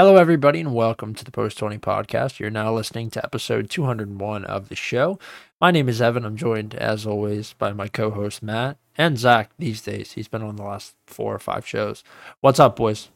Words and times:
Hello, 0.00 0.16
everybody, 0.16 0.60
and 0.60 0.74
welcome 0.74 1.12
to 1.12 1.26
the 1.26 1.30
Post 1.30 1.58
20 1.58 1.76
podcast. 1.76 2.38
You're 2.38 2.48
now 2.48 2.72
listening 2.72 3.10
to 3.10 3.22
episode 3.22 3.68
201 3.68 4.46
of 4.46 4.70
the 4.70 4.74
show. 4.74 5.18
My 5.60 5.70
name 5.70 5.90
is 5.90 6.00
Evan. 6.00 6.24
I'm 6.24 6.38
joined, 6.38 6.74
as 6.74 7.06
always, 7.06 7.52
by 7.52 7.74
my 7.74 7.86
co 7.86 8.10
host, 8.10 8.42
Matt, 8.42 8.78
and 8.96 9.18
Zach 9.18 9.50
these 9.58 9.82
days. 9.82 10.12
He's 10.12 10.26
been 10.26 10.40
on 10.40 10.56
the 10.56 10.62
last 10.62 10.94
four 11.06 11.34
or 11.34 11.38
five 11.38 11.66
shows. 11.66 12.02
What's 12.40 12.58
up, 12.58 12.76
boys? 12.76 13.10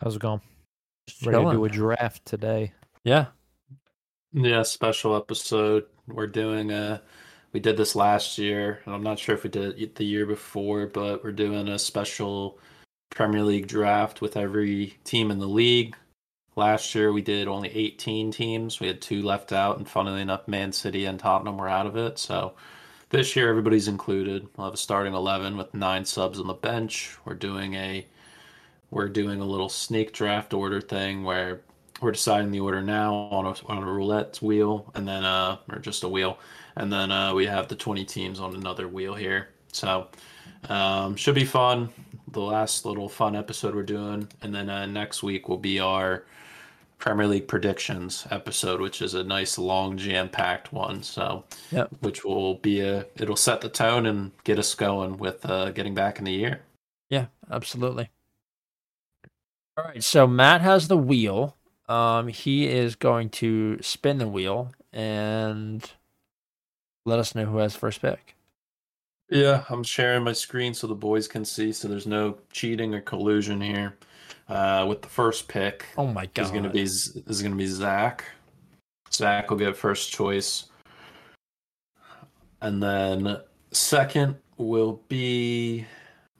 How's 0.00 0.16
it 0.16 0.22
going? 0.22 0.40
Just 1.06 1.24
Ready 1.24 1.44
to 1.44 1.52
do 1.52 1.64
a 1.64 1.68
draft 1.68 2.26
today. 2.26 2.72
Yeah. 3.04 3.26
Yeah, 4.32 4.62
special 4.62 5.14
episode. 5.14 5.84
We're 6.08 6.26
doing 6.26 6.72
a. 6.72 7.00
We 7.52 7.60
did 7.60 7.76
this 7.76 7.94
last 7.94 8.38
year, 8.38 8.80
and 8.84 8.92
I'm 8.92 9.04
not 9.04 9.20
sure 9.20 9.36
if 9.36 9.44
we 9.44 9.50
did 9.50 9.80
it 9.80 9.94
the 9.94 10.04
year 10.04 10.26
before, 10.26 10.88
but 10.88 11.22
we're 11.22 11.30
doing 11.30 11.68
a 11.68 11.78
special 11.78 12.58
Premier 13.10 13.42
League 13.42 13.66
draft 13.66 14.20
with 14.20 14.36
every 14.36 14.98
team 15.04 15.30
in 15.30 15.38
the 15.38 15.48
league. 15.48 15.96
Last 16.56 16.94
year 16.94 17.12
we 17.12 17.22
did 17.22 17.48
only 17.48 17.70
18 17.70 18.30
teams. 18.32 18.80
We 18.80 18.88
had 18.88 19.00
two 19.00 19.22
left 19.22 19.52
out, 19.52 19.78
and 19.78 19.88
funnily 19.88 20.20
enough, 20.20 20.48
Man 20.48 20.72
City 20.72 21.04
and 21.04 21.18
Tottenham 21.18 21.58
were 21.58 21.68
out 21.68 21.86
of 21.86 21.96
it. 21.96 22.18
So 22.18 22.54
this 23.10 23.36
year 23.36 23.48
everybody's 23.48 23.88
included. 23.88 24.48
We'll 24.56 24.66
have 24.66 24.74
a 24.74 24.78
starting 24.78 25.14
11 25.14 25.56
with 25.56 25.72
nine 25.74 26.04
subs 26.04 26.40
on 26.40 26.46
the 26.46 26.54
bench. 26.54 27.16
We're 27.24 27.34
doing 27.34 27.74
a 27.74 28.06
we're 28.90 29.08
doing 29.08 29.40
a 29.40 29.44
little 29.44 29.68
snake 29.68 30.12
draft 30.12 30.54
order 30.54 30.80
thing 30.80 31.22
where 31.24 31.60
we're 32.00 32.12
deciding 32.12 32.50
the 32.50 32.60
order 32.60 32.80
now 32.80 33.14
on 33.14 33.46
a, 33.46 33.54
on 33.66 33.82
a 33.82 33.92
roulette 33.92 34.36
wheel 34.40 34.90
and 34.94 35.06
then 35.06 35.24
uh 35.24 35.58
or 35.70 35.78
just 35.78 36.04
a 36.04 36.08
wheel 36.08 36.38
and 36.76 36.92
then 36.92 37.10
uh 37.10 37.34
we 37.34 37.44
have 37.46 37.68
the 37.68 37.74
20 37.74 38.04
teams 38.04 38.40
on 38.40 38.54
another 38.54 38.88
wheel 38.88 39.14
here 39.14 39.48
so 39.72 40.06
um 40.68 41.16
should 41.16 41.34
be 41.34 41.44
fun 41.44 41.88
the 42.32 42.40
last 42.40 42.84
little 42.84 43.08
fun 43.08 43.34
episode 43.36 43.74
we're 43.74 43.82
doing 43.82 44.28
and 44.42 44.54
then 44.54 44.68
uh, 44.68 44.86
next 44.86 45.22
week 45.22 45.48
will 45.48 45.56
be 45.58 45.78
our 45.80 46.24
premier 46.98 47.26
league 47.28 47.46
predictions 47.48 48.26
episode 48.30 48.80
which 48.80 49.00
is 49.02 49.14
a 49.14 49.22
nice 49.24 49.56
long 49.58 49.96
jam-packed 49.96 50.72
one 50.72 51.02
so 51.02 51.44
Yep. 51.70 51.88
which 52.00 52.24
will 52.24 52.54
be 52.56 52.80
a 52.80 53.06
it'll 53.16 53.36
set 53.36 53.60
the 53.60 53.68
tone 53.68 54.04
and 54.06 54.32
get 54.44 54.58
us 54.58 54.74
going 54.74 55.16
with 55.18 55.44
uh 55.48 55.70
getting 55.70 55.94
back 55.94 56.18
in 56.18 56.24
the 56.24 56.32
year 56.32 56.60
Yeah, 57.10 57.26
absolutely. 57.50 58.10
All 59.76 59.84
right, 59.84 60.02
so 60.02 60.26
Matt 60.26 60.60
has 60.60 60.88
the 60.88 60.96
wheel. 60.96 61.56
Um, 61.88 62.26
he 62.28 62.66
is 62.66 62.96
going 62.96 63.30
to 63.30 63.78
spin 63.80 64.18
the 64.18 64.26
wheel 64.28 64.72
and 64.92 65.88
let 67.06 67.18
us 67.20 67.34
know 67.34 67.46
who 67.46 67.58
has 67.58 67.76
first 67.76 68.02
pick. 68.02 68.34
Yeah, 69.30 69.64
I'm 69.68 69.82
sharing 69.82 70.24
my 70.24 70.32
screen 70.32 70.72
so 70.72 70.86
the 70.86 70.94
boys 70.94 71.28
can 71.28 71.44
see, 71.44 71.72
so 71.72 71.86
there's 71.88 72.06
no 72.06 72.38
cheating 72.50 72.94
or 72.94 73.00
collusion 73.00 73.60
here. 73.60 73.96
Uh, 74.48 74.86
with 74.88 75.02
the 75.02 75.08
first 75.08 75.46
pick 75.46 75.84
Oh 75.98 76.06
my 76.06 76.24
god. 76.32 76.46
is 76.46 76.50
gonna 76.50 76.70
be 76.70 76.80
is 76.80 77.42
gonna 77.42 77.54
be 77.54 77.66
Zach. 77.66 78.24
Zach 79.12 79.50
will 79.50 79.58
get 79.58 79.76
first 79.76 80.10
choice, 80.10 80.70
and 82.62 82.82
then 82.82 83.38
second 83.72 84.36
will 84.56 85.02
be 85.08 85.84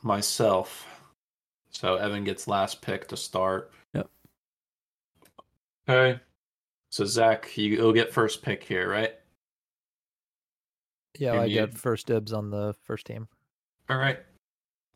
myself. 0.03 0.87
So 1.71 1.97
Evan 1.97 2.25
gets 2.25 2.49
last 2.49 2.81
pick 2.81 3.07
to 3.09 3.17
start. 3.17 3.73
Yep. 3.93 4.09
Okay. 5.89 6.21
So 6.91 7.05
Zach, 7.05 7.55
you, 7.59 7.73
you'll 7.73 7.93
get 7.93 8.11
first 8.13 8.43
pick 8.43 8.65
here, 8.65 8.91
right? 8.91 9.15
Yeah, 11.19 11.33
I 11.35 11.45
you- 11.47 11.61
got 11.61 11.75
first 11.75 12.07
dibs 12.07 12.33
on 12.33 12.51
the 12.51 12.75
first 12.85 13.07
team. 13.07 13.29
All 13.89 13.97
right. 13.97 14.19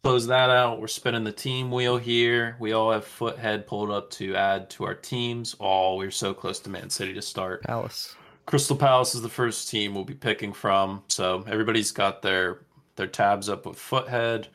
Close 0.05 0.27
that 0.27 0.50
out. 0.50 0.80
We're 0.80 0.88
spinning 0.88 1.22
the 1.22 1.30
team 1.32 1.70
wheel 1.70 1.96
here. 1.96 2.56
We 2.58 2.72
all 2.72 2.91
have 2.91 3.04
Futhead 3.06 3.66
pulled 3.69 3.91
up 3.91 4.10
to 4.12 4.34
add 4.34 4.69
to 4.70 4.84
our 4.84 4.94
teams. 4.96 5.54
Oh, 5.60 5.94
we're 5.96 6.10
so 6.10 6.34
close 6.34 6.58
to 6.60 6.70
Man 6.70 6.91
City 6.91 7.14
to 7.14 7.22
start. 7.22 7.62
Palace. 7.62 8.16
Crystal 8.44 8.77
Palace 8.77 9.14
is 9.14 9.22
the 9.22 9.28
first 9.28 9.69
team 9.70 9.94
we'll 9.94 10.04
be 10.04 10.14
picking 10.14 10.52
from. 10.52 11.04
So 11.06 11.44
everybody's 11.47 11.92
got 11.92 12.20
their 12.22 12.62
their 12.97 13.06
tabs 13.06 13.48
up 13.48 13.64
with 13.64 13.78
Futhead. 13.78 14.47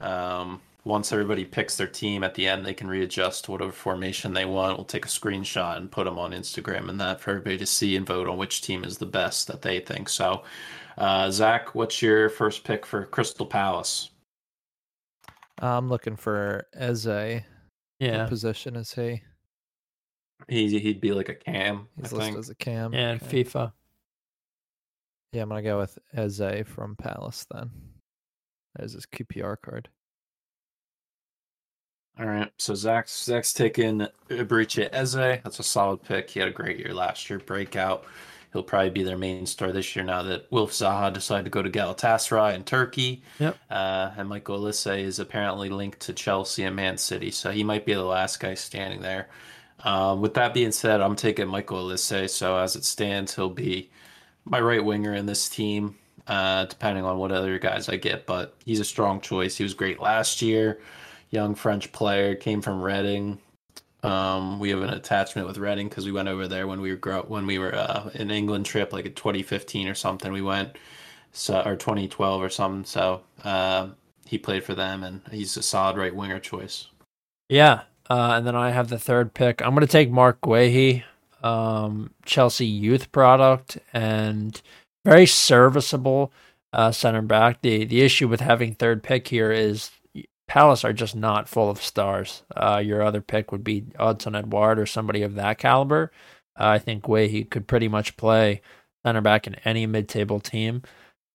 Um, 0.00 0.62
once 0.88 1.12
everybody 1.12 1.44
picks 1.44 1.76
their 1.76 1.86
team 1.86 2.24
at 2.24 2.34
the 2.34 2.48
end, 2.48 2.64
they 2.64 2.72
can 2.72 2.88
readjust 2.88 3.44
to 3.44 3.52
whatever 3.52 3.70
formation 3.70 4.32
they 4.32 4.46
want. 4.46 4.78
We'll 4.78 4.86
take 4.86 5.04
a 5.04 5.08
screenshot 5.08 5.76
and 5.76 5.90
put 5.92 6.04
them 6.04 6.18
on 6.18 6.32
Instagram 6.32 6.88
and 6.88 6.98
that 6.98 7.20
for 7.20 7.30
everybody 7.30 7.58
to 7.58 7.66
see 7.66 7.94
and 7.94 8.06
vote 8.06 8.26
on 8.26 8.38
which 8.38 8.62
team 8.62 8.84
is 8.84 8.96
the 8.96 9.06
best 9.06 9.48
that 9.48 9.60
they 9.60 9.80
think. 9.80 10.08
So, 10.08 10.44
uh, 10.96 11.30
Zach, 11.30 11.74
what's 11.74 12.00
your 12.00 12.30
first 12.30 12.64
pick 12.64 12.86
for 12.86 13.04
Crystal 13.04 13.44
Palace? 13.44 14.10
I'm 15.60 15.90
looking 15.90 16.16
for 16.16 16.66
Eze. 16.74 17.06
What 17.06 17.42
yeah. 18.00 18.26
position 18.26 18.74
is 18.74 18.94
he? 18.94 19.20
He 20.48 20.78
he'd 20.78 21.02
be 21.02 21.12
like 21.12 21.28
a 21.28 21.34
cam. 21.34 21.88
He's 21.96 22.12
I 22.12 22.16
listed 22.16 22.20
think. 22.20 22.38
as 22.38 22.48
a 22.48 22.54
cam. 22.54 22.94
Yeah, 22.94 23.10
and 23.10 23.22
Okay. 23.22 23.44
FIFA. 23.44 23.72
Yeah, 25.32 25.42
I'm 25.42 25.48
gonna 25.50 25.62
go 25.62 25.78
with 25.78 25.98
Eze 26.14 26.64
from 26.66 26.96
Palace 26.96 27.44
then. 27.50 27.70
There's 28.76 28.94
his 28.94 29.04
QPR 29.04 29.56
card. 29.60 29.90
All 32.18 32.26
right, 32.26 32.50
so 32.58 32.74
Zach's 32.74 33.24
Zach's 33.24 33.52
taking 33.52 34.08
Ibrice 34.28 34.88
Eze. 34.92 35.12
That's 35.14 35.60
a 35.60 35.62
solid 35.62 36.02
pick. 36.02 36.28
He 36.30 36.40
had 36.40 36.48
a 36.48 36.52
great 36.52 36.78
year 36.78 36.92
last 36.92 37.30
year, 37.30 37.38
breakout. 37.38 38.04
He'll 38.52 38.64
probably 38.64 38.90
be 38.90 39.04
their 39.04 39.18
main 39.18 39.46
star 39.46 39.70
this 39.70 39.94
year 39.94 40.04
now 40.04 40.22
that 40.22 40.50
Wilf 40.50 40.72
Zaha 40.72 41.12
decided 41.12 41.44
to 41.44 41.50
go 41.50 41.62
to 41.62 41.70
Galatasaray 41.70 42.54
in 42.54 42.64
Turkey. 42.64 43.22
Yep. 43.38 43.56
Uh, 43.70 44.10
and 44.16 44.28
Michael 44.28 44.58
Olise 44.58 45.00
is 45.00 45.20
apparently 45.20 45.68
linked 45.68 46.00
to 46.00 46.12
Chelsea 46.12 46.64
and 46.64 46.74
Man 46.74 46.98
City, 46.98 47.30
so 47.30 47.52
he 47.52 47.62
might 47.62 47.86
be 47.86 47.94
the 47.94 48.02
last 48.02 48.40
guy 48.40 48.54
standing 48.54 49.00
there. 49.00 49.28
Um, 49.84 50.20
with 50.20 50.34
that 50.34 50.54
being 50.54 50.72
said, 50.72 51.00
I'm 51.00 51.14
taking 51.14 51.46
Michael 51.46 51.84
Olise. 51.86 52.30
So 52.30 52.56
as 52.58 52.74
it 52.74 52.84
stands, 52.84 53.36
he'll 53.36 53.48
be 53.48 53.90
my 54.44 54.60
right 54.60 54.84
winger 54.84 55.14
in 55.14 55.26
this 55.26 55.48
team, 55.48 55.96
uh, 56.26 56.64
depending 56.64 57.04
on 57.04 57.18
what 57.18 57.30
other 57.30 57.60
guys 57.60 57.88
I 57.88 57.96
get. 57.96 58.26
But 58.26 58.56
he's 58.64 58.80
a 58.80 58.84
strong 58.84 59.20
choice. 59.20 59.56
He 59.56 59.62
was 59.62 59.74
great 59.74 60.00
last 60.00 60.42
year. 60.42 60.80
Young 61.30 61.54
French 61.54 61.92
player, 61.92 62.34
came 62.34 62.62
from 62.62 62.82
Reading. 62.82 63.38
Um, 64.02 64.58
we 64.58 64.70
have 64.70 64.82
an 64.82 64.90
attachment 64.90 65.46
with 65.48 65.58
Reading 65.58 65.88
because 65.88 66.06
we 66.06 66.12
went 66.12 66.28
over 66.28 66.48
there 66.48 66.66
when 66.66 66.80
we 66.80 66.90
were 66.90 66.96
grow- 66.96 67.22
when 67.22 67.46
we 67.46 67.58
were 67.58 67.74
uh, 67.74 68.10
an 68.14 68.30
England 68.30 68.66
trip, 68.66 68.92
like 68.92 69.06
in 69.06 69.14
2015 69.14 69.88
or 69.88 69.94
something. 69.94 70.32
We 70.32 70.42
went, 70.42 70.76
so 71.32 71.60
or 71.64 71.76
2012 71.76 72.42
or 72.42 72.48
something. 72.48 72.84
So 72.84 73.22
um, 73.44 73.96
he 74.24 74.38
played 74.38 74.64
for 74.64 74.74
them, 74.74 75.02
and 75.02 75.22
he's 75.30 75.56
a 75.56 75.62
solid 75.62 75.96
right 75.96 76.14
winger 76.14 76.38
choice. 76.38 76.88
Yeah. 77.48 77.82
Uh, 78.10 78.34
and 78.36 78.46
then 78.46 78.56
I 78.56 78.70
have 78.70 78.88
the 78.88 78.98
third 78.98 79.34
pick. 79.34 79.60
I'm 79.60 79.74
going 79.74 79.86
to 79.86 79.86
take 79.86 80.10
Mark 80.10 80.40
Guehi, 80.40 81.02
um, 81.42 82.10
Chelsea 82.24 82.66
youth 82.66 83.12
product, 83.12 83.78
and 83.92 84.60
very 85.04 85.26
serviceable 85.26 86.32
uh, 86.72 86.90
center 86.90 87.22
back. 87.22 87.60
The 87.62 87.84
the 87.84 88.02
issue 88.02 88.28
with 88.28 88.40
having 88.40 88.74
third 88.74 89.02
pick 89.02 89.28
here 89.28 89.52
is 89.52 89.90
Palace 90.48 90.84
are 90.84 90.94
just 90.94 91.14
not 91.14 91.48
full 91.48 91.70
of 91.70 91.80
stars. 91.82 92.42
Uh, 92.56 92.82
your 92.84 93.02
other 93.02 93.20
pick 93.20 93.52
would 93.52 93.62
be 93.62 93.82
Odsonne 94.00 94.36
Edouard 94.36 94.78
or 94.78 94.86
somebody 94.86 95.22
of 95.22 95.34
that 95.34 95.58
caliber. 95.58 96.10
Uh, 96.58 96.68
I 96.68 96.78
think 96.78 97.06
way 97.06 97.28
he 97.28 97.44
could 97.44 97.68
pretty 97.68 97.86
much 97.86 98.16
play 98.16 98.62
center 99.04 99.20
back 99.20 99.46
in 99.46 99.54
any 99.64 99.86
mid 99.86 100.08
table 100.08 100.40
team. 100.40 100.82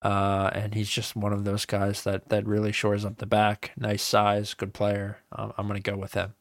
Uh, 0.01 0.50
and 0.53 0.74
he's 0.74 0.90
just 0.90 1.16
one 1.16 1.31
of 1.31 1.46
those 1.46 1.66
guys 1.66 2.03
that, 2.03 2.28
that 2.28 2.46
really 2.46 2.74
shores 2.74 3.06
up 3.06 3.18
the 3.18 3.25
back. 3.25 3.72
Nice 3.78 4.03
size, 4.03 4.53
good 4.53 4.74
player. 4.74 5.19
Um, 5.31 5.53
I'm 5.57 5.68
going 5.68 5.81
to 5.81 5.91
go 5.91 5.95
with 5.95 6.13
him. 6.13 6.34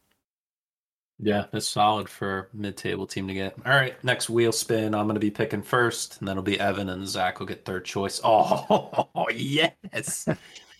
Yeah, 1.19 1.44
it's 1.53 1.69
solid 1.69 2.09
for 2.09 2.49
mid-table 2.53 3.06
team 3.06 3.28
to 3.28 3.34
get. 3.34 3.54
All 3.65 3.72
right, 3.72 4.03
next 4.03 4.28
wheel 4.28 4.50
spin. 4.50 4.94
I'm 4.94 5.06
going 5.06 5.15
to 5.15 5.21
be 5.21 5.31
picking 5.31 5.62
first, 5.62 6.19
and 6.19 6.27
then 6.27 6.33
it'll 6.33 6.43
be 6.43 6.59
Evan 6.59 6.89
and 6.89 7.06
Zach 7.06 7.39
will 7.39 7.47
get 7.47 7.65
third 7.65 7.84
choice. 7.84 8.21
Oh, 8.25 9.28
yes, 9.31 10.27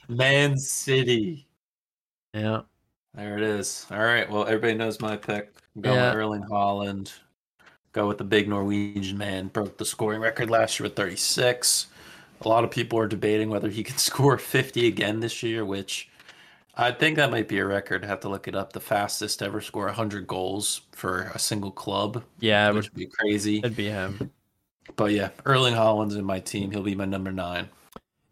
Man 0.09 0.59
City. 0.59 1.47
Yeah. 2.34 2.62
There 3.15 3.37
it 3.37 3.43
is. 3.43 3.87
All 3.91 3.98
right. 3.98 4.28
Well, 4.31 4.47
everybody 4.47 4.75
knows 4.75 5.00
my 5.00 5.17
pick. 5.17 5.52
I'm 5.76 5.82
going 5.82 5.96
Yeah. 5.96 6.08
with 6.11 6.19
Erling 6.19 6.43
Haaland. 6.44 7.12
Go 7.93 8.08
with 8.08 8.19
the 8.19 8.25
big 8.25 8.49
Norwegian 8.49 9.19
man. 9.19 9.49
Broke 9.49 9.76
the 9.76 9.84
scoring 9.84 10.20
record 10.20 10.49
last 10.49 10.79
year 10.81 10.84
with 10.87 10.96
36. 10.96 11.88
A 12.40 12.49
lot 12.49 12.64
of 12.64 12.70
people 12.70 12.99
are 12.99 13.06
debating 13.06 13.50
whether 13.50 13.69
he 13.69 13.84
can 13.84 13.96
score 13.99 14.38
50 14.38 14.87
again 14.87 15.20
this 15.20 15.43
year, 15.43 15.64
which 15.64 16.08
I 16.75 16.90
think 16.90 17.17
that 17.17 17.31
might 17.31 17.49
be 17.49 17.58
a 17.58 17.67
record. 17.67 18.02
I 18.02 18.08
have 18.08 18.20
to 18.20 18.31
look 18.31 18.49
it 18.49 18.55
up. 18.55 18.73
The 18.73 18.81
fastest 18.81 19.40
to 19.40 19.44
ever 19.44 19.61
score 19.61 19.85
100 19.87 20.26
goals 20.26 20.81
for 20.93 21.31
a 21.35 21.38
single 21.38 21.70
club, 21.70 22.25
Yeah, 22.40 22.70
which 22.70 22.85
would 22.87 22.93
would 22.94 22.99
be 22.99 23.06
crazy. 23.06 23.58
it'd 23.58 23.76
be 23.76 23.90
him. 23.90 24.31
But 24.96 25.12
yeah, 25.12 25.28
Erling 25.44 25.75
Haaland's 25.75 26.17
in 26.17 26.25
my 26.25 26.40
team. 26.40 26.70
He'll 26.70 26.82
be 26.82 26.94
my 26.94 27.05
number 27.05 27.31
nine. 27.31 27.69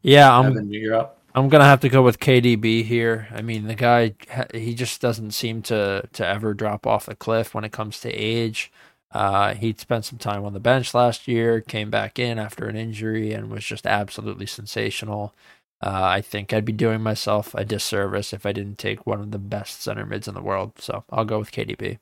Yeah, 0.02 0.34
I'm 0.34 0.46
Evan, 0.46 0.72
you're 0.72 0.94
up. 0.94 1.19
I'm 1.34 1.48
gonna 1.48 1.64
have 1.64 1.80
to 1.80 1.88
go 1.88 2.02
with 2.02 2.18
KDB 2.18 2.84
here. 2.84 3.28
I 3.30 3.42
mean, 3.42 3.66
the 3.66 3.74
guy 3.74 4.14
he 4.52 4.74
just 4.74 5.00
doesn't 5.00 5.32
seem 5.32 5.62
to 5.62 6.08
to 6.12 6.26
ever 6.26 6.54
drop 6.54 6.86
off 6.86 7.08
a 7.08 7.14
cliff 7.14 7.54
when 7.54 7.64
it 7.64 7.72
comes 7.72 8.00
to 8.00 8.10
age. 8.10 8.72
Uh, 9.12 9.54
he 9.54 9.74
spent 9.76 10.04
some 10.04 10.18
time 10.18 10.44
on 10.44 10.52
the 10.52 10.60
bench 10.60 10.94
last 10.94 11.26
year, 11.28 11.60
came 11.60 11.90
back 11.90 12.18
in 12.18 12.38
after 12.38 12.66
an 12.68 12.76
injury, 12.76 13.32
and 13.32 13.50
was 13.50 13.64
just 13.64 13.86
absolutely 13.86 14.46
sensational. 14.46 15.34
uh, 15.82 15.88
I 16.04 16.20
think 16.20 16.52
I'd 16.52 16.64
be 16.64 16.72
doing 16.72 17.00
myself 17.02 17.54
a 17.54 17.64
disservice 17.64 18.32
if 18.32 18.44
I 18.46 18.52
didn't 18.52 18.78
take 18.78 19.06
one 19.06 19.20
of 19.20 19.30
the 19.30 19.38
best 19.38 19.82
center 19.82 20.06
mids 20.06 20.28
in 20.28 20.34
the 20.34 20.42
world. 20.42 20.74
So 20.78 21.04
I'll 21.10 21.24
go 21.24 21.38
with 21.38 21.52
KDB. 21.52 21.98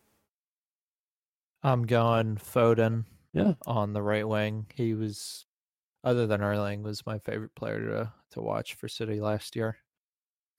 I'm 1.63 1.87
going 1.87 2.37
Foden. 2.37 3.05
Yeah. 3.33 3.55
On 3.67 3.93
the 3.93 4.03
right 4.03 4.27
wing, 4.27 4.67
he 4.75 4.95
was, 4.95 5.47
other 6.03 6.27
than 6.27 6.43
Erling, 6.43 6.83
was 6.83 7.07
my 7.07 7.19
favorite 7.19 7.55
player 7.55 7.81
to 7.81 8.13
to 8.33 8.41
watch 8.41 8.75
for 8.75 8.89
City 8.89 9.21
last 9.21 9.57
year. 9.57 9.77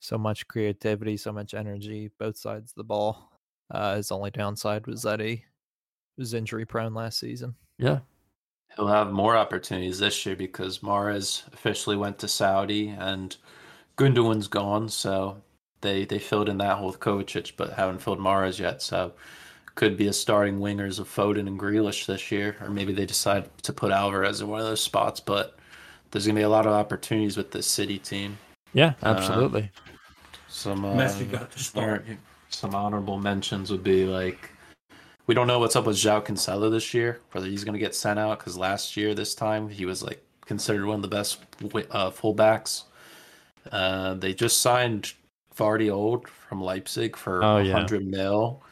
So 0.00 0.16
much 0.16 0.48
creativity, 0.48 1.16
so 1.16 1.32
much 1.32 1.54
energy, 1.54 2.10
both 2.18 2.36
sides 2.36 2.72
of 2.72 2.76
the 2.76 2.84
ball. 2.84 3.30
Uh, 3.70 3.96
his 3.96 4.10
only 4.10 4.30
downside 4.30 4.86
was 4.86 5.02
that 5.02 5.20
he 5.20 5.44
was 6.16 6.34
injury 6.34 6.64
prone 6.64 6.94
last 6.94 7.18
season. 7.18 7.54
Yeah. 7.78 8.00
He'll 8.76 8.86
have 8.86 9.10
more 9.10 9.36
opportunities 9.36 9.98
this 9.98 10.24
year 10.24 10.36
because 10.36 10.78
Mahrez 10.78 11.42
officially 11.52 11.96
went 11.96 12.18
to 12.20 12.28
Saudi 12.28 12.88
and 12.88 13.36
Gundogan's 13.96 14.48
gone. 14.48 14.88
So 14.88 15.42
they 15.80 16.04
they 16.04 16.18
filled 16.18 16.48
in 16.48 16.58
that 16.58 16.78
hole 16.78 16.88
with 16.88 17.00
Kovacic, 17.00 17.52
but 17.56 17.72
haven't 17.72 18.02
filled 18.02 18.20
Mahrez 18.20 18.58
yet. 18.58 18.82
So 18.82 19.12
could 19.74 19.96
be 19.96 20.08
a 20.08 20.12
starting 20.12 20.58
wingers 20.58 20.98
of 21.00 21.08
Foden 21.08 21.46
and 21.46 21.58
Grealish 21.58 22.06
this 22.06 22.30
year, 22.30 22.56
or 22.60 22.70
maybe 22.70 22.92
they 22.92 23.06
decide 23.06 23.48
to 23.62 23.72
put 23.72 23.92
Alvarez 23.92 24.40
in 24.40 24.48
one 24.48 24.60
of 24.60 24.66
those 24.66 24.82
spots. 24.82 25.20
But 25.20 25.56
there's 26.10 26.26
gonna 26.26 26.38
be 26.38 26.42
a 26.42 26.48
lot 26.48 26.66
of 26.66 26.72
opportunities 26.72 27.36
with 27.36 27.50
the 27.50 27.62
City 27.62 27.98
team. 27.98 28.38
Yeah, 28.72 28.94
absolutely. 29.02 29.70
Uh, 29.74 29.90
some 30.48 30.84
uh, 30.84 30.94
Messi 30.94 31.30
got 31.30 31.50
to 31.52 31.58
start. 31.58 32.04
Some 32.48 32.74
honorable 32.74 33.18
mentions 33.18 33.70
would 33.70 33.84
be 33.84 34.04
like 34.04 34.50
we 35.26 35.34
don't 35.34 35.46
know 35.46 35.60
what's 35.60 35.76
up 35.76 35.86
with 35.86 35.96
João 35.96 36.24
Cancelo 36.24 36.70
this 36.70 36.92
year, 36.92 37.20
whether 37.32 37.46
he's 37.46 37.62
going 37.62 37.74
to 37.74 37.78
get 37.78 37.94
sent 37.94 38.18
out 38.18 38.40
because 38.40 38.58
last 38.58 38.96
year 38.96 39.14
this 39.14 39.34
time 39.34 39.68
he 39.68 39.84
was 39.84 40.02
like 40.02 40.20
considered 40.44 40.86
one 40.86 40.96
of 40.96 41.02
the 41.02 41.08
best 41.08 41.38
uh, 41.62 42.10
fullbacks. 42.10 42.84
Uh, 43.70 44.14
they 44.14 44.34
just 44.34 44.60
signed 44.60 45.12
Gvardiol 45.56 46.26
from 46.26 46.60
Leipzig 46.60 47.16
for 47.16 47.44
Oh, 47.44 47.56
100 47.56 48.04
mil. 48.04 48.62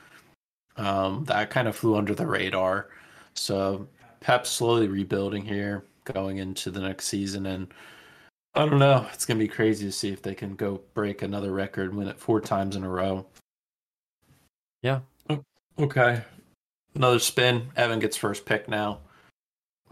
Um, 0.76 1.24
that 1.26 1.50
kind 1.50 1.68
of 1.68 1.76
flew 1.76 1.96
under 1.96 2.14
the 2.14 2.26
radar. 2.26 2.88
So 3.34 3.86
Pep's 4.20 4.50
slowly 4.50 4.88
rebuilding 4.88 5.44
here 5.44 5.84
going 6.12 6.38
into 6.38 6.70
the 6.70 6.80
next 6.80 7.06
season, 7.06 7.46
and 7.46 7.68
I 8.54 8.66
don't 8.66 8.78
know. 8.78 9.06
It's 9.12 9.26
gonna 9.26 9.38
be 9.38 9.48
crazy 9.48 9.86
to 9.86 9.92
see 9.92 10.10
if 10.10 10.22
they 10.22 10.34
can 10.34 10.54
go 10.56 10.80
break 10.94 11.22
another 11.22 11.52
record, 11.52 11.94
win 11.94 12.08
it 12.08 12.18
four 12.18 12.40
times 12.40 12.76
in 12.76 12.82
a 12.84 12.88
row. 12.88 13.26
Yeah. 14.82 15.00
Okay. 15.78 16.22
Another 16.94 17.18
spin. 17.18 17.70
Evan 17.76 18.00
gets 18.00 18.16
first 18.16 18.44
pick 18.44 18.68
now. 18.68 18.98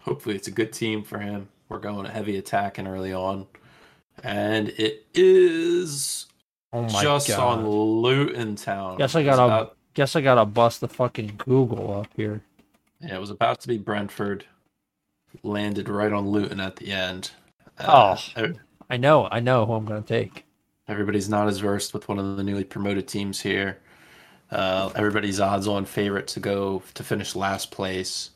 Hopefully, 0.03 0.35
it's 0.37 0.49
a 0.49 0.53
good 0.53 0.73
team 0.73 1.03
for 1.05 1.19
him. 1.19 1.49
We're 1.69 1.79
going 1.79 2.07
a 2.07 2.11
heavy 2.11 2.37
attack 2.37 2.79
and 2.79 2.87
early 2.89 3.13
on, 3.13 3.47
and 4.23 4.69
it 4.71 5.05
is 5.15 6.27
Oh 6.73 6.83
my 6.83 7.03
just 7.03 7.29
god. 7.29 7.59
on 7.61 7.69
Luton 7.69 8.57
Town. 8.57 8.97
Guess 8.99 9.15
I 9.15 9.23
gotta 9.25 9.45
about- 9.45 9.77
guess 9.95 10.15
I 10.17 10.21
gotta 10.21 10.45
bust 10.45 10.81
the 10.81 10.89
fucking 10.89 11.35
Google 11.39 11.93
up 12.01 12.09
here. 12.17 12.43
yeah, 13.01 13.17
it 13.17 13.21
was 13.21 13.31
about 13.31 13.61
to 13.61 13.69
be 13.69 13.79
Brentford. 13.79 14.45
Landed 15.43 15.89
right 15.89 16.13
on 16.13 16.29
Luton 16.29 16.61
at 16.61 16.77
the 16.77 16.93
end. 16.93 17.31
Uh, 17.79 18.17
Oh. 18.37 18.53
I 18.89 18.97
know, 18.97 19.29
I 19.31 19.41
know 19.41 19.67
who 19.67 19.73
I'm 19.75 19.85
gonna 19.85 20.03
take. 20.03 20.45
Everybody's 20.89 21.29
not 21.29 21.49
as 21.49 21.59
versed 21.59 21.93
with 21.93 22.09
one 22.09 22.19
of 22.19 22.37
the 22.37 22.45
newly 22.45 22.65
promoted 22.65 23.09
teams 23.09 23.41
here. 23.41 23.79
Uh, 24.51 24.91
everybody's 24.95 25.41
odds-on 25.41 25.85
favorite 25.85 26.29
to 26.29 26.41
go 26.41 26.83
to 26.95 27.03
finish 27.03 27.35
last 27.35 27.73
place. 27.73 28.31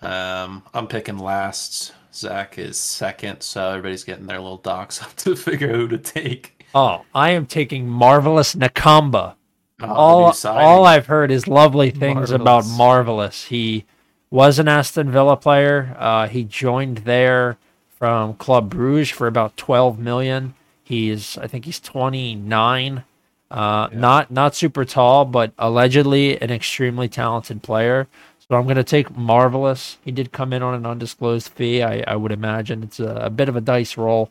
Um, 0.00 0.62
I'm 0.72 0.86
picking 0.86 1.18
last. 1.18 1.92
Zach 2.14 2.58
is 2.58 2.78
second, 2.78 3.40
so 3.42 3.70
everybody's 3.70 4.04
getting 4.04 4.26
their 4.26 4.38
little 4.40 4.58
docs 4.58 5.02
up 5.02 5.16
to 5.16 5.34
figure 5.34 5.72
who 5.72 5.88
to 5.88 5.98
take. 5.98 6.64
Oh, 6.74 7.02
I 7.14 7.30
am 7.30 7.46
taking 7.46 7.88
marvelous 7.88 8.54
Nakamba. 8.54 9.34
Oh, 9.80 9.86
all 9.88 10.34
all 10.46 10.84
I've 10.86 11.06
heard 11.06 11.30
is 11.32 11.48
lovely 11.48 11.90
things 11.90 12.30
about 12.30 12.64
Marvelous. 12.64 12.78
Marvelous. 12.78 13.44
He 13.46 13.84
was 14.32 14.58
an 14.58 14.66
Aston 14.66 15.10
Villa 15.12 15.36
player. 15.36 15.94
Uh, 15.98 16.26
he 16.26 16.42
joined 16.42 16.98
there 16.98 17.58
from 17.98 18.34
Club 18.34 18.70
Bruges 18.70 19.10
for 19.10 19.26
about 19.26 19.56
12 19.58 19.98
million. 19.98 20.54
He's 20.82 21.36
I 21.38 21.46
think 21.46 21.66
he's 21.66 21.78
29. 21.78 23.04
Uh, 23.50 23.88
not 23.92 24.30
not 24.30 24.54
super 24.54 24.86
tall, 24.86 25.26
but 25.26 25.52
allegedly 25.58 26.40
an 26.40 26.50
extremely 26.50 27.08
talented 27.08 27.62
player. 27.62 28.08
So 28.40 28.56
I'm 28.56 28.64
going 28.64 28.76
to 28.76 28.84
take 28.84 29.14
Marvelous. 29.14 29.98
He 30.02 30.10
did 30.10 30.32
come 30.32 30.52
in 30.54 30.62
on 30.62 30.74
an 30.74 30.86
undisclosed 30.86 31.50
fee. 31.50 31.82
I, 31.82 32.02
I 32.06 32.16
would 32.16 32.32
imagine 32.32 32.82
it's 32.82 32.98
a, 33.00 33.14
a 33.14 33.30
bit 33.30 33.48
of 33.50 33.56
a 33.56 33.60
dice 33.60 33.98
roll, 33.98 34.30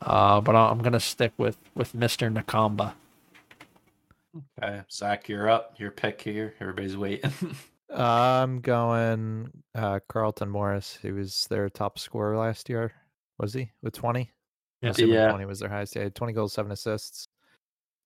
uh, 0.00 0.40
but 0.40 0.56
I'm 0.56 0.78
going 0.78 0.94
to 0.94 1.00
stick 1.00 1.32
with 1.36 1.58
with 1.74 1.92
Mr. 1.92 2.32
Nakamba. 2.32 2.94
Okay, 4.58 4.80
Zach, 4.90 5.28
you're 5.28 5.50
up. 5.50 5.74
Your 5.78 5.90
pick 5.90 6.22
here. 6.22 6.54
Everybody's 6.58 6.96
waiting. 6.96 7.32
I'm 7.94 8.60
going 8.60 9.50
uh, 9.74 10.00
Carlton 10.08 10.48
Morris. 10.48 10.98
He 11.00 11.12
was 11.12 11.46
their 11.48 11.68
top 11.68 11.98
scorer 11.98 12.36
last 12.36 12.68
year. 12.68 12.92
Was 13.38 13.54
he 13.54 13.70
with 13.82 13.94
20? 13.94 14.30
Yeah. 14.80 14.90
Assuming 14.90 15.14
Yeah. 15.14 15.28
20 15.30 15.44
was 15.44 15.60
their 15.60 15.68
highest. 15.68 15.94
He 15.94 16.00
had 16.00 16.14
20 16.14 16.32
goals, 16.32 16.52
seven 16.52 16.72
assists, 16.72 17.28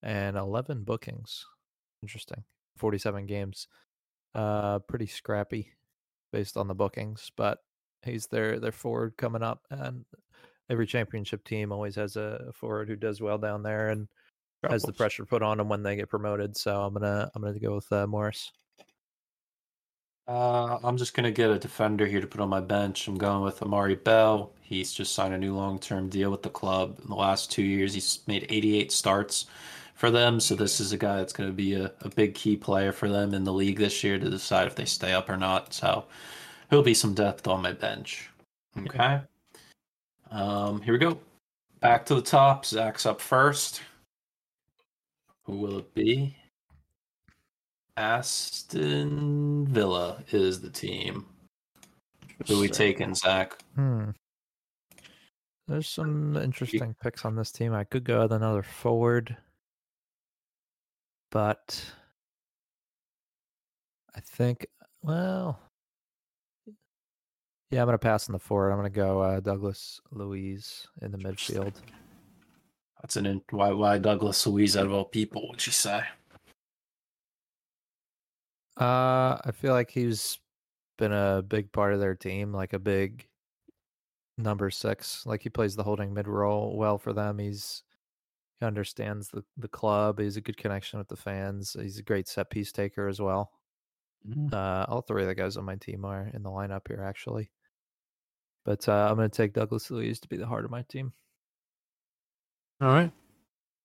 and 0.03 0.37
11 0.37 0.85
bookings. 0.85 1.45
Interesting. 2.03 2.45
47 2.77 3.27
games. 3.27 3.69
Uh, 4.35 4.81
pretty 4.81 5.07
scrappy 5.07 5.73
based 6.33 6.57
on 6.57 6.69
the 6.69 6.75
bookings, 6.75 7.31
but 7.37 7.59
he's 8.03 8.27
their 8.27 8.61
their 8.61 8.73
forward 8.73 9.17
coming 9.17 9.43
up, 9.43 9.63
and 9.71 10.05
every 10.69 10.87
championship 10.87 11.43
team 11.43 11.73
always 11.73 11.95
has 11.95 12.17
a 12.17 12.53
forward 12.53 12.89
who 12.89 12.97
does 12.97 13.23
well 13.23 13.39
down 13.39 13.63
there 13.63 13.89
and 13.89 14.09
has 14.69 14.83
the 14.83 14.93
pressure 14.93 15.25
put 15.25 15.43
on 15.43 15.57
them 15.57 15.71
when 15.71 15.83
they 15.83 15.97
get 15.97 16.11
promoted. 16.11 16.55
So 16.55 16.83
I'm 16.83 16.93
gonna 16.93 17.31
I'm 17.35 17.41
gonna 17.43 17.59
go 17.59 17.77
with 17.77 17.91
uh, 17.91 18.07
Morris. 18.07 18.53
Uh, 20.29 20.79
I'm 20.83 20.97
just 20.97 21.15
gonna 21.15 21.31
get 21.31 21.51
a 21.51 21.59
defender 21.59 22.07
here 22.07 22.21
to 22.21 22.27
put 22.27 22.41
on 22.41 22.49
my 22.49 22.61
bench. 22.61 23.07
I'm 23.07 23.17
going 23.17 23.43
with 23.43 23.63
Amari 23.63 23.95
Bell. 23.95 24.53
He's 24.61 24.93
just 24.93 25.15
signed 25.15 25.35
a 25.35 25.39
new 25.39 25.55
long-term 25.55 26.09
deal 26.09 26.31
with 26.31 26.43
the 26.43 26.51
club. 26.51 26.99
In 27.03 27.09
the 27.09 27.15
last 27.15 27.53
two 27.53 27.63
years, 27.63 27.95
he's 27.95 28.21
made 28.27 28.47
88 28.49 28.91
starts 28.91 29.47
for 29.95 30.11
them. 30.11 30.41
So 30.41 30.57
this 30.57 30.81
is 30.81 30.93
a 30.93 30.99
guy 30.99 31.17
that's 31.19 31.33
going 31.33 31.49
to 31.49 31.55
be 31.55 31.75
a, 31.75 31.93
a 32.01 32.09
big 32.09 32.35
key 32.35 32.57
player 32.57 32.93
for 32.93 33.09
them 33.09 33.33
in 33.33 33.45
the 33.45 33.53
league 33.53 33.79
this 33.79 34.03
year 34.03 34.19
to 34.19 34.31
decide 34.31 34.67
if 34.67 34.75
they 34.75 34.85
stay 34.85 35.13
up 35.13 35.29
or 35.29 35.37
not. 35.37 35.73
So 35.73 36.05
he'll 36.71 36.83
be 36.83 36.95
some 36.95 37.15
depth 37.15 37.47
on 37.47 37.63
my 37.63 37.73
bench. 37.73 38.29
Okay. 38.77 39.21
Um, 40.33 40.83
here 40.83 40.93
we 40.93 40.99
go. 40.99 41.19
Back 41.81 42.05
to 42.07 42.17
the 42.17 42.23
top. 42.23 42.67
Zach's 42.67 43.07
up 43.07 43.21
first. 43.21 43.83
Who 45.45 45.59
will 45.59 45.79
it 45.79 45.95
be? 45.95 46.37
Aston 47.97 49.67
Villa 49.67 50.23
is 50.31 50.61
the 50.61 50.71
team. 50.71 51.27
Who 52.47 52.61
we 52.61 52.69
taking, 52.69 53.15
Zach? 53.15 53.59
Hmm. 53.75 54.11
There's 55.67 55.89
some 55.89 56.37
interesting 56.37 56.95
picks 57.03 57.25
on 57.25 57.35
this 57.35 57.51
team. 57.51 57.73
I 57.75 57.85
could 57.85 58.05
go 58.05 58.23
with 58.23 58.33
another 58.33 58.63
forward, 58.63 59.37
but 61.33 61.85
I 64.15 64.21
think, 64.21 64.67
well, 65.03 65.59
yeah, 67.71 67.81
I'm 67.81 67.87
gonna 67.87 67.99
pass 67.99 68.29
on 68.29 68.33
the 68.35 68.39
forward. 68.39 68.71
I'm 68.71 68.79
gonna 68.79 68.91
go 68.91 69.21
uh, 69.21 69.41
Douglas 69.41 70.01
Luiz 70.13 70.87
in 71.03 71.11
the 71.11 71.19
midfield. 71.19 71.73
That's 73.01 73.17
an 73.17 73.27
in- 73.27 73.43
why 73.51 73.73
why 73.73 73.99
Douglas 73.99 74.47
Luiz 74.47 74.77
out 74.77 74.87
of 74.87 74.93
all 74.93 75.05
people 75.05 75.49
would 75.49 75.67
you 75.67 75.73
say? 75.73 76.03
Uh, 78.79 79.39
I 79.45 79.53
feel 79.55 79.73
like 79.73 79.91
he's 79.91 80.39
been 80.99 81.13
a 81.13 81.43
big 81.43 81.73
part 81.73 81.95
of 81.95 82.01
their 82.01 82.15
team, 82.15 82.53
like 82.53 82.73
a 82.73 82.79
big 82.79 83.27
number 84.39 84.71
six. 84.71 85.25
Like 85.27 85.43
he 85.43 85.49
plays 85.49 85.77
the 85.77 85.83
holding 85.83 86.13
mid 86.13 86.29
role 86.29 86.77
well 86.77 86.99
for 86.99 87.13
them. 87.13 87.39
He's 87.39 87.83
he 88.61 88.67
understands 88.67 89.29
the 89.29 89.45
the 89.57 89.69
club. 89.69 90.19
He's 90.19 90.37
a 90.37 90.43
good 90.43 90.57
connection 90.57 90.99
with 90.99 91.09
the 91.09 91.17
fans. 91.17 91.77
He's 91.79 91.99
a 91.99 92.03
great 92.03 92.29
set 92.29 92.51
piece 92.51 92.73
taker 92.73 93.09
as 93.09 93.21
well. 93.21 93.53
Uh, 94.53 94.85
all 94.89 95.03
three 95.03 95.23
of 95.23 95.29
the 95.29 95.35
guys 95.35 95.57
on 95.57 95.65
my 95.65 95.77
team 95.77 96.05
are 96.05 96.31
in 96.35 96.43
the 96.43 96.51
lineup 96.51 96.89
here 96.89 97.03
actually. 97.03 97.51
But 98.65 98.89
uh, 98.89 99.07
I'm 99.09 99.17
going 99.17 99.31
to 99.31 99.37
take 99.37 99.53
Douglas 99.53 99.89
Luiz 99.91 100.19
to 100.21 100.29
be 100.29 100.37
the 100.37 100.47
heart 100.47 100.65
of 100.65 100.73
my 100.73 100.83
team. 100.83 101.13
All 102.81 102.89
right. 102.89 103.13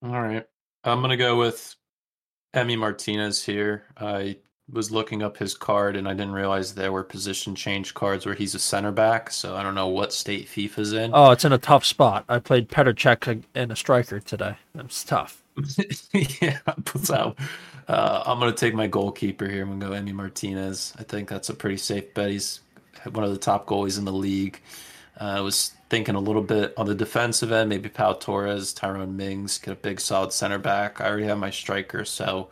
All 0.03 0.19
right. 0.19 0.45
I'm 0.83 1.01
gonna 1.01 1.15
go 1.15 1.37
with 1.37 1.75
Emi 2.55 2.77
Martinez 2.77 3.43
here. 3.43 3.83
I 3.97 4.37
was 4.71 4.91
looking 4.91 5.21
up 5.21 5.37
his 5.37 5.53
card 5.53 5.95
and 5.95 6.07
I 6.07 6.13
didn't 6.13 6.33
realize 6.33 6.73
there 6.73 6.91
were 6.91 7.03
position 7.03 7.55
change 7.55 7.93
cards 7.93 8.25
where 8.25 8.35
he's 8.35 8.55
a 8.55 8.59
center 8.59 8.91
back, 8.91 9.31
so 9.31 9.55
I 9.55 9.63
don't 9.63 9.75
know 9.75 9.87
what 9.87 10.13
state 10.13 10.47
FIFA's 10.47 10.93
in. 10.93 11.11
Oh, 11.13 11.31
it's 11.31 11.45
in 11.45 11.51
a 11.51 11.57
tough 11.57 11.85
spot. 11.85 12.25
I 12.29 12.39
played 12.39 12.69
Petr 12.69 13.43
and 13.55 13.71
a 13.71 13.75
striker 13.75 14.19
today. 14.19 14.55
It's 14.75 15.03
tough. 15.03 15.43
yeah, 16.13 16.59
so 17.01 17.35
uh, 17.87 18.23
I'm 18.25 18.39
gonna 18.39 18.53
take 18.53 18.73
my 18.73 18.87
goalkeeper 18.87 19.47
here. 19.47 19.63
I'm 19.63 19.79
gonna 19.79 19.93
go 19.93 20.01
Emi 20.01 20.13
Martinez. 20.13 20.93
I 20.97 21.03
think 21.03 21.27
that's 21.27 21.49
a 21.49 21.53
pretty 21.53 21.77
safe 21.77 22.13
bet. 22.13 22.29
He's 22.29 22.61
one 23.11 23.25
of 23.25 23.31
the 23.31 23.37
top 23.37 23.65
goalies 23.65 23.97
in 23.97 24.05
the 24.05 24.13
league. 24.13 24.61
Uh, 25.19 25.25
I 25.25 25.41
was 25.41 25.73
thinking 25.89 26.15
a 26.15 26.19
little 26.19 26.41
bit 26.41 26.73
on 26.77 26.85
the 26.85 26.95
defensive 26.95 27.51
end, 27.51 27.69
maybe 27.69 27.89
Pau 27.89 28.13
Torres, 28.13 28.71
Tyrone 28.71 29.17
Mings, 29.17 29.57
get 29.57 29.73
a 29.73 29.75
big 29.75 29.99
solid 29.99 30.31
center 30.31 30.57
back. 30.57 31.01
I 31.01 31.07
already 31.07 31.25
have 31.25 31.37
my 31.37 31.49
striker, 31.49 32.05
so 32.05 32.49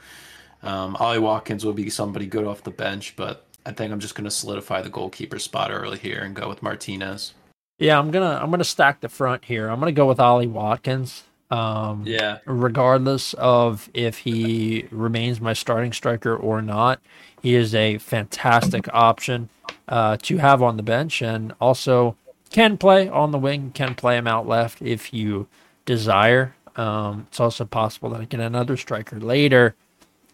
um, 0.64 0.96
Ollie 0.98 1.20
Watkins 1.20 1.66
will 1.66 1.74
be 1.74 1.90
somebody 1.90 2.26
good 2.26 2.46
off 2.46 2.64
the 2.64 2.72
bench, 2.72 3.16
but 3.16 3.46
I 3.66 3.72
think 3.72 3.92
I'm 3.92 4.00
just 4.00 4.16
going 4.16 4.26
to 4.26 4.32
solidify 4.32 4.82
the 4.82 4.90
goalkeeper 4.90 5.40
spot 5.40 5.72
early 5.72 5.98
here 5.98 6.22
and 6.22 6.36
go 6.36 6.48
with 6.50 6.62
Martinez. 6.64 7.34
Yeah, 7.80 7.98
I'm 7.98 8.12
gonna 8.12 8.38
I'm 8.42 8.52
gonna 8.52 8.66
stack 8.66 9.00
the 9.00 9.08
front 9.08 9.46
here. 9.46 9.70
I'm 9.70 9.80
gonna 9.80 9.94
go 9.94 10.06
with 10.06 10.20
Ollie 10.20 10.48
Watkins. 10.48 11.24
Um, 11.50 12.04
Yeah, 12.06 12.40
regardless 12.46 13.34
of 13.36 13.90
if 13.94 14.20
he 14.20 14.86
remains 14.92 15.40
my 15.40 15.54
starting 15.54 15.94
striker 15.94 16.36
or 16.36 16.62
not, 16.62 17.00
he 17.42 17.56
is 17.56 17.74
a 17.74 17.98
fantastic 18.00 18.94
option 18.94 19.48
uh, 19.88 20.18
to 20.24 20.38
have 20.38 20.62
on 20.62 20.76
the 20.76 20.84
bench, 20.84 21.22
and 21.22 21.54
also 21.62 22.18
can 22.50 22.78
play 22.78 23.08
on 23.08 23.32
the 23.32 23.40
wing. 23.40 23.72
Can 23.74 23.96
play 23.96 24.18
him 24.18 24.28
out 24.28 24.46
left 24.46 24.82
if 24.82 25.14
you 25.14 25.48
desire. 25.86 26.56
Um, 26.76 27.28
it's 27.30 27.40
also 27.40 27.64
possible 27.64 28.10
that 28.10 28.20
I 28.22 28.26
get 28.26 28.42
another 28.42 28.76
striker 28.76 29.20
later, 29.22 29.74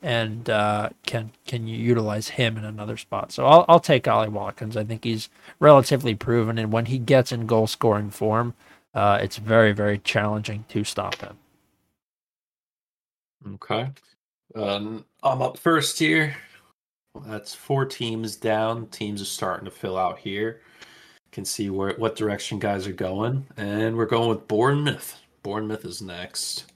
and 0.06 0.52
uh, 0.52 0.90
can 1.08 1.32
can 1.48 1.68
you 1.68 1.76
utilize 1.76 2.30
him 2.30 2.58
in 2.58 2.64
another 2.64 2.96
spot. 2.96 3.32
So 3.32 3.46
I'll 3.48 3.66
I'll 3.68 3.80
take 3.80 4.08
Ollie 4.08 4.30
Watkins. 4.30 4.78
I 4.78 4.84
think 4.84 5.04
he's 5.04 5.30
relatively 5.60 6.14
proven, 6.14 6.60
and 6.60 6.72
when 6.72 6.86
he 6.86 7.00
gets 7.00 7.32
in 7.32 7.48
goal 7.48 7.66
scoring 7.66 8.12
form, 8.12 8.54
uh, 8.94 9.18
it's 9.22 9.38
very 9.38 9.74
very 9.74 9.98
challenging 9.98 10.64
to 10.70 10.84
stop 10.84 11.16
him. 11.16 11.38
Okay. 13.56 13.90
Um, 14.54 15.06
I'm 15.24 15.42
up 15.42 15.58
first 15.58 15.98
here. 15.98 16.38
That's 17.26 17.56
four 17.56 17.86
teams 17.86 18.36
down. 18.36 18.88
Teams 18.88 19.24
are 19.24 19.26
starting 19.26 19.66
to 19.66 19.72
fill 19.72 19.98
out 19.98 20.20
here. 20.20 20.62
Can 21.32 21.46
see 21.46 21.72
where 21.72 21.96
what 21.96 22.16
direction 22.16 22.60
guys 22.60 22.86
are 22.86 22.94
going, 22.94 23.48
and 23.58 23.98
we're 23.98 24.06
going 24.06 24.30
with 24.30 24.48
Bournemouth. 24.48 25.20
Bournemouth 25.42 25.84
is 25.84 26.00
next. 26.00 26.72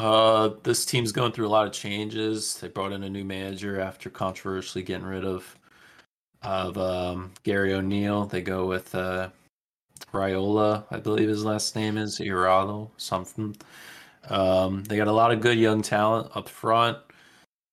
Uh, 0.00 0.54
this 0.62 0.86
team's 0.86 1.12
going 1.12 1.30
through 1.30 1.46
a 1.46 1.50
lot 1.50 1.66
of 1.66 1.74
changes. 1.74 2.58
They 2.58 2.68
brought 2.68 2.92
in 2.92 3.02
a 3.02 3.10
new 3.10 3.22
manager 3.22 3.78
after 3.78 4.08
controversially 4.08 4.82
getting 4.82 5.04
rid 5.06 5.26
of 5.26 5.54
of 6.40 6.78
um, 6.78 7.32
Gary 7.42 7.74
O'Neill. 7.74 8.24
They 8.24 8.40
go 8.40 8.64
with 8.64 8.94
uh, 8.94 9.28
Raiola, 10.10 10.84
I 10.90 11.00
believe 11.00 11.28
his 11.28 11.44
last 11.44 11.76
name 11.76 11.98
is 11.98 12.18
Irado 12.18 12.88
something. 12.96 13.54
Um, 14.30 14.84
they 14.84 14.96
got 14.96 15.06
a 15.08 15.12
lot 15.12 15.32
of 15.32 15.42
good 15.42 15.58
young 15.58 15.82
talent 15.82 16.34
up 16.34 16.48
front. 16.48 16.96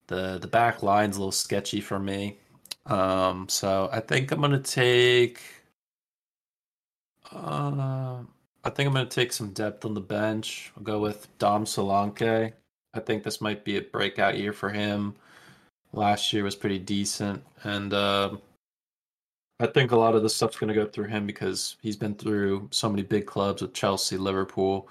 The 0.07 0.37
the 0.37 0.47
back 0.47 0.83
line's 0.83 1.15
a 1.15 1.19
little 1.19 1.31
sketchy 1.31 1.79
for 1.79 1.97
me. 1.97 2.39
Um, 2.87 3.47
so 3.47 3.87
I 3.93 4.01
think 4.01 4.31
I'm 4.33 4.41
gonna 4.41 4.59
take. 4.59 5.39
Uh, 7.31 8.23
I 8.67 8.69
think 8.69 8.85
I'm 8.85 8.93
gonna 8.93 9.05
take 9.05 9.31
some 9.31 9.53
depth 9.53 9.85
on 9.85 9.93
the 9.93 10.01
bench. 10.01 10.73
I'll 10.75 10.83
go 10.83 10.99
with 10.99 11.29
Dom 11.39 11.63
Solanke. 11.63 12.51
I 12.93 12.99
think 12.99 13.23
this 13.23 13.39
might 13.39 13.63
be 13.63 13.77
a 13.77 13.81
breakout 13.81 14.37
year 14.37 14.51
for 14.51 14.69
him. 14.69 15.15
Last 15.93 16.33
year 16.33 16.43
was 16.43 16.55
pretty 16.55 16.77
decent, 16.77 17.41
and 17.63 17.93
um 17.93 18.41
I 19.61 19.67
think 19.67 19.91
a 19.91 19.95
lot 19.95 20.15
of 20.15 20.21
the 20.21 20.29
stuff's 20.29 20.57
going 20.57 20.67
to 20.67 20.73
go 20.75 20.85
through 20.85 21.07
him 21.07 21.25
because 21.25 21.77
he's 21.81 21.95
been 21.95 22.13
through 22.13 22.67
so 22.71 22.87
many 22.89 23.01
big 23.01 23.25
clubs 23.25 23.63
with 23.63 23.73
Chelsea, 23.73 24.15
Liverpool. 24.15 24.87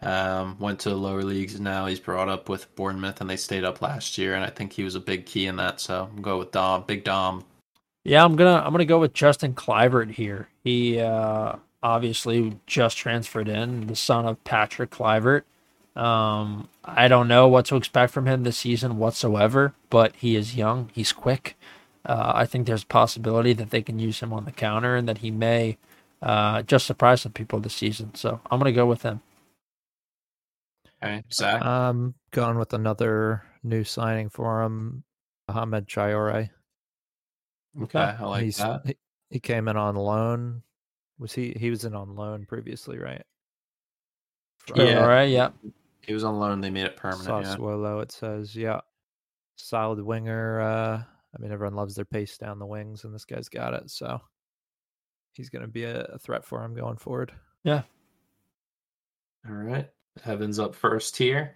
Um, 0.00 0.58
went 0.58 0.78
to 0.80 0.94
lower 0.94 1.22
leagues. 1.22 1.60
Now 1.60 1.84
he's 1.84 2.00
brought 2.00 2.30
up 2.30 2.48
with 2.48 2.74
Bournemouth, 2.76 3.20
and 3.20 3.28
they 3.28 3.36
stayed 3.36 3.64
up 3.64 3.82
last 3.82 4.16
year. 4.16 4.36
And 4.36 4.44
I 4.44 4.48
think 4.48 4.72
he 4.72 4.84
was 4.84 4.94
a 4.94 5.00
big 5.00 5.26
key 5.26 5.46
in 5.48 5.56
that. 5.56 5.80
So 5.80 6.08
I'm 6.10 6.22
go 6.22 6.38
with 6.38 6.52
Dom, 6.52 6.84
Big 6.86 7.04
Dom. 7.04 7.44
Yeah, 8.04 8.24
I'm 8.24 8.36
gonna 8.36 8.62
I'm 8.64 8.72
gonna 8.72 8.86
go 8.86 9.00
with 9.00 9.12
Justin 9.12 9.52
Kluivert 9.52 10.12
here. 10.12 10.48
He 10.64 10.98
uh, 10.98 11.56
obviously 11.82 12.58
just 12.66 12.96
transferred 12.96 13.48
in, 13.48 13.86
the 13.86 13.96
son 13.96 14.26
of 14.26 14.42
Patrick 14.44 14.90
Kluivert. 14.90 15.42
Um, 15.96 16.68
I 16.84 17.08
don't 17.08 17.28
know 17.28 17.48
what 17.48 17.66
to 17.66 17.76
expect 17.76 18.12
from 18.12 18.26
him 18.26 18.44
this 18.44 18.58
season 18.58 18.98
whatsoever, 18.98 19.74
but 19.90 20.14
he 20.16 20.36
is 20.36 20.56
young. 20.56 20.90
He's 20.94 21.12
quick. 21.12 21.56
Uh, 22.04 22.32
I 22.34 22.46
think 22.46 22.66
there's 22.66 22.84
a 22.84 22.86
possibility 22.86 23.52
that 23.54 23.70
they 23.70 23.82
can 23.82 23.98
use 23.98 24.20
him 24.20 24.32
on 24.32 24.44
the 24.44 24.52
counter 24.52 24.96
and 24.96 25.08
that 25.08 25.18
he 25.18 25.30
may 25.30 25.76
uh, 26.22 26.62
just 26.62 26.86
surprise 26.86 27.22
some 27.22 27.32
people 27.32 27.60
this 27.60 27.74
season. 27.74 28.14
So 28.14 28.40
I'm 28.50 28.58
gonna 28.58 28.72
go 28.72 28.86
with 28.86 29.02
him. 29.02 29.20
Okay, 31.02 31.24
Zach. 31.32 31.62
Um, 31.64 32.14
going 32.30 32.58
with 32.58 32.72
another 32.72 33.42
new 33.62 33.84
signing 33.84 34.28
for 34.28 34.62
him, 34.62 35.02
Mohamed 35.48 35.86
Traore. 35.86 36.50
okay, 37.82 37.98
I 37.98 38.24
like 38.24 38.44
He's 38.44 38.58
that. 38.58 38.82
he, 38.86 38.96
he 39.30 39.40
came 39.40 39.68
in 39.68 39.76
on 39.76 39.96
loan. 39.96 40.62
Was 41.20 41.34
he? 41.34 41.54
He 41.56 41.70
was 41.70 41.84
in 41.84 41.94
on 41.94 42.16
loan 42.16 42.46
previously, 42.46 42.98
right? 42.98 43.22
From 44.66 44.80
Yeah. 44.80 45.02
All 45.02 45.08
right. 45.08 45.28
Yeah. 45.28 45.50
He 46.00 46.14
was 46.14 46.24
on 46.24 46.38
loan. 46.38 46.60
They 46.60 46.70
made 46.70 46.86
it 46.86 46.96
permanent. 46.96 47.46
Yeah. 47.46 47.54
Sassuolo, 47.54 48.02
it 48.02 48.10
says, 48.10 48.56
yeah, 48.56 48.80
solid 49.56 50.00
winger. 50.00 50.60
Uh, 50.60 51.02
I 51.36 51.38
mean, 51.38 51.52
everyone 51.52 51.76
loves 51.76 51.94
their 51.94 52.06
pace 52.06 52.38
down 52.38 52.58
the 52.58 52.66
wings, 52.66 53.04
and 53.04 53.14
this 53.14 53.26
guy's 53.26 53.50
got 53.50 53.74
it. 53.74 53.90
So 53.90 54.20
he's 55.34 55.50
going 55.50 55.62
to 55.62 55.68
be 55.68 55.84
a, 55.84 56.18
threat 56.18 56.44
for 56.44 56.64
him 56.64 56.74
going 56.74 56.96
forward. 56.96 57.32
Yeah. 57.64 57.82
All 59.46 59.54
right. 59.54 59.88
Evan's 60.24 60.58
up 60.58 60.74
first 60.74 61.16
here. 61.16 61.54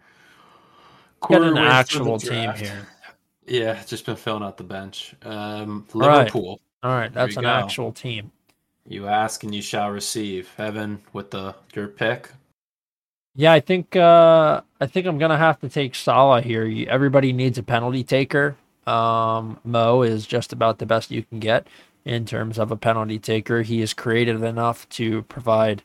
Get 1.28 1.42
an 1.42 1.54
Quarter 1.54 1.54
way 1.54 1.60
through 1.60 1.68
actual 1.68 2.18
team 2.18 2.52
here. 2.52 2.86
Yeah, 3.46 3.82
just 3.84 4.06
been 4.06 4.16
filling 4.16 4.42
out 4.42 4.56
the 4.56 4.64
bench. 4.64 5.14
Um, 5.22 5.86
All 5.94 6.00
right. 6.02 6.18
Liverpool. 6.18 6.60
All 6.82 6.94
right, 6.94 7.12
that's 7.12 7.36
an 7.36 7.44
go. 7.44 7.48
actual 7.48 7.92
team. 7.92 8.30
You 8.86 9.08
ask 9.08 9.42
and 9.42 9.54
you 9.54 9.62
shall 9.62 9.90
receive. 9.90 10.50
Evan 10.58 11.02
with 11.12 11.30
the 11.30 11.54
your 11.74 11.88
pick. 11.88 12.30
Yeah, 13.34 13.52
I 13.52 13.60
think 13.60 13.96
uh, 13.96 14.60
I 14.80 14.86
think 14.86 15.06
I'm 15.06 15.18
gonna 15.18 15.38
have 15.38 15.60
to 15.60 15.68
take 15.68 15.94
Salah 15.94 16.42
here. 16.42 16.86
Everybody 16.88 17.32
needs 17.32 17.58
a 17.58 17.62
penalty 17.62 18.04
taker. 18.04 18.56
Um, 18.86 19.58
Mo 19.64 20.02
is 20.02 20.26
just 20.26 20.52
about 20.52 20.78
the 20.78 20.86
best 20.86 21.10
you 21.10 21.22
can 21.22 21.40
get 21.40 21.66
in 22.04 22.26
terms 22.26 22.58
of 22.58 22.70
a 22.70 22.76
penalty 22.76 23.18
taker. 23.18 23.62
He 23.62 23.80
is 23.80 23.94
creative 23.94 24.42
enough 24.42 24.88
to 24.90 25.22
provide 25.22 25.82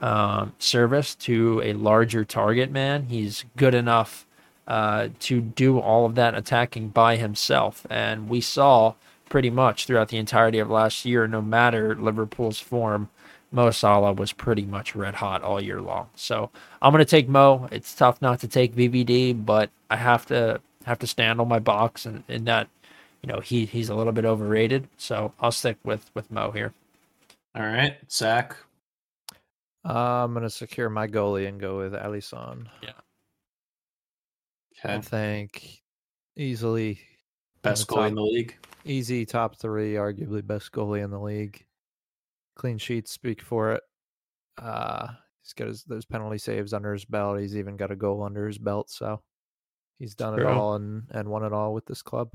um, 0.00 0.52
service 0.58 1.14
to 1.14 1.62
a 1.64 1.74
larger 1.74 2.24
target 2.24 2.70
man. 2.70 3.04
He's 3.04 3.44
good 3.56 3.74
enough 3.74 4.26
uh, 4.66 5.08
to 5.20 5.40
do 5.40 5.78
all 5.78 6.04
of 6.04 6.16
that 6.16 6.34
attacking 6.34 6.88
by 6.88 7.16
himself, 7.16 7.86
and 7.88 8.28
we 8.28 8.40
saw 8.40 8.94
pretty 9.30 9.48
much 9.48 9.86
throughout 9.86 10.08
the 10.08 10.18
entirety 10.18 10.58
of 10.58 10.68
last 10.68 11.06
year, 11.06 11.26
no 11.26 11.40
matter 11.40 11.94
Liverpool's 11.94 12.60
form, 12.60 13.08
Mo 13.50 13.70
Salah 13.70 14.12
was 14.12 14.32
pretty 14.32 14.64
much 14.64 14.94
red 14.94 15.14
hot 15.14 15.42
all 15.42 15.62
year 15.62 15.80
long. 15.80 16.10
So 16.14 16.50
I'm 16.82 16.92
gonna 16.92 17.06
take 17.06 17.28
Mo. 17.28 17.66
It's 17.72 17.94
tough 17.94 18.20
not 18.20 18.40
to 18.40 18.48
take 18.48 18.76
VVD, 18.76 19.46
but 19.46 19.70
I 19.88 19.96
have 19.96 20.26
to 20.26 20.60
have 20.84 20.98
to 20.98 21.06
stand 21.06 21.40
on 21.40 21.48
my 21.48 21.58
box 21.58 22.04
and 22.04 22.22
in 22.28 22.44
that, 22.44 22.68
you 23.22 23.32
know, 23.32 23.40
he 23.40 23.64
he's 23.64 23.88
a 23.88 23.94
little 23.94 24.12
bit 24.12 24.26
overrated. 24.26 24.86
So 24.98 25.32
I'll 25.40 25.52
stick 25.52 25.78
with 25.84 26.10
with 26.14 26.30
Mo 26.30 26.50
here. 26.50 26.74
All 27.54 27.62
right, 27.62 27.96
Zach. 28.10 28.56
Uh, 29.84 30.24
I'm 30.24 30.32
going 30.32 30.42
to 30.42 30.50
secure 30.50 30.90
my 30.90 31.06
goalie 31.06 31.48
and 31.48 31.58
go 31.58 31.78
with 31.78 31.94
Alisson. 31.94 32.66
Yeah. 32.82 32.90
I 34.84 35.00
think 35.00 35.82
easily 36.36 37.00
best 37.62 37.88
goalie 37.88 38.08
in 38.08 38.14
the 38.14 38.22
league. 38.22 38.56
easy 38.84 39.26
top 39.26 39.56
three, 39.56 39.94
arguably 39.94 40.46
best 40.46 40.72
goalie 40.72 41.04
in 41.04 41.10
the 41.10 41.20
league. 41.20 41.64
Clean 42.56 42.78
sheets 42.78 43.10
speak 43.12 43.40
for 43.42 43.72
it. 43.72 43.82
Uh, 44.58 45.08
he's 45.42 45.52
got 45.54 45.68
his, 45.68 45.84
those 45.84 46.04
penalty 46.04 46.38
saves 46.38 46.72
under 46.72 46.92
his 46.92 47.04
belt. 47.04 47.40
He's 47.40 47.56
even 47.56 47.76
got 47.76 47.90
a 47.90 47.96
goal 47.96 48.22
under 48.22 48.46
his 48.46 48.58
belt. 48.58 48.90
So 48.90 49.22
he's 49.98 50.14
done 50.14 50.38
it 50.38 50.44
all 50.44 50.74
and, 50.74 51.04
and 51.10 51.28
won 51.28 51.44
it 51.44 51.52
all 51.52 51.72
with 51.72 51.86
this 51.86 52.02
club. 52.02 52.30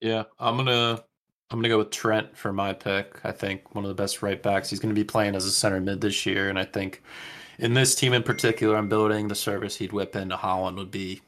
Yeah, 0.00 0.24
I'm 0.38 0.56
gonna 0.56 1.02
I'm 1.50 1.58
gonna 1.58 1.68
go 1.68 1.78
with 1.78 1.90
Trent 1.90 2.36
for 2.36 2.52
my 2.52 2.72
pick. 2.72 3.20
I 3.24 3.32
think 3.32 3.74
one 3.74 3.84
of 3.84 3.88
the 3.88 3.94
best 3.94 4.22
right 4.22 4.42
backs. 4.42 4.68
He's 4.68 4.80
gonna 4.80 4.94
be 4.94 5.04
playing 5.04 5.34
as 5.34 5.46
a 5.46 5.50
center 5.50 5.80
mid 5.80 6.00
this 6.00 6.26
year, 6.26 6.48
and 6.50 6.58
I 6.58 6.64
think 6.64 7.02
in 7.58 7.74
this 7.74 7.94
team 7.94 8.12
in 8.12 8.22
particular, 8.22 8.76
I'm 8.76 8.88
building 8.88 9.28
the 9.28 9.34
service 9.34 9.76
he'd 9.76 9.92
whip 9.92 10.14
into 10.14 10.36
Haaland 10.36 10.76
would 10.76 10.90
be 10.90 11.22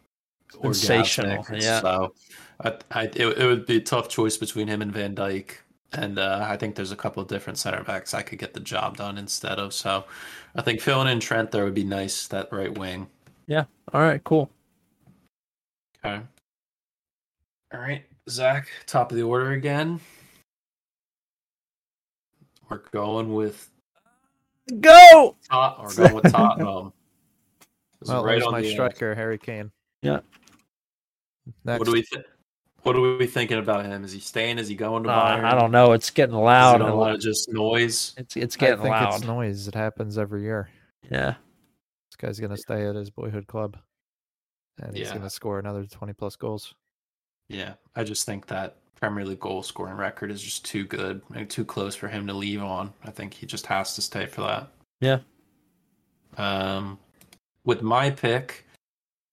Sensational, 0.52 1.42
orgasmic. 1.42 1.62
yeah. 1.62 1.80
So 1.80 2.14
I, 2.60 2.74
I 2.90 3.02
it, 3.04 3.16
it 3.16 3.46
would 3.46 3.66
be 3.66 3.76
a 3.76 3.80
tough 3.80 4.08
choice 4.08 4.36
between 4.36 4.68
him 4.68 4.82
and 4.82 4.92
Van 4.92 5.14
Dijk. 5.14 5.50
And 5.92 6.18
uh, 6.18 6.46
I 6.48 6.56
think 6.58 6.74
there's 6.74 6.92
a 6.92 6.96
couple 6.96 7.22
of 7.22 7.28
different 7.28 7.58
center 7.58 7.82
backs 7.82 8.12
I 8.12 8.20
could 8.20 8.38
get 8.38 8.52
the 8.52 8.60
job 8.60 8.98
done 8.98 9.16
instead 9.16 9.58
of. 9.58 9.72
So 9.72 10.04
I 10.54 10.60
think 10.60 10.80
filling 10.80 11.08
in 11.08 11.18
Trent 11.18 11.50
there 11.50 11.64
would 11.64 11.74
be 11.74 11.84
nice, 11.84 12.26
that 12.26 12.52
right 12.52 12.76
wing. 12.76 13.06
Yeah. 13.46 13.64
All 13.94 14.02
right, 14.02 14.22
cool. 14.24 14.50
Okay. 16.04 16.20
All 17.72 17.80
right, 17.80 18.04
Zach, 18.28 18.68
top 18.86 19.10
of 19.10 19.16
the 19.16 19.22
order 19.24 19.52
again. 19.52 20.00
We're 22.68 22.82
going 22.92 23.32
with 23.32 23.70
Go. 24.80 25.36
Tot. 25.50 25.82
We're 25.82 25.94
going 25.94 26.14
with 26.14 26.32
Tottenham. 26.32 26.92
Well, 28.06 28.24
right 28.24 28.42
on 28.42 28.52
my 28.52 28.60
the. 28.60 28.70
striker, 28.70 29.14
Harry 29.14 29.38
Kane. 29.38 29.70
Yeah. 30.02 30.20
Next, 31.64 31.78
What 31.80 31.86
do 31.86 31.92
we 31.92 32.02
think? 32.02 32.24
What 32.82 32.96
are 32.96 33.00
we 33.18 33.26
thinking 33.26 33.58
about 33.58 33.84
him? 33.84 34.04
Is 34.04 34.12
he 34.12 34.20
staying? 34.20 34.58
Is 34.58 34.68
he 34.68 34.74
going 34.76 35.02
to 35.02 35.10
Uh, 35.10 35.36
Bayern? 35.36 35.44
I 35.44 35.58
don't 35.58 35.72
know. 35.72 35.92
It's 35.92 36.10
getting 36.10 36.36
Is 36.36 36.40
loud. 36.40 36.76
it 36.80 36.84
a 36.84 36.86
and 36.86 36.94
lot 36.96 37.14
of 37.14 37.20
just 37.20 37.50
noise? 37.52 38.14
It's 38.16 38.36
it's 38.36 38.56
I 38.56 38.60
getting 38.60 38.76
think 38.82 38.90
loud. 38.90 39.14
it's 39.14 39.24
noise. 39.24 39.68
It 39.68 39.74
happens 39.74 40.16
every 40.16 40.42
year. 40.42 40.70
yeah. 41.10 41.34
This 42.10 42.16
guy's 42.16 42.40
gonna 42.40 42.56
stay 42.56 42.86
at 42.86 42.94
his 42.94 43.10
boyhood 43.10 43.46
club, 43.46 43.76
and 44.80 44.96
he's 44.96 45.08
Yeah. 45.08 45.14
gonna 45.18 45.30
score 45.30 45.58
another 45.58 45.84
twenty 45.86 46.12
plus 46.12 46.36
goals. 46.36 46.74
Yeah, 47.48 47.74
I 47.96 48.04
just 48.04 48.24
think 48.26 48.46
that 48.46 48.76
Premier 48.94 49.24
League 49.24 49.40
goal 49.40 49.62
scoring 49.62 49.96
record 49.96 50.30
is 50.30 50.42
just 50.42 50.64
too 50.64 50.84
good 50.84 51.20
and 51.34 51.48
too 51.50 51.64
close 51.64 51.94
for 51.94 52.08
him 52.08 52.26
to 52.26 52.32
leave 52.32 52.62
on. 52.62 52.92
I 53.04 53.10
think 53.10 53.34
he 53.34 53.46
just 53.46 53.66
has 53.66 53.94
to 53.96 54.02
stay 54.02 54.26
for 54.26 54.40
that. 54.42 54.68
Yeah. 55.00 55.18
Um, 56.36 56.98
with 57.64 57.82
my 57.82 58.10
pick, 58.10 58.66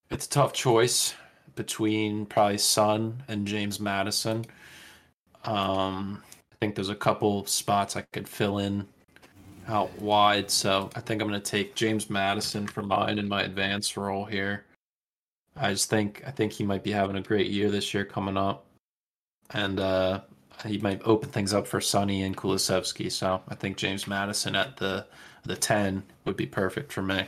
it's 0.09 0.25
a 0.25 0.29
tough 0.29 0.53
choice 0.53 1.13
between 1.55 2.25
probably 2.25 2.57
Son 2.57 3.23
and 3.27 3.47
James 3.47 3.79
Maddison. 3.79 4.45
Um, 5.45 6.21
I 6.51 6.55
think 6.59 6.75
there's 6.75 6.89
a 6.89 6.95
couple 6.95 7.45
spots 7.45 7.95
I 7.95 8.01
could 8.13 8.27
fill 8.27 8.59
in 8.59 8.87
out 9.67 9.97
wide, 9.99 10.51
so 10.51 10.89
I 10.95 11.01
think 11.01 11.21
I'm 11.21 11.27
going 11.27 11.41
to 11.41 11.51
take 11.51 11.75
James 11.75 12.09
Maddison 12.09 12.67
for 12.67 12.81
mine 12.81 13.19
in 13.19 13.27
my 13.27 13.43
advanced 13.43 13.97
role 13.97 14.25
here. 14.25 14.65
I 15.57 15.71
just 15.71 15.89
think 15.89 16.21
I 16.27 16.31
think 16.31 16.51
he 16.51 16.63
might 16.63 16.83
be 16.83 16.91
having 16.91 17.15
a 17.15 17.21
great 17.21 17.47
year 17.47 17.71
this 17.71 17.93
year 17.93 18.05
coming 18.05 18.37
up, 18.37 18.65
and 19.51 19.79
uh, 19.79 20.21
he 20.65 20.77
might 20.79 21.01
open 21.05 21.29
things 21.29 21.53
up 21.53 21.67
for 21.67 21.79
Sonny 21.81 22.23
and 22.23 22.35
Kulusevski. 22.35 23.11
So 23.11 23.41
I 23.47 23.55
think 23.55 23.77
James 23.77 24.07
Maddison 24.07 24.55
at 24.55 24.77
the 24.77 25.05
the 25.43 25.55
ten 25.55 26.03
would 26.25 26.35
be 26.35 26.45
perfect 26.45 26.91
for 26.91 27.01
me. 27.01 27.25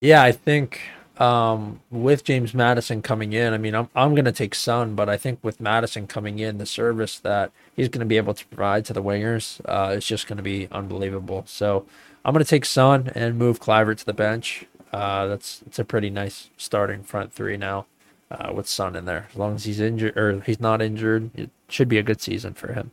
Yeah, 0.00 0.22
I 0.22 0.32
think 0.32 0.80
um, 1.18 1.80
with 1.90 2.24
James 2.24 2.54
Maddison 2.54 3.02
coming 3.02 3.32
in, 3.32 3.52
I 3.52 3.58
mean, 3.58 3.74
I'm 3.74 3.88
I'm 3.94 4.14
gonna 4.14 4.32
take 4.32 4.54
Son, 4.54 4.94
but 4.94 5.08
I 5.08 5.16
think 5.16 5.38
with 5.42 5.60
Maddison 5.60 6.06
coming 6.06 6.38
in, 6.40 6.58
the 6.58 6.66
service 6.66 7.18
that 7.20 7.52
he's 7.76 7.88
gonna 7.88 8.04
be 8.04 8.16
able 8.16 8.34
to 8.34 8.46
provide 8.46 8.84
to 8.86 8.92
the 8.92 9.02
wingers 9.02 9.60
uh, 9.66 9.92
is 9.96 10.06
just 10.06 10.26
gonna 10.26 10.42
be 10.42 10.68
unbelievable. 10.72 11.44
So 11.46 11.86
I'm 12.24 12.32
gonna 12.32 12.44
take 12.44 12.64
Son 12.64 13.10
and 13.14 13.38
move 13.38 13.60
Kluivert 13.60 13.98
to 13.98 14.06
the 14.06 14.12
bench. 14.12 14.66
Uh, 14.92 15.26
that's 15.26 15.62
it's 15.66 15.78
a 15.78 15.84
pretty 15.84 16.10
nice 16.10 16.50
starting 16.56 17.02
front 17.02 17.32
three 17.32 17.56
now 17.56 17.86
uh, 18.30 18.52
with 18.54 18.68
Sun 18.68 18.96
in 18.96 19.04
there. 19.04 19.28
As 19.30 19.36
long 19.36 19.54
as 19.54 19.64
he's 19.64 19.80
injured 19.80 20.16
or 20.16 20.40
he's 20.40 20.60
not 20.60 20.82
injured, 20.82 21.30
it 21.34 21.50
should 21.68 21.88
be 21.88 21.98
a 21.98 22.02
good 22.02 22.20
season 22.20 22.54
for 22.54 22.72
him. 22.72 22.90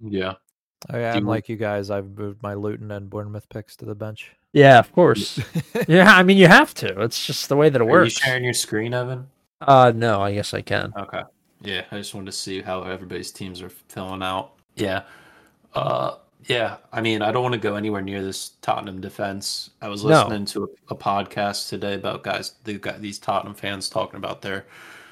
Yeah, 0.00 0.34
Oh, 0.92 0.98
yeah, 0.98 1.16
I'm 1.16 1.26
like 1.26 1.48
you 1.48 1.56
guys. 1.56 1.90
I've 1.90 2.16
moved 2.16 2.42
my 2.42 2.54
Luton 2.54 2.90
and 2.90 3.10
Bournemouth 3.10 3.48
picks 3.48 3.76
to 3.76 3.84
the 3.84 3.94
bench. 3.94 4.36
Yeah, 4.56 4.78
of 4.78 4.90
course. 4.92 5.38
yeah, 5.86 6.14
I 6.16 6.22
mean 6.22 6.38
you 6.38 6.48
have 6.48 6.72
to. 6.74 7.02
It's 7.02 7.26
just 7.26 7.50
the 7.50 7.56
way 7.56 7.68
that 7.68 7.78
it 7.80 7.84
Are 7.84 7.86
you 7.86 7.92
works. 7.92 8.14
sharing 8.14 8.42
your 8.42 8.54
screen, 8.54 8.94
Evan? 8.94 9.28
Uh, 9.60 9.92
no, 9.94 10.22
I 10.22 10.32
guess 10.32 10.54
I 10.54 10.62
can. 10.62 10.94
Okay. 10.96 11.22
Yeah, 11.60 11.84
I 11.90 11.98
just 11.98 12.14
wanted 12.14 12.26
to 12.26 12.32
see 12.32 12.62
how 12.62 12.82
everybody's 12.84 13.30
teams 13.32 13.60
are 13.60 13.68
filling 13.68 14.22
out. 14.22 14.52
Yeah. 14.74 15.02
Uh 15.74 16.16
yeah, 16.46 16.76
I 16.92 17.00
mean, 17.00 17.22
I 17.22 17.32
don't 17.32 17.42
want 17.42 17.54
to 17.54 17.60
go 17.60 17.74
anywhere 17.74 18.00
near 18.02 18.22
this 18.22 18.50
Tottenham 18.62 19.00
defense. 19.00 19.70
I 19.82 19.88
was 19.88 20.04
No. 20.04 20.10
listening 20.22 20.44
to 20.46 20.64
a, 20.88 20.94
a 20.94 20.96
podcast 20.96 21.68
today 21.68 21.94
about 21.94 22.22
guys 22.22 22.54
the 22.64 22.78
guy 22.78 22.96
these 22.98 23.18
Tottenham 23.18 23.54
fans 23.54 23.90
talking 23.90 24.16
about 24.16 24.40
their 24.42 24.64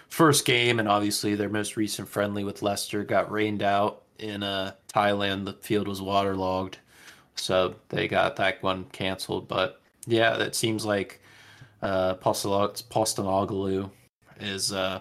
first 0.08 0.46
game 0.46 0.78
and 0.78 0.88
obviously 0.88 1.34
their 1.34 1.48
most 1.50 1.76
recent 1.76 2.08
friendly 2.08 2.44
with 2.44 2.62
Leicester 2.62 3.04
got 3.04 3.30
rained 3.30 3.62
out 3.62 4.02
in 4.18 4.42
uh 4.42 4.72
Thailand. 4.88 5.44
The 5.44 5.52
field 5.54 5.86
was 5.88 6.00
waterlogged. 6.00 6.78
So 7.36 7.74
they 7.88 8.08
got 8.08 8.36
that 8.36 8.62
one 8.62 8.84
canceled, 8.92 9.48
but 9.48 9.80
yeah, 10.06 10.36
that 10.36 10.54
seems 10.54 10.84
like 10.84 11.20
uh 11.82 12.14
is 14.40 14.72
uh 14.72 15.00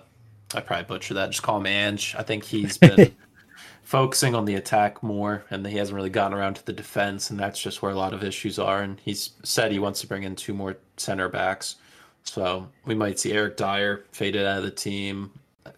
I 0.55 0.61
probably 0.61 0.85
butchered 0.85 1.17
that. 1.17 1.31
Just 1.31 1.43
call 1.43 1.57
him 1.57 1.65
Ange. 1.65 2.15
I 2.17 2.23
think 2.23 2.43
he's 2.43 2.77
been 2.77 3.15
focusing 3.83 4.35
on 4.35 4.45
the 4.45 4.55
attack 4.55 5.01
more, 5.01 5.45
and 5.49 5.65
he 5.65 5.77
hasn't 5.77 5.95
really 5.95 6.09
gotten 6.09 6.37
around 6.37 6.55
to 6.55 6.65
the 6.65 6.73
defense, 6.73 7.29
and 7.29 7.39
that's 7.39 7.59
just 7.59 7.81
where 7.81 7.91
a 7.91 7.97
lot 7.97 8.13
of 8.13 8.23
issues 8.23 8.59
are. 8.59 8.81
And 8.81 8.99
he's 8.99 9.31
said 9.43 9.71
he 9.71 9.79
wants 9.79 10.01
to 10.01 10.07
bring 10.07 10.23
in 10.23 10.35
two 10.35 10.53
more 10.53 10.77
center 10.97 11.29
backs, 11.29 11.75
so 12.23 12.67
we 12.85 12.95
might 12.95 13.19
see 13.19 13.33
Eric 13.33 13.57
Dier 13.57 14.05
faded 14.11 14.45
out 14.45 14.59
of 14.59 14.63
the 14.63 14.71
team, 14.71 15.31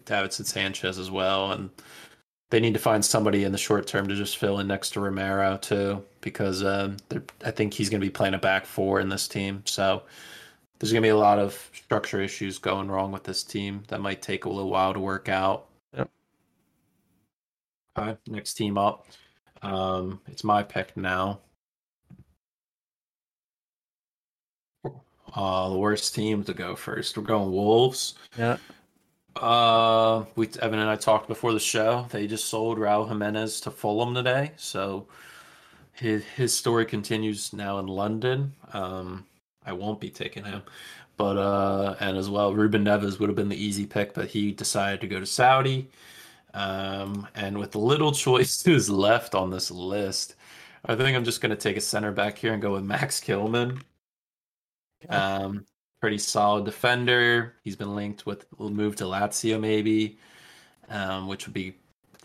Davinson 0.04 0.46
Sanchez 0.46 0.98
as 0.98 1.10
well, 1.10 1.52
and 1.52 1.70
they 2.50 2.60
need 2.60 2.74
to 2.74 2.80
find 2.80 3.04
somebody 3.04 3.44
in 3.44 3.52
the 3.52 3.58
short 3.58 3.86
term 3.86 4.08
to 4.08 4.14
just 4.14 4.36
fill 4.36 4.60
in 4.60 4.66
next 4.66 4.90
to 4.90 5.00
Romero 5.00 5.56
too, 5.56 6.02
because 6.26 6.64
um, 6.64 6.96
I 7.44 7.52
think 7.52 7.72
he's 7.72 7.88
going 7.88 8.00
to 8.00 8.04
be 8.04 8.10
playing 8.10 8.34
a 8.34 8.38
back 8.38 8.66
four 8.66 8.98
in 8.98 9.08
this 9.08 9.28
team. 9.28 9.62
So 9.64 10.02
there's 10.76 10.90
going 10.90 11.00
to 11.00 11.06
be 11.06 11.10
a 11.10 11.16
lot 11.16 11.38
of 11.38 11.70
structure 11.72 12.20
issues 12.20 12.58
going 12.58 12.90
wrong 12.90 13.12
with 13.12 13.22
this 13.22 13.44
team 13.44 13.84
that 13.86 14.00
might 14.00 14.22
take 14.22 14.44
a 14.44 14.48
little 14.48 14.68
while 14.68 14.92
to 14.92 14.98
work 14.98 15.28
out. 15.28 15.66
Yep. 15.96 16.10
Okay, 17.96 18.16
next 18.26 18.54
team 18.54 18.76
up. 18.76 19.06
Um, 19.62 20.20
it's 20.26 20.42
my 20.42 20.64
pick 20.64 20.96
now. 20.96 21.38
Uh, 25.32 25.68
the 25.68 25.78
worst 25.78 26.12
team 26.12 26.42
to 26.42 26.54
go 26.54 26.74
first. 26.74 27.16
We're 27.16 27.22
going 27.22 27.52
Wolves. 27.52 28.14
Yeah. 28.36 28.56
Uh, 29.36 30.24
we 30.34 30.48
Evan 30.60 30.80
and 30.80 30.90
I 30.90 30.96
talked 30.96 31.28
before 31.28 31.52
the 31.52 31.60
show. 31.60 32.06
They 32.10 32.26
just 32.26 32.46
sold 32.46 32.78
Raul 32.78 33.06
Jimenez 33.06 33.60
to 33.60 33.70
Fulham 33.70 34.12
today, 34.12 34.50
so 34.56 35.06
his 35.96 36.24
his 36.24 36.54
story 36.54 36.84
continues 36.86 37.52
now 37.52 37.78
in 37.78 37.86
London. 37.86 38.54
Um, 38.72 39.26
I 39.64 39.72
won't 39.72 40.00
be 40.00 40.10
taking 40.10 40.44
him, 40.44 40.62
but 41.16 41.36
uh, 41.36 41.96
and 42.00 42.16
as 42.16 42.30
well, 42.30 42.54
Ruben 42.54 42.84
Neves 42.84 43.18
would 43.18 43.28
have 43.28 43.36
been 43.36 43.48
the 43.48 43.62
easy 43.62 43.86
pick, 43.86 44.14
but 44.14 44.28
he 44.28 44.52
decided 44.52 45.00
to 45.00 45.06
go 45.08 45.20
to 45.20 45.26
Saudi. 45.26 45.88
Um, 46.54 47.26
and 47.34 47.58
with 47.58 47.74
little 47.74 48.12
choices 48.26 48.88
left 48.90 49.34
on 49.34 49.50
this 49.50 49.70
list, 49.70 50.36
I 50.84 50.94
think 50.94 51.16
I'm 51.16 51.24
just 51.24 51.40
going 51.40 51.50
to 51.50 51.56
take 51.56 51.76
a 51.76 51.80
center 51.80 52.12
back 52.12 52.38
here 52.38 52.52
and 52.52 52.62
go 52.62 52.72
with 52.74 52.84
Max 52.84 53.20
Kilman. 53.20 53.82
Um, 55.08 55.66
pretty 56.00 56.18
solid 56.18 56.64
defender. 56.64 57.54
He's 57.62 57.76
been 57.76 57.94
linked 57.94 58.26
with 58.26 58.46
a 58.58 58.64
move 58.64 58.96
to 58.96 59.04
Lazio 59.04 59.60
maybe, 59.60 60.18
um, 60.88 61.26
which 61.26 61.46
would 61.46 61.54
be 61.54 61.76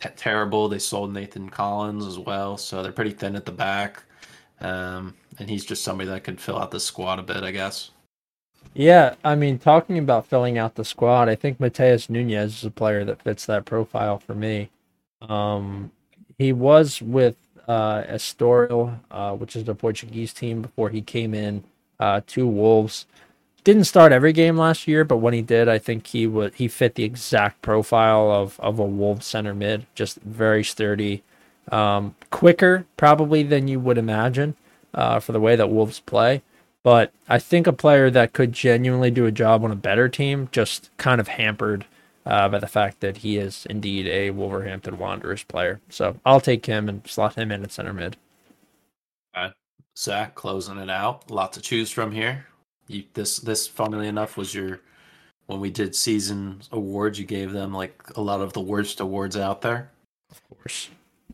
te- 0.02 0.10
terrible. 0.16 0.68
They 0.68 0.80
sold 0.80 1.14
Nathan 1.14 1.50
Collins 1.50 2.06
as 2.06 2.20
well, 2.20 2.58
so 2.58 2.84
they're 2.84 2.92
pretty 2.92 3.12
thin 3.12 3.36
at 3.36 3.46
the 3.46 3.52
back. 3.52 4.04
Um, 4.60 5.16
and 5.40 5.50
he's 5.50 5.66
just 5.66 5.84
somebody 5.84 6.10
that 6.10 6.24
could 6.24 6.40
fill 6.40 6.58
out 6.58 6.72
the 6.72 6.80
squad 6.80 7.20
a 7.20 7.24
bit, 7.24 7.44
I 7.44 7.52
guess. 7.52 7.92
Yeah, 8.74 9.16
I 9.24 9.36
mean, 9.36 9.60
talking 9.60 9.98
about 9.98 10.28
filling 10.28 10.58
out 10.58 10.76
the 10.76 10.86
squad, 10.86 11.28
I 11.30 11.36
think 11.36 11.60
Matheus 11.60 12.10
Nunes 12.10 12.58
is 12.58 12.64
a 12.64 12.72
player 12.72 13.04
that 13.06 13.22
fits 13.22 13.46
that 13.48 13.66
profile 13.66 14.20
for 14.20 14.36
me. 14.36 14.70
Um, 15.22 15.92
he 16.38 16.54
was 16.54 17.02
with 17.02 17.36
uh, 17.68 18.04
Estoril, 18.04 19.00
uh, 19.10 19.34
which 19.34 19.56
is 19.56 19.66
the 19.66 19.76
Portuguese 19.76 20.34
team, 20.34 20.62
before 20.62 20.90
he 20.90 21.02
came 21.02 21.34
in 21.34 21.64
uh, 22.00 22.22
to 22.28 22.48
Wolves. 22.48 23.08
Didn't 23.64 23.84
start 23.84 24.12
every 24.12 24.34
game 24.34 24.58
last 24.58 24.88
year, 24.88 25.04
but 25.04 25.18
when 25.18 25.34
he 25.34 25.42
did, 25.42 25.70
I 25.70 25.78
think 25.78 26.08
he 26.08 26.26
would 26.26 26.56
he 26.56 26.68
fit 26.68 26.96
the 26.96 27.04
exact 27.04 27.62
profile 27.62 28.32
of 28.32 28.60
of 28.60 28.80
a 28.80 28.86
Wolves 28.86 29.26
center 29.26 29.54
mid. 29.54 29.86
Just 29.94 30.20
very 30.22 30.64
sturdy, 30.64 31.24
um, 31.72 32.16
quicker 32.32 32.86
probably 32.98 33.44
than 33.44 33.68
you 33.68 33.80
would 33.80 33.98
imagine 33.98 34.56
uh, 34.94 35.20
for 35.20 35.32
the 35.32 35.40
way 35.40 35.56
that 35.56 35.70
Wolves 35.70 36.00
play 36.00 36.42
but 36.84 37.12
I 37.30 37.40
think 37.40 37.68
a 37.68 37.74
player 37.74 38.10
that 38.10 38.34
could 38.34 38.54
genuinely 38.54 39.12
do 39.12 39.26
a 39.26 39.32
job 39.32 39.64
on 39.64 39.72
a 39.72 39.76
better 39.76 40.10
team, 40.10 40.50
just 40.52 40.90
kind 40.98 41.22
of 41.22 41.28
hampered 41.28 41.86
uh, 42.26 42.50
by 42.50 42.60
the 42.60 42.68
fact 42.68 43.02
that 43.02 43.18
he 43.18 43.38
is 43.38 43.68
indeed 43.70 44.08
a 44.08 44.32
Wolverhampton 44.32 44.98
Wanderers 44.98 45.44
player. 45.44 45.80
So 45.90 46.18
I'll 46.26 46.42
take 46.42 46.66
him 46.66 46.90
and 46.90 47.06
slot 47.08 47.36
him 47.36 47.52
in 47.52 47.64
at 47.64 47.72
center 47.72 47.94
mid. 47.94 48.18
Zach 49.98 50.34
closing 50.36 50.78
it 50.78 50.90
out. 50.90 51.30
A 51.30 51.34
lot 51.34 51.54
to 51.54 51.62
choose 51.62 51.92
from 51.92 52.12
here. 52.12 52.48
You 52.94 53.04
this 53.14 53.38
this 53.38 53.68
funnily 53.68 54.08
enough 54.08 54.38
was 54.38 54.54
your 54.54 54.82
when 55.48 55.60
we 55.60 55.70
did 55.70 55.96
season 55.96 56.62
awards, 56.72 57.20
you 57.20 57.26
gave 57.26 57.52
them 57.52 57.74
like 57.74 58.02
a 58.16 58.22
lot 58.22 58.42
of 58.42 58.54
the 58.54 58.62
worst 58.62 59.00
awards 59.00 59.36
out 59.36 59.62
there. 59.62 59.92
Of 60.30 60.42
course. 60.50 60.90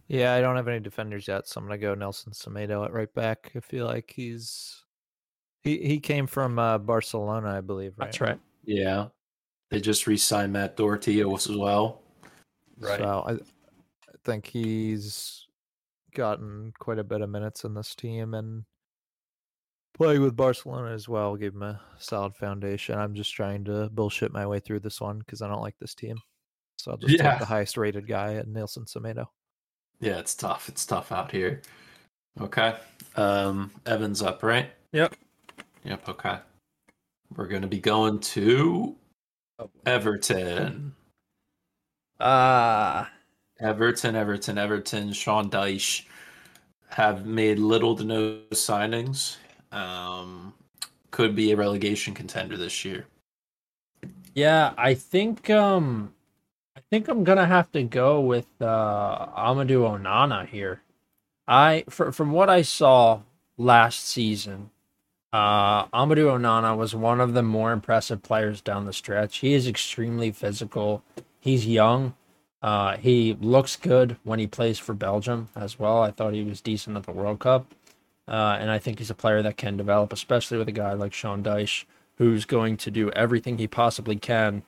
Yeah, 0.07 0.33
I 0.33 0.41
don't 0.41 0.55
have 0.55 0.67
any 0.67 0.79
defenders 0.79 1.27
yet, 1.27 1.47
so 1.47 1.59
I'm 1.59 1.67
gonna 1.67 1.77
go 1.77 1.93
Nelson 1.93 2.31
Semedo 2.31 2.85
at 2.85 2.93
right 2.93 3.13
back. 3.13 3.51
I 3.55 3.59
feel 3.59 3.85
like 3.85 4.11
he's 4.15 4.83
he 5.63 5.77
he 5.77 5.99
came 5.99 6.27
from 6.27 6.57
uh, 6.57 6.77
Barcelona, 6.77 7.49
I 7.49 7.61
believe. 7.61 7.93
Right. 7.97 8.05
That's 8.05 8.21
right. 8.21 8.39
Yeah. 8.63 9.07
They 9.69 9.81
just 9.81 10.07
re-signed 10.07 10.53
Matt 10.53 10.77
Doherty 10.77 11.19
as 11.21 11.49
well. 11.49 12.01
Right. 12.79 12.99
So 12.99 13.23
I, 13.27 13.33
I 13.33 14.17
think 14.23 14.47
he's 14.47 15.45
gotten 16.15 16.73
quite 16.79 16.99
a 16.99 17.03
bit 17.03 17.21
of 17.21 17.29
minutes 17.29 17.65
in 17.65 17.73
this 17.73 17.93
team 17.93 18.33
and 18.33 18.63
playing 19.97 20.21
with 20.21 20.35
Barcelona 20.35 20.91
as 20.91 21.09
well 21.09 21.35
gave 21.35 21.53
him 21.53 21.63
a 21.63 21.81
solid 21.97 22.35
foundation. 22.35 22.97
I'm 22.97 23.15
just 23.15 23.33
trying 23.33 23.65
to 23.65 23.89
bullshit 23.89 24.31
my 24.31 24.45
way 24.45 24.59
through 24.59 24.79
this 24.81 25.01
one 25.01 25.19
because 25.19 25.41
I 25.41 25.47
don't 25.47 25.61
like 25.61 25.77
this 25.79 25.95
team. 25.95 26.17
So 26.77 26.91
I'll 26.91 26.97
just 26.97 27.13
Yeah. 27.13 27.31
take 27.31 27.39
the 27.39 27.45
highest 27.45 27.77
rated 27.77 28.07
guy 28.07 28.35
at 28.35 28.47
Nelson 28.47 28.85
Semedo. 28.85 29.25
Yeah, 29.99 30.19
it's 30.19 30.35
tough. 30.35 30.69
It's 30.69 30.85
tough 30.85 31.11
out 31.11 31.31
here. 31.31 31.61
Okay. 32.39 32.77
Um 33.15 33.71
Evans 33.85 34.21
up, 34.21 34.43
right? 34.43 34.71
Yep. 34.93 35.15
Yep, 35.83 36.09
okay. 36.09 36.39
We're 37.35 37.47
gonna 37.47 37.67
be 37.67 37.79
going 37.79 38.19
to 38.19 38.95
Everton. 39.85 40.95
Ah, 42.19 43.11
Everton, 43.59 44.15
Everton, 44.15 44.57
Everton, 44.57 45.13
Sean 45.13 45.49
Dyche 45.49 46.05
have 46.89 47.25
made 47.25 47.59
little 47.59 47.95
to 47.95 48.03
no 48.03 48.39
signings. 48.51 49.37
Um, 49.71 50.53
could 51.11 51.35
be 51.35 51.51
a 51.51 51.57
relegation 51.57 52.13
contender 52.13 52.57
this 52.57 52.85
year. 52.85 53.05
yeah. 54.35 54.73
I 54.77 54.93
think 54.95 55.49
um, 55.49 56.13
I 56.77 56.81
think 56.91 57.07
I'm 57.07 57.23
gonna 57.23 57.45
have 57.47 57.71
to 57.73 57.83
go 57.83 58.21
with 58.21 58.47
uh 58.61 59.27
Amadou 59.37 59.99
Onana 59.99 60.47
here. 60.47 60.81
I 61.47 61.85
fr- 61.89 62.11
from 62.11 62.31
what 62.31 62.49
I 62.49 62.61
saw 62.63 63.21
last 63.57 64.05
season, 64.07 64.71
uh, 65.33 65.85
Amadou 65.87 66.27
Onana 66.39 66.75
was 66.77 66.95
one 66.95 67.21
of 67.21 67.33
the 67.33 67.43
more 67.43 67.71
impressive 67.71 68.23
players 68.23 68.61
down 68.61 68.85
the 68.85 68.93
stretch. 68.93 69.37
He 69.39 69.53
is 69.53 69.67
extremely 69.67 70.31
physical. 70.31 71.03
He's 71.39 71.67
young. 71.67 72.15
Uh, 72.61 72.97
he 72.97 73.37
looks 73.41 73.75
good 73.75 74.17
when 74.23 74.39
he 74.39 74.47
plays 74.47 74.79
for 74.79 74.93
Belgium 74.93 75.49
as 75.55 75.79
well. 75.79 76.01
I 76.01 76.11
thought 76.11 76.33
he 76.33 76.43
was 76.43 76.61
decent 76.61 76.97
at 76.97 77.03
the 77.03 77.11
World 77.13 77.39
Cup. 77.39 77.67
Uh, 78.27 78.57
and 78.59 78.69
I 78.69 78.77
think 78.79 78.99
he's 78.99 79.09
a 79.09 79.15
player 79.15 79.41
that 79.41 79.57
can 79.57 79.77
develop, 79.77 80.11
especially 80.11 80.57
with 80.57 80.67
a 80.67 80.73
guy 80.73 80.93
like 80.93 81.13
Sean 81.13 81.43
Dyche, 81.43 81.85
who's 82.17 82.45
going 82.45 82.77
to 82.77 82.91
do 82.91 83.09
everything 83.11 83.57
he 83.57 83.67
possibly 83.67 84.15
can 84.17 84.63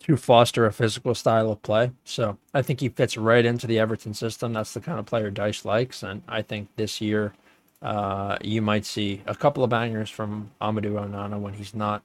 to 0.00 0.16
foster 0.16 0.66
a 0.66 0.72
physical 0.72 1.14
style 1.14 1.50
of 1.52 1.62
play. 1.62 1.90
So 2.04 2.38
I 2.54 2.62
think 2.62 2.80
he 2.80 2.88
fits 2.88 3.16
right 3.16 3.44
into 3.44 3.66
the 3.66 3.78
Everton 3.78 4.14
system. 4.14 4.52
That's 4.52 4.74
the 4.74 4.80
kind 4.80 4.98
of 4.98 5.06
player 5.06 5.30
Dyche 5.30 5.64
likes. 5.64 6.02
And 6.02 6.22
I 6.28 6.42
think 6.42 6.68
this 6.76 7.00
year 7.00 7.34
uh, 7.82 8.36
you 8.42 8.62
might 8.62 8.84
see 8.86 9.22
a 9.26 9.34
couple 9.34 9.62
of 9.64 9.70
bangers 9.70 10.10
from 10.10 10.50
Amadou 10.60 10.92
Onana 10.94 11.38
when 11.38 11.54
he's 11.54 11.74
not 11.74 12.02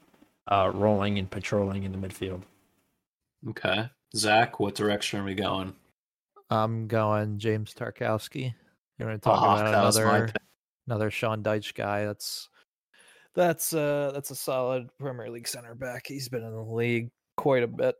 uh, 0.48 0.72
rolling 0.74 1.18
and 1.20 1.30
patrolling 1.30 1.84
in 1.84 1.92
the 1.92 1.98
midfield. 1.98 2.44
Okay. 3.50 3.90
Zach, 4.16 4.60
what 4.60 4.76
direction 4.76 5.20
are 5.20 5.24
we 5.26 5.36
going? 5.36 5.74
I'm 6.50 6.88
going 6.88 7.40
James 7.40 7.74
Tarkowski. 7.74 8.54
You 9.00 9.06
want 9.06 9.22
to 9.22 9.26
talk 9.26 9.42
Ah, 9.42 9.56
about 9.60 9.94
that 9.94 10.06
my 10.06 10.18
another 10.18 10.28
pick. 10.28 10.42
Another 10.88 11.12
Sean 11.12 11.44
Dyche 11.44 11.74
guy? 11.74 12.06
That's 12.06 12.50
that's 13.36 13.74
uh 13.74 14.12
that's 14.14 14.32
a 14.32 14.36
solid 14.36 14.90
Premier 15.00 15.30
League 15.30 15.48
center 15.48 15.76
back. 15.76 16.06
He's 16.08 16.30
been 16.30 16.44
in 16.44 16.52
the 16.54 16.62
league 16.62 17.12
quite 17.38 17.64
a 17.64 17.68
bit. 17.68 17.96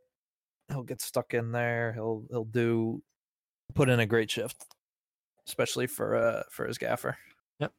He'll 0.70 0.84
get 0.84 1.02
stuck 1.02 1.34
in 1.34 1.52
there. 1.52 1.94
He'll 1.94 2.24
he'll 2.30 2.46
do 2.46 3.02
put 3.74 3.90
in 3.90 4.00
a 4.00 4.06
great 4.06 4.32
shift, 4.32 4.66
especially 5.48 5.88
for 5.88 6.16
uh 6.16 6.44
for 6.50 6.66
his 6.66 6.78
gaffer. 6.78 7.18
Yep. 7.60 7.74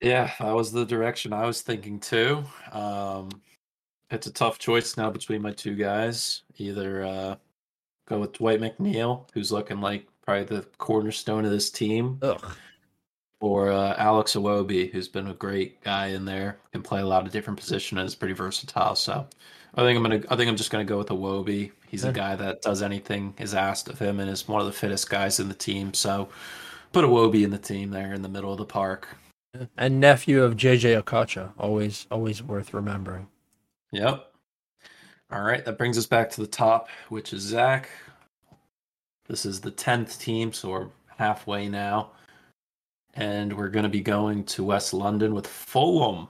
Yeah, 0.00 0.30
that 0.38 0.54
was 0.54 0.72
the 0.72 0.84
direction 0.84 1.32
I 1.32 1.46
was 1.46 1.62
thinking 1.62 2.00
too. 2.00 2.44
Um, 2.72 3.30
it's 4.10 4.26
a 4.26 4.32
tough 4.32 4.58
choice 4.58 4.96
now 4.96 5.10
between 5.10 5.42
my 5.42 5.50
two 5.50 5.74
guys. 5.74 6.42
Either 6.56 7.04
uh, 7.04 7.36
go 8.06 8.20
with 8.20 8.34
Dwight 8.34 8.60
McNeil, 8.60 9.28
who's 9.34 9.50
looking 9.50 9.80
like 9.80 10.06
probably 10.24 10.44
the 10.44 10.62
cornerstone 10.78 11.44
of 11.44 11.50
this 11.50 11.70
team, 11.70 12.18
Ugh. 12.22 12.56
Or 13.44 13.70
uh, 13.70 13.94
Alex 13.98 14.32
Iwobi, 14.32 14.90
who's 14.90 15.06
been 15.06 15.26
a 15.26 15.34
great 15.34 15.78
guy 15.82 16.06
in 16.06 16.24
there, 16.24 16.56
can 16.72 16.80
play 16.80 17.02
a 17.02 17.06
lot 17.06 17.26
of 17.26 17.32
different 17.32 17.60
positions 17.60 17.98
and 17.98 18.06
is 18.06 18.14
pretty 18.14 18.32
versatile. 18.32 18.96
So 18.96 19.26
I 19.74 19.82
think 19.82 19.98
I'm 19.98 20.02
gonna, 20.02 20.22
I 20.30 20.36
think 20.36 20.48
I'm 20.48 20.56
just 20.56 20.70
gonna 20.70 20.82
go 20.82 20.96
with 20.96 21.08
Iwobi. 21.08 21.70
He's 21.86 22.04
a 22.04 22.12
guy 22.12 22.36
that 22.36 22.62
does 22.62 22.80
anything 22.80 23.34
is 23.38 23.54
asked 23.54 23.88
of 23.88 23.98
him 23.98 24.18
and 24.18 24.30
is 24.30 24.48
one 24.48 24.62
of 24.62 24.66
the 24.66 24.72
fittest 24.72 25.10
guys 25.10 25.40
in 25.40 25.48
the 25.48 25.54
team. 25.54 25.92
So 25.92 26.30
put 26.92 27.04
Iwobi 27.04 27.44
in 27.44 27.50
the 27.50 27.58
team 27.58 27.90
there 27.90 28.14
in 28.14 28.22
the 28.22 28.30
middle 28.30 28.50
of 28.50 28.56
the 28.56 28.64
park. 28.64 29.08
And 29.76 30.00
nephew 30.00 30.42
of 30.42 30.56
JJ 30.56 31.02
Okocha, 31.02 31.52
always 31.58 32.06
always 32.10 32.42
worth 32.42 32.72
remembering. 32.72 33.28
Yep. 33.92 34.24
All 35.30 35.42
right, 35.42 35.64
that 35.66 35.76
brings 35.76 35.98
us 35.98 36.06
back 36.06 36.30
to 36.30 36.40
the 36.40 36.46
top, 36.46 36.88
which 37.10 37.34
is 37.34 37.42
Zach. 37.42 37.90
This 39.28 39.44
is 39.44 39.60
the 39.60 39.70
10th 39.70 40.18
team, 40.18 40.52
so 40.52 40.70
we're 40.70 40.88
halfway 41.18 41.68
now. 41.68 42.10
And 43.14 43.56
we're 43.56 43.68
going 43.68 43.84
to 43.84 43.88
be 43.88 44.00
going 44.00 44.44
to 44.44 44.64
West 44.64 44.92
London 44.92 45.34
with 45.34 45.46
Fulham. 45.46 46.28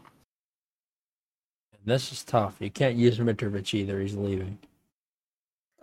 This 1.85 2.13
is 2.13 2.23
tough. 2.25 2.57
You 2.61 2.71
can't 2.71 2.97
use 2.97 3.19
Mitrovic 3.19 3.75
either. 3.75 4.01
He's 4.01 4.15
leaving. 4.15 4.59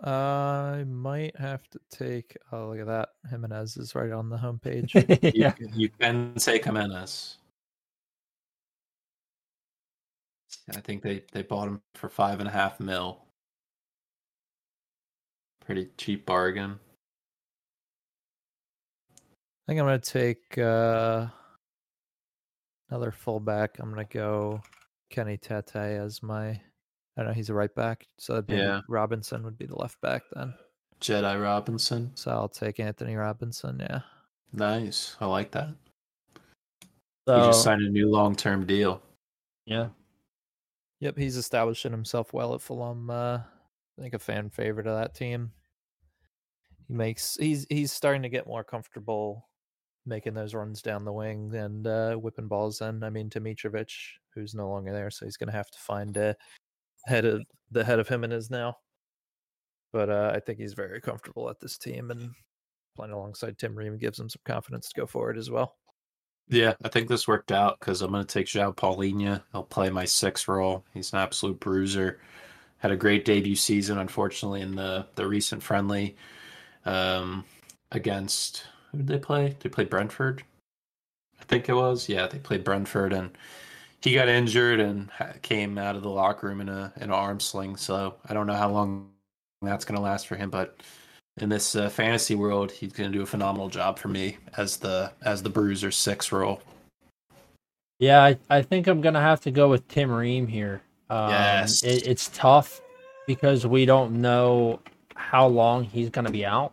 I 0.02 0.84
might 0.88 1.36
have 1.36 1.68
to 1.70 1.80
take. 1.90 2.36
Oh, 2.50 2.70
look 2.70 2.80
at 2.80 2.86
that! 2.86 3.10
Jimenez 3.30 3.76
is 3.76 3.94
right 3.94 4.10
on 4.10 4.28
the 4.28 4.36
homepage. 4.36 4.92
You, 5.22 5.32
yeah. 5.34 5.54
you 5.72 5.88
can 5.88 6.34
take 6.34 6.64
Jimenez. 6.64 7.38
I 10.74 10.80
think 10.80 11.02
they, 11.02 11.22
they 11.32 11.42
bought 11.42 11.68
him 11.68 11.80
for 11.94 12.08
five 12.08 12.40
and 12.40 12.48
a 12.48 12.52
half 12.52 12.80
mil. 12.80 13.18
Pretty 15.64 15.90
cheap 15.96 16.26
bargain. 16.26 16.78
I 19.62 19.72
think 19.72 19.80
I'm 19.80 19.86
gonna 19.86 19.98
take 19.98 20.58
uh, 20.58 21.26
another 22.90 23.10
fullback. 23.12 23.78
I'm 23.78 23.90
gonna 23.90 24.04
go 24.04 24.60
Kenny 25.10 25.36
Tete 25.36 25.76
as 25.76 26.22
my. 26.22 26.48
I 26.50 26.60
don't 27.16 27.26
know. 27.26 27.32
He's 27.32 27.50
a 27.50 27.54
right 27.54 27.74
back, 27.74 28.06
so 28.18 28.32
that'd 28.32 28.46
be 28.46 28.54
Yeah. 28.56 28.80
Robinson 28.88 29.44
would 29.44 29.58
be 29.58 29.66
the 29.66 29.76
left 29.76 30.00
back 30.00 30.22
then. 30.34 30.54
Jedi 31.00 31.40
Robinson. 31.42 32.10
So 32.14 32.30
I'll 32.30 32.48
take 32.48 32.80
Antonee 32.80 33.16
Robinson. 33.16 33.78
Yeah. 33.80 34.00
Nice. 34.52 35.16
I 35.20 35.26
like 35.26 35.50
that. 35.50 35.68
So, 37.28 37.40
he 37.40 37.46
just 37.46 37.62
signed 37.62 37.82
a 37.82 37.88
new 37.90 38.10
long 38.10 38.34
term 38.34 38.66
deal. 38.66 39.02
yeah. 39.66 39.88
Yep, 41.00 41.18
he's 41.18 41.36
establishing 41.36 41.90
himself 41.90 42.32
well 42.32 42.54
at 42.54 42.60
Fulham. 42.60 43.10
Uh, 43.10 43.38
I 43.98 44.00
think 44.02 44.14
a 44.14 44.20
fan 44.20 44.50
favorite 44.50 44.86
of 44.86 44.96
that 44.96 45.14
team. 45.16 45.50
He 46.86 46.94
makes 46.94 47.36
he's 47.36 47.66
he's 47.68 47.90
starting 47.92 48.22
to 48.22 48.28
get 48.28 48.46
more 48.46 48.62
comfortable 48.62 49.48
making 50.06 50.34
those 50.34 50.54
runs 50.54 50.82
down 50.82 51.04
the 51.04 51.12
wing 51.12 51.54
and 51.54 51.86
uh, 51.86 52.14
whipping 52.14 52.48
balls 52.48 52.80
in. 52.80 53.02
I 53.02 53.10
mean, 53.10 53.30
to 53.30 53.40
Mitrovic, 53.40 53.92
who's 54.34 54.54
no 54.54 54.68
longer 54.68 54.92
there, 54.92 55.10
so 55.10 55.24
he's 55.24 55.36
going 55.36 55.50
to 55.50 55.56
have 55.56 55.70
to 55.70 55.78
find 55.78 56.16
head 57.06 57.24
of 57.24 57.42
the 57.70 57.84
head 57.84 57.98
of 57.98 58.08
him 58.08 58.24
and 58.24 58.32
is 58.32 58.50
now. 58.50 58.76
But 59.92 60.08
uh, 60.10 60.32
I 60.34 60.40
think 60.40 60.58
he's 60.58 60.74
very 60.74 61.00
comfortable 61.00 61.50
at 61.50 61.60
this 61.60 61.76
team 61.76 62.10
and 62.10 62.30
playing 62.96 63.12
alongside 63.12 63.58
Tim 63.58 63.76
Ream 63.76 63.98
gives 63.98 64.18
him 64.18 64.28
some 64.28 64.40
confidence 64.44 64.88
to 64.88 65.00
go 65.00 65.06
forward 65.06 65.38
as 65.38 65.50
well. 65.50 65.76
Yeah, 66.48 66.74
I 66.84 66.88
think 66.88 67.08
this 67.08 67.28
worked 67.28 67.52
out 67.52 67.78
because 67.78 68.02
I'm 68.02 68.10
going 68.10 68.24
to 68.24 68.32
take 68.32 68.46
João 68.46 68.74
Palhinha. 68.74 69.42
He'll 69.52 69.62
play 69.62 69.90
my 69.90 70.04
six 70.04 70.48
role. 70.48 70.84
He's 70.92 71.12
an 71.12 71.18
absolute 71.18 71.60
bruiser. 71.60 72.20
Had 72.78 72.90
a 72.90 72.96
great 72.96 73.24
debut 73.24 73.54
season, 73.54 73.98
unfortunately, 73.98 74.60
in 74.60 74.74
the, 74.74 75.06
the 75.14 75.26
recent 75.26 75.62
friendly 75.62 76.16
um, 76.84 77.44
against 77.92 78.64
who 78.92 78.98
did 78.98 79.06
they 79.08 79.18
play? 79.18 79.56
They 79.60 79.68
played 79.68 79.90
Brentford, 79.90 80.44
I 81.42 81.44
think 81.44 81.68
it 81.68 81.74
was. 81.74 82.08
Yeah, 82.08 82.28
they 82.28 82.38
played 82.38 82.62
Brentford, 82.62 83.12
and 83.12 83.30
he 84.00 84.14
got 84.14 84.28
injured 84.28 84.78
and 84.80 85.10
came 85.42 85.76
out 85.76 85.96
of 85.96 86.02
the 86.02 86.08
locker 86.08 86.46
room 86.46 86.60
in 86.60 86.68
a 86.68 86.92
in 86.96 87.04
an 87.04 87.10
arm 87.10 87.40
sling. 87.40 87.76
So 87.76 88.14
I 88.28 88.34
don't 88.34 88.46
know 88.46 88.54
how 88.54 88.70
long 88.70 89.10
that's 89.60 89.84
going 89.84 89.96
to 89.96 90.02
last 90.02 90.28
for 90.28 90.36
him, 90.36 90.50
but 90.50 90.80
in 91.38 91.48
this 91.48 91.74
uh, 91.74 91.88
fantasy 91.88 92.34
world, 92.34 92.70
he's 92.70 92.92
going 92.92 93.10
to 93.10 93.18
do 93.18 93.22
a 93.22 93.26
phenomenal 93.26 93.68
job 93.68 93.98
for 93.98 94.08
me 94.08 94.38
as 94.56 94.76
the 94.76 95.12
as 95.24 95.42
the 95.42 95.50
bruiser 95.50 95.90
six 95.90 96.30
role. 96.30 96.62
Yeah, 97.98 98.22
I, 98.22 98.38
I 98.50 98.62
think 98.62 98.88
I'm 98.88 99.00
gonna 99.00 99.20
have 99.20 99.40
to 99.42 99.52
go 99.52 99.68
with 99.68 99.86
Tim 99.86 100.10
Ream 100.10 100.48
here. 100.48 100.82
Um, 101.08 101.30
Yes. 101.30 101.82
it, 101.84 102.06
it's 102.06 102.30
tough 102.34 102.80
because 103.28 103.64
we 103.64 103.84
don't 103.84 104.20
know 104.20 104.80
how 105.14 105.46
long 105.46 105.84
he's 105.84 106.10
gonna 106.10 106.30
be 106.30 106.44
out. 106.44 106.72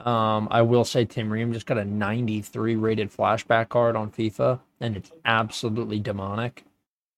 Um, 0.00 0.48
I 0.50 0.62
will 0.62 0.84
say 0.84 1.04
Tim 1.04 1.32
Ream 1.32 1.52
just 1.52 1.66
got 1.66 1.78
a 1.78 1.84
93 1.84 2.76
rated 2.76 3.12
flashback 3.12 3.68
card 3.68 3.96
on 3.96 4.10
FIFA, 4.10 4.60
and 4.80 4.96
it's 4.96 5.12
absolutely 5.24 6.00
demonic. 6.00 6.64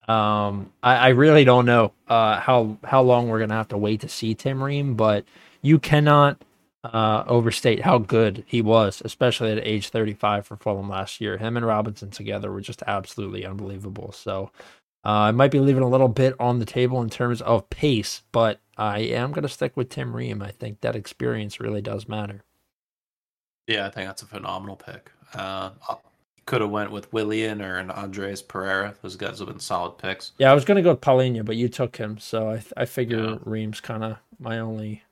Um, 0.09 0.73
I, 0.83 0.97
I 0.97 1.09
really 1.09 1.45
don't 1.45 1.67
know 1.67 1.93
uh, 2.07 2.39
how 2.41 2.79
how 2.85 3.03
long 3.03 3.29
we're 3.29 3.41
gonna 3.41 3.55
have 3.55 3.69
to 3.69 3.79
wait 3.79 4.01
to 4.03 4.09
see 4.09 4.35
Tim 4.35 4.62
Ream, 4.62 4.95
but 4.95 5.25
you 5.62 5.79
cannot 5.79 6.43
uh, 6.85 7.25
overstate 7.27 7.81
how 7.83 7.99
good 7.99 8.45
he 8.47 8.62
was, 8.62 9.03
especially 9.05 9.53
at 9.53 9.67
age 9.67 9.89
35 9.89 10.47
for 10.47 10.57
Fulham 10.57 10.89
last 10.89 11.21
year. 11.21 11.39
Him 11.39 11.57
and 11.57 11.67
Robinson 11.67 12.11
together 12.11 12.53
were 12.53 12.61
just 12.61 12.83
absolutely 12.87 13.45
unbelievable. 13.45 14.12
So 14.12 14.51
uh, 15.05 15.09
I 15.09 15.31
might 15.33 15.51
be 15.51 15.61
leaving 15.61 15.83
a 15.83 15.89
little 15.89 16.09
bit 16.09 16.35
on 16.39 16.59
the 16.59 16.65
table 16.65 17.01
in 17.03 17.11
terms 17.11 17.43
of 17.43 17.69
pace, 17.71 18.23
but 18.33 18.61
I 18.77 19.01
am 19.01 19.33
going 19.33 19.43
to 19.43 19.49
stick 19.49 19.77
with 19.77 19.89
Tim 19.89 20.15
Ream. 20.15 20.43
I 20.43 20.51
think 20.51 20.81
that 20.81 20.97
experience 20.97 21.61
really 21.61 21.83
does 21.83 22.09
matter. 22.09 22.45
Yeah, 23.67 23.87
I 23.87 23.91
think 23.91 24.07
that's 24.07 24.23
a 24.23 24.27
phenomenal 24.27 24.77
pick. 24.77 25.11
Uh, 25.35 25.71
could 26.47 26.61
have 26.61 26.71
went 26.71 26.93
with 26.93 27.13
Willian 27.13 27.61
or 27.61 27.77
an 27.79 27.91
Andreas 27.91 28.41
Pereira. 28.41 28.95
Those 29.03 29.17
guys 29.17 29.41
have 29.41 29.49
been 29.49 29.59
solid 29.59 29.99
picks. 29.99 30.33
Yeah, 30.39 30.51
I 30.51 30.55
was 30.55 30.65
going 30.65 30.77
to 30.77 30.83
go 30.83 30.91
with 30.91 31.01
Paulinho, 31.01 31.45
but 31.45 31.57
you 31.57 31.69
took 31.69 31.97
him, 31.97 32.19
so 32.19 32.51
I 32.51 32.63
I 32.77 32.85
figure 32.85 33.31
Yeah. 33.31 33.39
Ream's 33.45 33.81
kind 33.81 34.05
of 34.05 34.19
my 34.39 34.61
only 34.61 35.03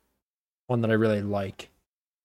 one 0.68 0.80
that 0.82 0.90
I 0.90 0.94
really 0.94 1.22
like. 1.22 1.70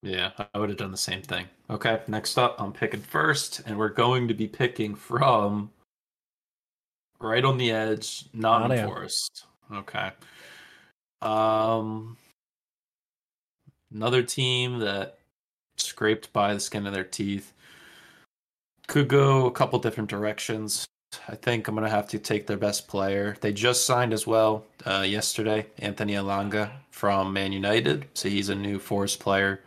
Yeah, 0.01 0.31
I 0.53 0.59
would 0.59 0.69
have 0.69 0.77
done 0.77 0.91
the 0.91 0.97
same 0.97 1.21
thing. 1.21 1.47
Okay, 1.69 2.01
next 2.07 2.37
up, 2.37 2.55
I'm 2.61 2.71
picking 2.71 3.01
first, 3.01 3.61
and 3.65 3.77
we're 3.77 3.89
going 3.89 4.27
to 4.29 4.33
be 4.33 4.47
picking 4.47 4.95
from 4.95 5.71
right 7.19 7.43
on 7.43 7.57
the 7.57 7.71
edge, 7.71 8.25
not 8.33 8.61
Nottingham. 8.61 8.87
Forest. 8.87 9.45
Okay. 9.73 10.11
Um, 11.21 12.15
another 13.93 14.23
team 14.23 14.79
that 14.79 15.18
scraped 15.81 16.31
by 16.33 16.53
the 16.53 16.59
skin 16.59 16.85
of 16.87 16.93
their 16.93 17.03
teeth. 17.03 17.53
Could 18.87 19.07
go 19.07 19.45
a 19.45 19.51
couple 19.51 19.79
different 19.79 20.09
directions. 20.09 20.85
I 21.27 21.35
think 21.35 21.67
I'm 21.67 21.75
gonna 21.75 21.89
have 21.89 22.07
to 22.09 22.19
take 22.19 22.47
their 22.47 22.57
best 22.57 22.87
player. 22.87 23.35
They 23.41 23.51
just 23.53 23.85
signed 23.85 24.13
as 24.13 24.27
well 24.27 24.65
uh, 24.85 25.05
yesterday, 25.07 25.67
Anthony 25.79 26.13
Elanga 26.13 26.71
from 26.91 27.33
Man 27.33 27.51
United. 27.51 28.05
So 28.13 28.29
he's 28.29 28.49
a 28.49 28.55
new 28.55 28.79
Forest 28.79 29.19
player. 29.19 29.61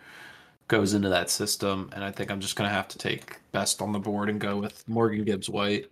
Goes 0.68 0.94
into 0.94 1.08
that 1.08 1.28
system, 1.30 1.90
and 1.92 2.02
I 2.02 2.10
think 2.10 2.30
I'm 2.30 2.40
just 2.40 2.56
gonna 2.56 2.70
have 2.70 2.88
to 2.88 2.98
take 2.98 3.38
best 3.52 3.82
on 3.82 3.92
the 3.92 3.98
board 3.98 4.28
and 4.28 4.40
go 4.40 4.56
with 4.56 4.88
Morgan 4.88 5.24
Gibbs 5.24 5.50
White. 5.50 5.90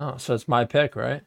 Oh, 0.00 0.16
so 0.18 0.34
it's 0.34 0.46
my 0.46 0.64
pick, 0.64 0.94
right? 0.94 1.22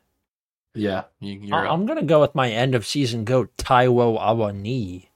Yeah, 0.74 1.04
you, 1.20 1.34
you're 1.42 1.58
I- 1.58 1.66
up. 1.68 1.74
I'm 1.74 1.86
gonna 1.86 2.04
go 2.04 2.22
with 2.22 2.34
my 2.36 2.50
end 2.50 2.76
of 2.76 2.86
season 2.86 3.26
goat 3.26 3.52
Taiwo 3.58 4.20
Awoniyi. 4.20 5.08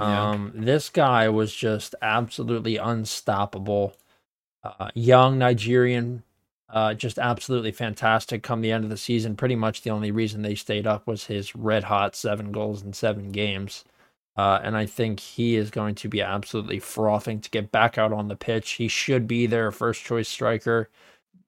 Yeah. 0.00 0.30
Um, 0.30 0.52
this 0.54 0.88
guy 0.88 1.28
was 1.28 1.54
just 1.54 1.94
absolutely 2.02 2.76
unstoppable. 2.76 3.94
Uh, 4.62 4.90
young 4.94 5.38
Nigerian, 5.38 6.22
uh, 6.68 6.94
just 6.94 7.18
absolutely 7.18 7.72
fantastic. 7.72 8.42
Come 8.42 8.60
the 8.60 8.72
end 8.72 8.84
of 8.84 8.90
the 8.90 8.96
season, 8.96 9.36
pretty 9.36 9.56
much 9.56 9.82
the 9.82 9.90
only 9.90 10.10
reason 10.10 10.42
they 10.42 10.54
stayed 10.54 10.86
up 10.86 11.06
was 11.06 11.26
his 11.26 11.54
red 11.54 11.84
hot 11.84 12.14
seven 12.14 12.52
goals 12.52 12.82
in 12.82 12.92
seven 12.92 13.30
games. 13.30 13.84
Uh, 14.36 14.60
and 14.62 14.76
I 14.76 14.86
think 14.86 15.20
he 15.20 15.56
is 15.56 15.70
going 15.70 15.96
to 15.96 16.08
be 16.08 16.22
absolutely 16.22 16.78
frothing 16.78 17.40
to 17.40 17.50
get 17.50 17.72
back 17.72 17.98
out 17.98 18.12
on 18.12 18.28
the 18.28 18.36
pitch. 18.36 18.70
He 18.72 18.88
should 18.88 19.26
be 19.26 19.46
their 19.46 19.70
first 19.70 20.02
choice 20.04 20.28
striker. 20.28 20.88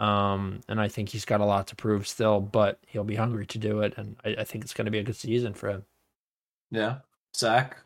Um, 0.00 0.60
and 0.68 0.80
I 0.80 0.88
think 0.88 1.08
he's 1.08 1.24
got 1.24 1.40
a 1.40 1.44
lot 1.44 1.68
to 1.68 1.76
prove 1.76 2.08
still, 2.08 2.40
but 2.40 2.80
he'll 2.88 3.04
be 3.04 3.14
hungry 3.14 3.46
to 3.46 3.58
do 3.58 3.80
it. 3.80 3.94
And 3.96 4.16
I, 4.24 4.30
I 4.40 4.44
think 4.44 4.64
it's 4.64 4.74
going 4.74 4.86
to 4.86 4.90
be 4.90 4.98
a 4.98 5.04
good 5.04 5.16
season 5.16 5.54
for 5.54 5.68
him. 5.70 5.84
Yeah, 6.72 6.98
Zach. 7.36 7.76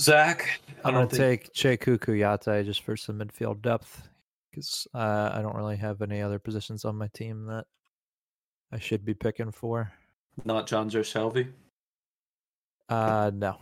Zach, 0.00 0.60
I 0.84 0.88
I'm 0.88 0.94
gonna 0.94 1.06
think 1.06 1.52
take 1.52 1.54
Cheikhou 1.54 1.98
Kouyaté 1.98 2.64
just 2.64 2.82
for 2.82 2.96
some 2.96 3.18
midfield 3.18 3.62
depth 3.62 4.08
because 4.50 4.86
uh, 4.94 5.30
I 5.32 5.42
don't 5.42 5.56
really 5.56 5.76
have 5.76 6.02
any 6.02 6.22
other 6.22 6.38
positions 6.38 6.84
on 6.84 6.96
my 6.96 7.08
team 7.08 7.46
that 7.46 7.66
I 8.72 8.78
should 8.78 9.04
be 9.04 9.14
picking 9.14 9.50
for. 9.50 9.92
not 10.44 10.66
Jonjo 10.66 11.00
Shelvey. 11.00 11.48
Uh, 12.88 13.30
no, 13.34 13.56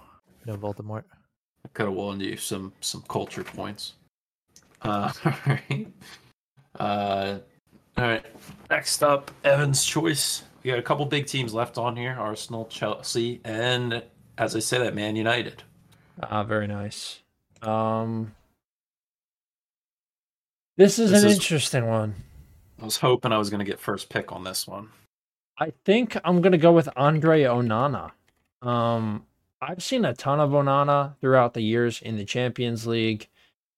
no 0.44 0.56
Voldemort. 0.56 1.04
I 1.64 1.68
could 1.72 1.86
have 1.86 1.94
won 1.94 2.20
you 2.20 2.36
some 2.36 2.72
some 2.80 3.02
culture 3.08 3.44
points. 3.44 3.94
Uh, 4.82 5.12
all 5.24 5.32
right. 5.46 5.88
Uh, 6.78 7.38
all 7.96 8.04
right. 8.04 8.26
Next 8.70 9.02
up, 9.02 9.30
Evan's 9.42 9.84
choice. 9.84 10.42
We 10.62 10.70
got 10.70 10.78
a 10.78 10.82
couple 10.82 11.06
big 11.06 11.26
teams 11.26 11.54
left 11.54 11.78
on 11.78 11.96
here: 11.96 12.16
Arsenal, 12.18 12.66
Chelsea, 12.66 13.40
and 13.44 14.02
as 14.38 14.54
I 14.54 14.58
said, 14.58 14.82
at 14.82 14.94
Man 14.94 15.16
United. 15.16 15.62
Ah, 16.22 16.42
very 16.44 16.66
nice. 16.66 17.20
Um, 17.62 18.34
this 20.76 20.98
is 20.98 21.10
This 21.10 21.22
an 21.22 21.28
is- 21.30 21.34
interesting 21.36 21.86
one. 21.86 22.14
I 22.80 22.84
was 22.84 22.98
hoping 22.98 23.32
I 23.32 23.38
was 23.38 23.48
going 23.50 23.60
to 23.60 23.64
get 23.64 23.80
first 23.80 24.08
pick 24.10 24.32
on 24.32 24.44
this 24.44 24.66
one. 24.66 24.90
I 25.58 25.72
think 25.86 26.18
I'm 26.22 26.42
gonna 26.42 26.58
go 26.58 26.70
with 26.72 26.86
Andre 26.96 27.44
Onana. 27.44 28.12
Um, 28.60 29.24
I've 29.62 29.82
seen 29.82 30.04
a 30.04 30.12
ton 30.12 30.38
of 30.38 30.50
Onana 30.50 31.16
throughout 31.22 31.54
the 31.54 31.62
years 31.62 32.02
in 32.02 32.18
the 32.18 32.26
Champions 32.26 32.86
League. 32.86 33.28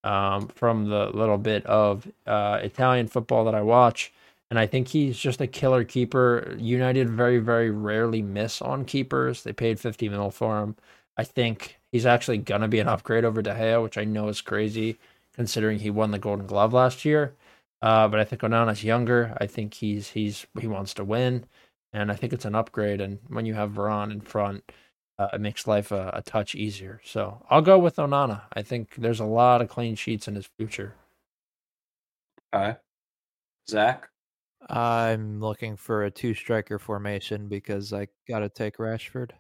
Um, 0.05 0.49
from 0.49 0.89
the 0.89 1.07
little 1.11 1.39
bit 1.39 1.65
of 1.67 2.07
uh, 2.27 2.61
Italian 2.63 3.07
football 3.09 3.45
that 3.45 3.55
I 3.55 3.63
watch, 3.63 4.13
and 4.51 4.59
I 4.59 4.67
think 4.67 4.89
he's 4.89 5.19
just 5.19 5.41
a 5.41 5.47
killer 5.47 5.85
keeper. 5.85 6.55
United 6.59 7.11
very, 7.11 7.39
very 7.39 7.71
rarely 7.71 8.23
miss 8.23 8.61
on 8.63 8.85
keepers. 8.85 9.43
They 9.45 9.53
paid 9.53 9.79
50 9.79 10.09
mil 10.09 10.31
for 10.31 10.61
him. 10.63 10.77
I 11.17 11.25
think 11.25 11.78
he's 11.93 12.07
actually 12.07 12.39
gonna 12.39 12.69
be 12.69 12.81
an 12.81 12.89
upgrade 12.89 13.25
over 13.25 13.43
De 13.43 13.55
Gea, 13.55 13.83
which 13.83 13.99
I 13.99 14.05
know 14.05 14.29
is 14.29 14.41
crazy 14.41 14.99
considering 15.39 15.79
he 15.79 15.91
won 15.91 16.11
the 16.11 16.19
Golden 16.19 16.47
Glove 16.47 16.73
last 16.73 17.05
year. 17.05 17.35
Uh, 17.81 18.09
but 18.09 18.19
I 18.19 18.25
think 18.25 18.43
Onana's 18.43 18.83
younger. 18.83 19.37
I 19.41 19.47
think 19.47 19.75
he's 19.75 20.09
he's 20.11 20.47
he 20.61 20.67
wants 20.67 20.95
to 20.95 21.05
win, 21.05 21.45
and 21.93 22.11
I 22.11 22.17
think 22.17 22.33
it's 22.33 22.45
an 22.45 22.57
upgrade. 22.57 23.01
And 23.01 23.21
when 23.29 23.47
you 23.47 23.55
have 23.55 23.71
Varane 23.71 24.11
in 24.11 24.21
front, 24.21 24.73
uh, 25.17 25.29
it 25.33 25.41
makes 25.41 25.67
life 25.67 25.93
a, 25.93 26.11
a 26.13 26.23
touch 26.23 26.57
easier. 26.57 27.01
So 27.05 27.45
I'll 27.49 27.63
go 27.63 27.79
with 27.79 27.97
Onana. 27.97 28.43
I 28.53 28.63
think 28.63 28.97
there's 28.97 29.21
a 29.21 29.25
lot 29.25 29.63
of 29.63 29.69
clean 29.69 29.95
sheets 29.95 30.27
in 30.27 30.35
his 30.35 30.49
future. 30.59 30.95
Okay. 32.53 32.77
Zach. 33.69 34.09
I'm 34.69 35.41
looking 35.41 35.77
for 35.77 36.05
a 36.05 36.11
two 36.11 36.35
striker 36.35 36.79
formation 36.79 37.49
because 37.49 37.93
I 37.93 38.09
got 38.29 38.41
to 38.41 38.49
take 38.49 38.79
Rashford. 38.79 39.31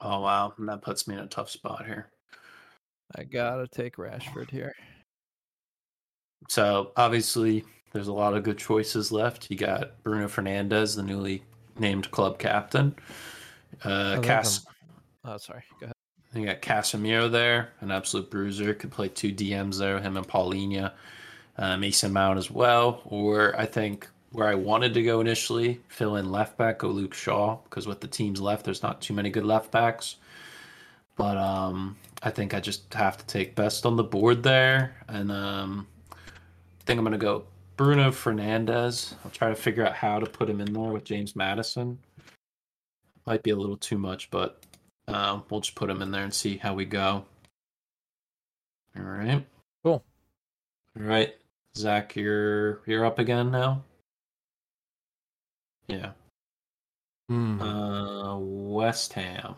Oh 0.00 0.20
wow, 0.20 0.52
that 0.58 0.82
puts 0.82 1.08
me 1.08 1.14
in 1.14 1.20
a 1.20 1.26
tough 1.26 1.50
spot 1.50 1.86
here. 1.86 2.10
I 3.14 3.24
got 3.24 3.56
to 3.56 3.68
take 3.68 3.96
Rashford 3.96 4.50
here. 4.50 4.74
So 6.48 6.92
obviously, 6.96 7.64
there's 7.92 8.08
a 8.08 8.12
lot 8.12 8.34
of 8.34 8.42
good 8.42 8.58
choices 8.58 9.10
left. 9.10 9.50
You 9.50 9.56
got 9.56 10.02
Bruno 10.02 10.26
Fernandes, 10.28 10.96
the 10.96 11.02
newly 11.02 11.42
named 11.78 12.10
club 12.10 12.38
captain. 12.38 12.94
Uh, 13.84 14.16
Oh, 14.18 14.20
Cas- 14.22 14.66
Oh, 15.24 15.36
sorry. 15.38 15.64
Go 15.80 15.86
ahead. 15.86 15.94
you 16.34 16.46
got 16.46 16.62
Casemiro 16.62 17.30
there, 17.30 17.70
an 17.80 17.90
absolute 17.90 18.30
bruiser. 18.30 18.74
Could 18.74 18.92
play 18.92 19.08
two 19.08 19.32
DMs 19.32 19.78
there, 19.78 19.98
him 20.00 20.16
and 20.16 20.26
Palhinha. 20.28 20.92
Uh, 21.58 21.76
Mason 21.76 22.12
Mount 22.12 22.38
as 22.38 22.50
well. 22.50 23.00
Or 23.06 23.58
I 23.58 23.64
think 23.66 24.08
where 24.32 24.48
I 24.48 24.54
wanted 24.54 24.94
to 24.94 25.02
go 25.02 25.20
initially, 25.20 25.80
fill 25.88 26.16
in 26.16 26.30
left 26.30 26.56
back, 26.58 26.78
go 26.78 26.88
Luke 26.88 27.14
Shaw, 27.14 27.56
because 27.64 27.86
with 27.86 28.00
the 28.00 28.08
teams 28.08 28.40
left, 28.40 28.64
there's 28.64 28.82
not 28.82 29.00
too 29.00 29.14
many 29.14 29.30
good 29.30 29.44
left 29.44 29.70
backs. 29.70 30.16
But 31.16 31.36
um, 31.38 31.96
I 32.22 32.30
think 32.30 32.52
I 32.52 32.60
just 32.60 32.92
have 32.94 33.16
to 33.18 33.26
take 33.26 33.54
best 33.54 33.86
on 33.86 33.96
the 33.96 34.04
board 34.04 34.42
there, 34.42 34.96
and 35.08 35.32
um, 35.32 35.86
I 36.12 36.84
think 36.84 36.98
I'm 36.98 37.04
gonna 37.04 37.18
go 37.18 37.44
Bruno 37.76 38.10
Fernandes. 38.10 39.14
I'll 39.24 39.30
try 39.30 39.48
to 39.48 39.54
figure 39.54 39.86
out 39.86 39.94
how 39.94 40.18
to 40.18 40.26
put 40.26 40.50
him 40.50 40.60
in 40.60 40.72
there 40.72 40.92
with 40.92 41.04
James 41.04 41.34
Maddison. 41.34 41.98
Might 43.26 43.42
be 43.42 43.50
a 43.50 43.56
little 43.56 43.76
too 43.76 43.98
much, 43.98 44.30
but 44.30 44.62
um, 45.08 45.44
we'll 45.50 45.60
just 45.60 45.74
put 45.74 45.88
him 45.88 46.02
in 46.02 46.10
there 46.10 46.24
and 46.24 46.34
see 46.34 46.58
how 46.58 46.74
we 46.74 46.84
go. 46.84 47.24
All 48.96 49.02
right. 49.02 49.44
Cool. 49.82 50.04
All 50.98 51.02
right, 51.06 51.34
Zach, 51.76 52.16
you're 52.16 52.80
you're 52.86 53.04
up 53.04 53.18
again 53.18 53.50
now. 53.50 53.82
Yeah. 55.88 56.12
Hmm. 57.28 57.60
Uh, 57.60 58.38
West 58.38 59.12
Ham. 59.14 59.54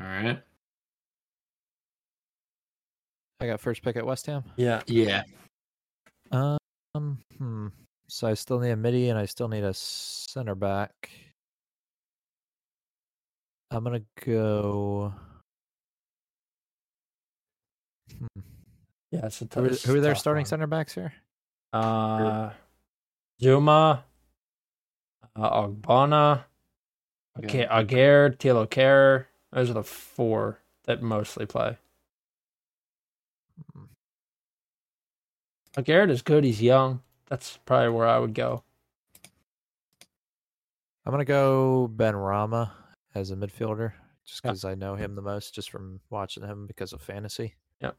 All 0.00 0.06
right. 0.06 0.42
I 3.40 3.46
got 3.46 3.60
first 3.60 3.82
pick 3.82 3.96
at 3.96 4.06
West 4.06 4.26
Ham. 4.26 4.44
yeah. 4.56 4.82
Yeah. 4.86 5.22
Um, 6.32 7.18
hmm. 7.38 7.68
So 8.08 8.26
I 8.28 8.34
still 8.34 8.58
need 8.60 8.70
a 8.70 8.76
midi 8.76 9.08
and 9.10 9.18
I 9.18 9.26
still 9.26 9.48
need 9.48 9.64
a 9.64 9.74
center 9.74 10.54
back. 10.54 10.92
I'm 13.70 13.84
gonna 13.84 14.02
go. 14.24 15.12
Hmm. 18.18 18.40
Yeah. 19.10 19.26
It's 19.26 19.40
a 19.42 19.44
Who 19.44 19.48
tough, 19.48 19.64
are, 19.64 19.66
it's 19.66 19.84
who 19.84 19.96
are 19.96 20.00
their 20.00 20.14
starting 20.14 20.42
one. 20.42 20.46
center 20.46 20.66
backs 20.66 20.94
here? 20.94 21.12
Uh, 21.76 22.50
Zouma, 23.40 24.02
uh, 25.34 25.50
Ogbonna, 25.62 26.44
okay, 27.38 27.66
Aguerd, 27.66 28.38
Thilo 28.38 28.66
Kehrer. 28.66 29.26
Those 29.52 29.70
are 29.70 29.74
the 29.74 29.82
four 29.82 30.58
that 30.84 31.02
mostly 31.02 31.46
play. 31.46 31.76
Hmm. 33.74 33.84
Aguerd 35.76 36.10
is 36.10 36.22
good. 36.22 36.44
He's 36.44 36.62
young. 36.62 37.02
That's 37.26 37.58
probably 37.66 37.90
where 37.90 38.06
I 38.06 38.18
would 38.18 38.34
go. 38.34 38.62
I'm 41.04 41.12
gonna 41.12 41.24
go 41.24 41.90
Benrahma 41.94 42.70
as 43.14 43.30
a 43.30 43.36
midfielder, 43.36 43.92
just 44.24 44.44
Yeah. 44.44 44.50
because 44.50 44.64
I 44.64 44.74
know 44.74 44.94
him 44.96 45.14
the 45.14 45.22
most, 45.22 45.54
just 45.54 45.70
from 45.70 46.00
watching 46.10 46.42
him 46.42 46.66
because 46.66 46.92
of 46.92 47.00
fantasy. 47.02 47.54
Yep. 47.80 47.96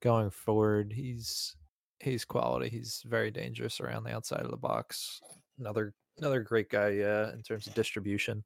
Going 0.00 0.30
forward, 0.30 0.92
he's 0.92 1.56
he's 2.00 2.24
quality. 2.24 2.68
He's 2.68 3.02
very 3.06 3.30
dangerous 3.30 3.80
around 3.80 4.04
the 4.04 4.14
outside 4.14 4.42
of 4.42 4.50
the 4.50 4.56
box. 4.56 5.20
Another 5.58 5.94
another 6.18 6.40
great 6.40 6.70
guy 6.70 7.00
uh, 7.00 7.30
in 7.34 7.42
terms 7.42 7.66
of 7.66 7.74
distribution. 7.74 8.44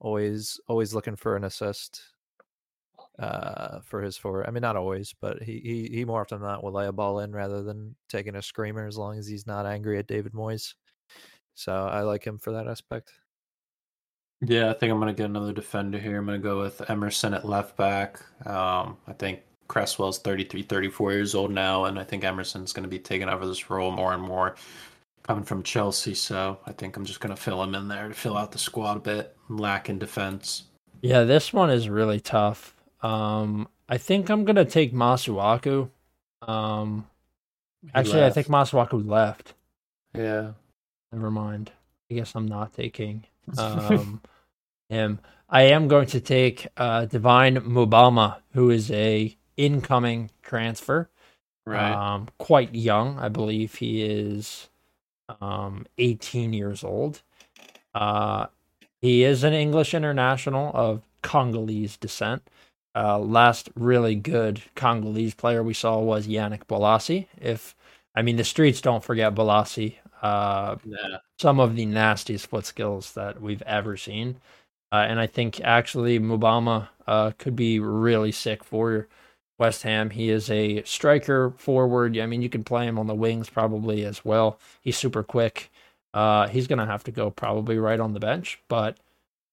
Always 0.00 0.58
always 0.66 0.94
looking 0.94 1.16
for 1.16 1.36
an 1.36 1.44
assist 1.44 2.02
uh, 3.18 3.80
for 3.80 4.02
his 4.02 4.16
forward. 4.16 4.46
I 4.46 4.50
mean, 4.50 4.62
not 4.62 4.76
always, 4.76 5.14
but 5.20 5.42
he, 5.42 5.60
he 5.60 5.96
he 5.96 6.04
more 6.04 6.22
often 6.22 6.40
than 6.40 6.48
not 6.48 6.64
will 6.64 6.72
lay 6.72 6.86
a 6.86 6.92
ball 6.92 7.20
in 7.20 7.32
rather 7.32 7.62
than 7.62 7.94
taking 8.08 8.36
a 8.36 8.42
screamer 8.42 8.86
as 8.86 8.96
long 8.96 9.18
as 9.18 9.26
he's 9.26 9.46
not 9.46 9.66
angry 9.66 9.98
at 9.98 10.06
David 10.06 10.32
Moyes. 10.32 10.74
So 11.54 11.72
I 11.72 12.00
like 12.02 12.24
him 12.24 12.38
for 12.38 12.52
that 12.52 12.66
aspect. 12.66 13.12
Yeah, 14.40 14.70
I 14.70 14.72
think 14.72 14.90
I'm 14.90 14.98
gonna 14.98 15.12
get 15.12 15.26
another 15.26 15.52
defender 15.52 15.98
here. 15.98 16.18
I'm 16.18 16.24
gonna 16.24 16.38
go 16.38 16.60
with 16.60 16.88
Emerson 16.88 17.34
at 17.34 17.44
left 17.44 17.76
back. 17.76 18.20
Um, 18.46 18.96
I 19.06 19.12
think 19.12 19.40
Cresswell's 19.70 20.18
33, 20.18 20.62
34 20.62 21.12
years 21.12 21.34
old 21.36 21.52
now, 21.52 21.84
and 21.84 21.96
I 21.96 22.02
think 22.02 22.24
Emerson's 22.24 22.72
gonna 22.72 22.88
be 22.88 22.98
taking 22.98 23.28
over 23.28 23.46
this 23.46 23.70
role 23.70 23.92
more 23.92 24.12
and 24.12 24.20
more 24.20 24.56
coming 25.22 25.44
from 25.44 25.62
Chelsea, 25.62 26.12
so 26.12 26.58
I 26.66 26.72
think 26.72 26.96
I'm 26.96 27.04
just 27.04 27.20
gonna 27.20 27.36
fill 27.36 27.62
him 27.62 27.76
in 27.76 27.86
there 27.86 28.08
to 28.08 28.14
fill 28.14 28.36
out 28.36 28.50
the 28.50 28.58
squad 28.58 28.96
a 28.96 29.00
bit. 29.00 29.36
Lack 29.48 29.88
in 29.88 30.00
defense. 30.00 30.64
Yeah, 31.02 31.22
this 31.22 31.52
one 31.52 31.70
is 31.70 31.88
really 31.88 32.18
tough. 32.18 32.74
Um, 33.00 33.68
I 33.88 33.96
think 33.96 34.28
I'm 34.28 34.44
gonna 34.44 34.64
take 34.64 34.92
Masuaku. 34.92 35.88
Um, 36.42 37.06
He 37.80 37.90
actually, 37.94 38.24
I 38.24 38.30
think 38.30 38.48
Masuaku 38.48 39.08
left. 39.08 39.54
yeah. 40.16 40.52
Never 41.12 41.30
mind. 41.30 41.70
I 42.10 42.14
guess 42.14 42.34
I'm 42.34 42.46
not 42.46 42.72
taking 42.72 43.24
um, 43.56 44.20
him. 44.88 45.20
I 45.48 45.62
am 45.62 45.86
going 45.86 46.06
to 46.08 46.20
take 46.20 46.66
uh, 46.76 47.04
Divine 47.04 47.56
Mubama, 47.56 48.38
who 48.52 48.70
is 48.70 48.90
a 48.90 49.36
incoming 49.60 50.30
transfer. 50.42 51.08
Right. 51.66 51.92
Um, 51.92 52.28
quite 52.38 52.74
young, 52.74 53.18
I 53.18 53.28
believe 53.28 53.74
he 53.74 54.02
is 54.02 54.68
um, 55.40 55.86
18 55.98 56.52
years 56.52 56.82
old. 56.82 57.22
Uh, 57.94 58.46
he 59.00 59.24
is 59.24 59.44
an 59.44 59.52
English 59.52 59.94
international 59.94 60.70
of 60.74 61.02
Congolese 61.22 61.96
descent. 61.96 62.42
Uh, 62.96 63.18
last 63.18 63.70
really 63.76 64.14
good 64.14 64.62
Congolese 64.74 65.34
player 65.34 65.62
we 65.62 65.74
saw 65.74 65.98
was 65.98 66.26
Yannick 66.26 66.64
Bolasie. 66.66 67.26
If 67.40 67.76
I 68.14 68.22
mean 68.22 68.36
the 68.36 68.44
streets 68.44 68.80
don't 68.80 69.04
forget 69.04 69.34
Bolasie. 69.34 69.94
Uh, 70.22 70.76
yeah. 70.84 71.16
some 71.38 71.60
of 71.60 71.76
the 71.76 71.86
nastiest 71.86 72.48
foot 72.48 72.66
skills 72.66 73.12
that 73.12 73.40
we've 73.40 73.62
ever 73.62 73.96
seen. 73.96 74.36
Uh, 74.92 75.06
and 75.08 75.18
I 75.18 75.26
think 75.26 75.60
actually 75.62 76.18
Mubama 76.18 76.88
uh, 77.06 77.30
could 77.38 77.56
be 77.56 77.78
really 77.78 78.32
sick 78.32 78.64
for 78.64 79.08
West 79.60 79.84
Ham. 79.84 80.10
He 80.10 80.30
is 80.30 80.50
a 80.50 80.82
striker 80.84 81.52
forward. 81.58 82.18
I 82.18 82.26
mean, 82.26 82.42
you 82.42 82.48
can 82.48 82.64
play 82.64 82.86
him 82.86 82.98
on 82.98 83.06
the 83.06 83.14
wings 83.14 83.50
probably 83.50 84.04
as 84.06 84.24
well. 84.24 84.58
He's 84.80 84.98
super 84.98 85.22
quick. 85.22 85.70
Uh, 86.14 86.48
he's 86.48 86.66
going 86.66 86.80
to 86.80 86.86
have 86.86 87.04
to 87.04 87.12
go 87.12 87.30
probably 87.30 87.78
right 87.78 88.00
on 88.00 88.14
the 88.14 88.20
bench, 88.20 88.60
but 88.68 88.98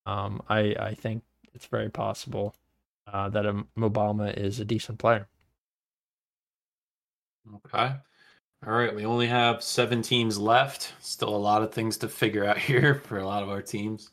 um, 0.07 0.41
I, 0.49 0.75
I 0.79 0.93
think 0.95 1.23
it's 1.53 1.67
very 1.67 1.89
possible 1.89 2.55
uh, 3.11 3.29
that 3.29 3.45
a 3.45 3.65
Mubama 3.77 4.35
is 4.35 4.59
a 4.59 4.65
decent 4.65 4.99
player. 4.99 5.27
Okay. 7.55 7.93
All 8.65 8.73
right. 8.73 8.95
We 8.95 9.05
only 9.05 9.27
have 9.27 9.63
seven 9.63 10.01
teams 10.01 10.39
left. 10.39 10.93
Still 11.01 11.35
a 11.35 11.37
lot 11.37 11.63
of 11.63 11.73
things 11.73 11.97
to 11.97 12.09
figure 12.09 12.45
out 12.45 12.57
here 12.69 12.95
for 12.95 13.19
a 13.19 13.25
lot 13.27 13.43
of 13.43 13.49
our 13.49 13.61
teams. 13.61 14.11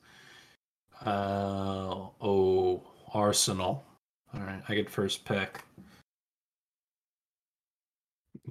Uh 1.04 2.08
oh, 2.20 2.82
Arsenal. 3.12 3.84
All 4.34 4.40
right, 4.40 4.62
I 4.68 4.74
get 4.74 4.90
first 4.90 5.24
pick. 5.24 5.60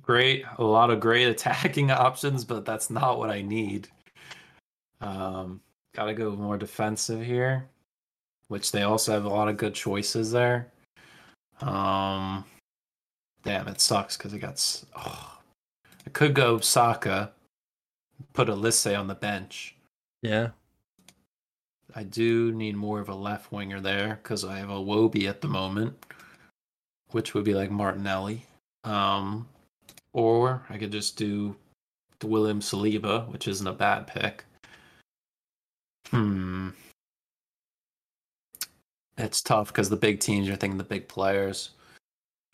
Great, 0.01 0.43
a 0.57 0.63
lot 0.63 0.89
of 0.89 0.99
great 0.99 1.27
attacking 1.27 1.91
options, 1.91 2.43
but 2.43 2.65
that's 2.65 2.89
not 2.89 3.17
what 3.17 3.29
I 3.29 3.41
need. 3.41 3.87
Um, 5.01 5.61
gotta 5.93 6.13
go 6.13 6.31
more 6.31 6.57
defensive 6.57 7.21
here, 7.21 7.67
which 8.47 8.71
they 8.71 8.83
also 8.83 9.11
have 9.11 9.25
a 9.25 9.29
lot 9.29 9.49
of 9.49 9.57
good 9.57 9.73
choices 9.73 10.31
there. 10.31 10.71
Um, 11.61 12.43
damn, 13.43 13.67
it 13.67 13.81
sucks 13.81 14.17
because 14.17 14.33
it 14.33 14.39
got. 14.39 14.83
Oh, 14.95 15.39
I 16.05 16.09
could 16.09 16.33
go 16.33 16.59
Saka, 16.59 17.31
put 18.33 18.47
Olise 18.47 18.97
on 18.97 19.07
the 19.07 19.15
bench. 19.15 19.75
Yeah. 20.21 20.49
I 21.95 22.03
do 22.03 22.51
need 22.51 22.75
more 22.75 22.99
of 22.99 23.09
a 23.09 23.15
left 23.15 23.51
winger 23.51 23.79
there 23.79 24.19
because 24.21 24.43
I 24.43 24.57
have 24.57 24.69
Iwobi 24.69 25.29
at 25.29 25.41
the 25.41 25.47
moment, 25.47 25.93
which 27.11 27.33
would 27.33 27.43
be 27.43 27.53
like 27.53 27.69
Martinelli. 27.69 28.45
Um, 28.83 29.47
or 30.13 30.63
I 30.69 30.77
could 30.77 30.91
just 30.91 31.17
do 31.17 31.55
the 32.19 32.27
William 32.27 32.61
Saliba, 32.61 33.27
which 33.31 33.47
isn't 33.47 33.67
a 33.67 33.73
bad 33.73 34.07
pick. 34.07 34.45
Hmm. 36.09 36.69
It's 39.17 39.41
tough 39.41 39.67
because 39.67 39.89
the 39.89 39.95
big 39.95 40.19
teams 40.19 40.49
are 40.49 40.55
thinking 40.55 40.77
the 40.77 40.83
big 40.83 41.07
players. 41.07 41.71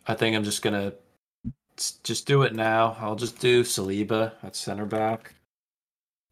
I 0.07 0.13
think 0.15 0.35
I'm 0.35 0.43
just 0.43 0.61
gonna 0.61 0.93
just 2.03 2.25
do 2.25 2.43
it 2.43 2.53
now. 2.53 2.97
I'll 2.99 3.15
just 3.15 3.39
do 3.39 3.63
Saliba 3.63 4.33
at 4.43 4.55
center 4.55 4.85
back 4.85 5.35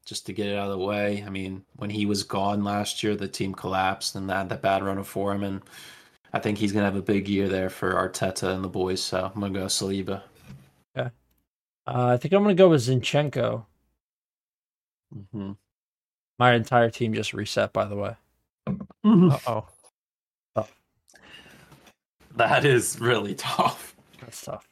just 0.06 0.26
to 0.26 0.34
get 0.34 0.48
it 0.48 0.58
out 0.58 0.72
of 0.72 0.80
the 0.80 0.86
way. 0.86 1.24
I 1.26 1.30
mean, 1.30 1.64
when 1.76 1.90
he 1.90 2.06
was 2.06 2.24
gone 2.24 2.64
last 2.64 3.04
year, 3.04 3.16
the 3.16 3.28
team 3.28 3.54
collapsed 3.54 4.16
and 4.16 4.30
had 4.30 4.50
that 4.50 4.62
bad 4.62 4.84
run 4.84 4.98
of 4.98 5.08
form. 5.08 5.44
And 5.44 5.62
I 6.34 6.40
think 6.40 6.58
he's 6.58 6.72
to 6.84 6.92
have 6.92 6.96
a 6.96 7.02
big 7.02 7.28
year 7.28 7.48
there 7.50 7.70
for 7.70 7.94
Arteta 7.94 8.54
and 8.54 8.64
the 8.64 8.70
boys. 8.70 9.02
So 9.02 9.32
I'm 9.34 9.42
to 9.54 9.60
go 9.60 9.66
Saliba. 9.66 10.22
Uh, 11.88 12.08
I 12.08 12.18
think 12.18 12.34
I'm 12.34 12.44
going 12.44 12.56
to 12.56 12.62
go 12.62 12.70
with 12.70 12.82
Zinchenko. 12.82 13.66
Mm-hmm. 15.16 15.54
My 16.38 16.54
entire 16.54 16.90
team 16.90 17.14
just 17.14 17.34
reset, 17.34 17.72
by 17.72 17.86
the 17.86 17.96
way. 17.96 18.16
Uh 18.68 19.40
oh. 19.48 19.66
That 22.36 22.66
is 22.66 23.00
really 23.00 23.34
tough. 23.34 23.96
That's 24.20 24.42
tough. 24.44 24.68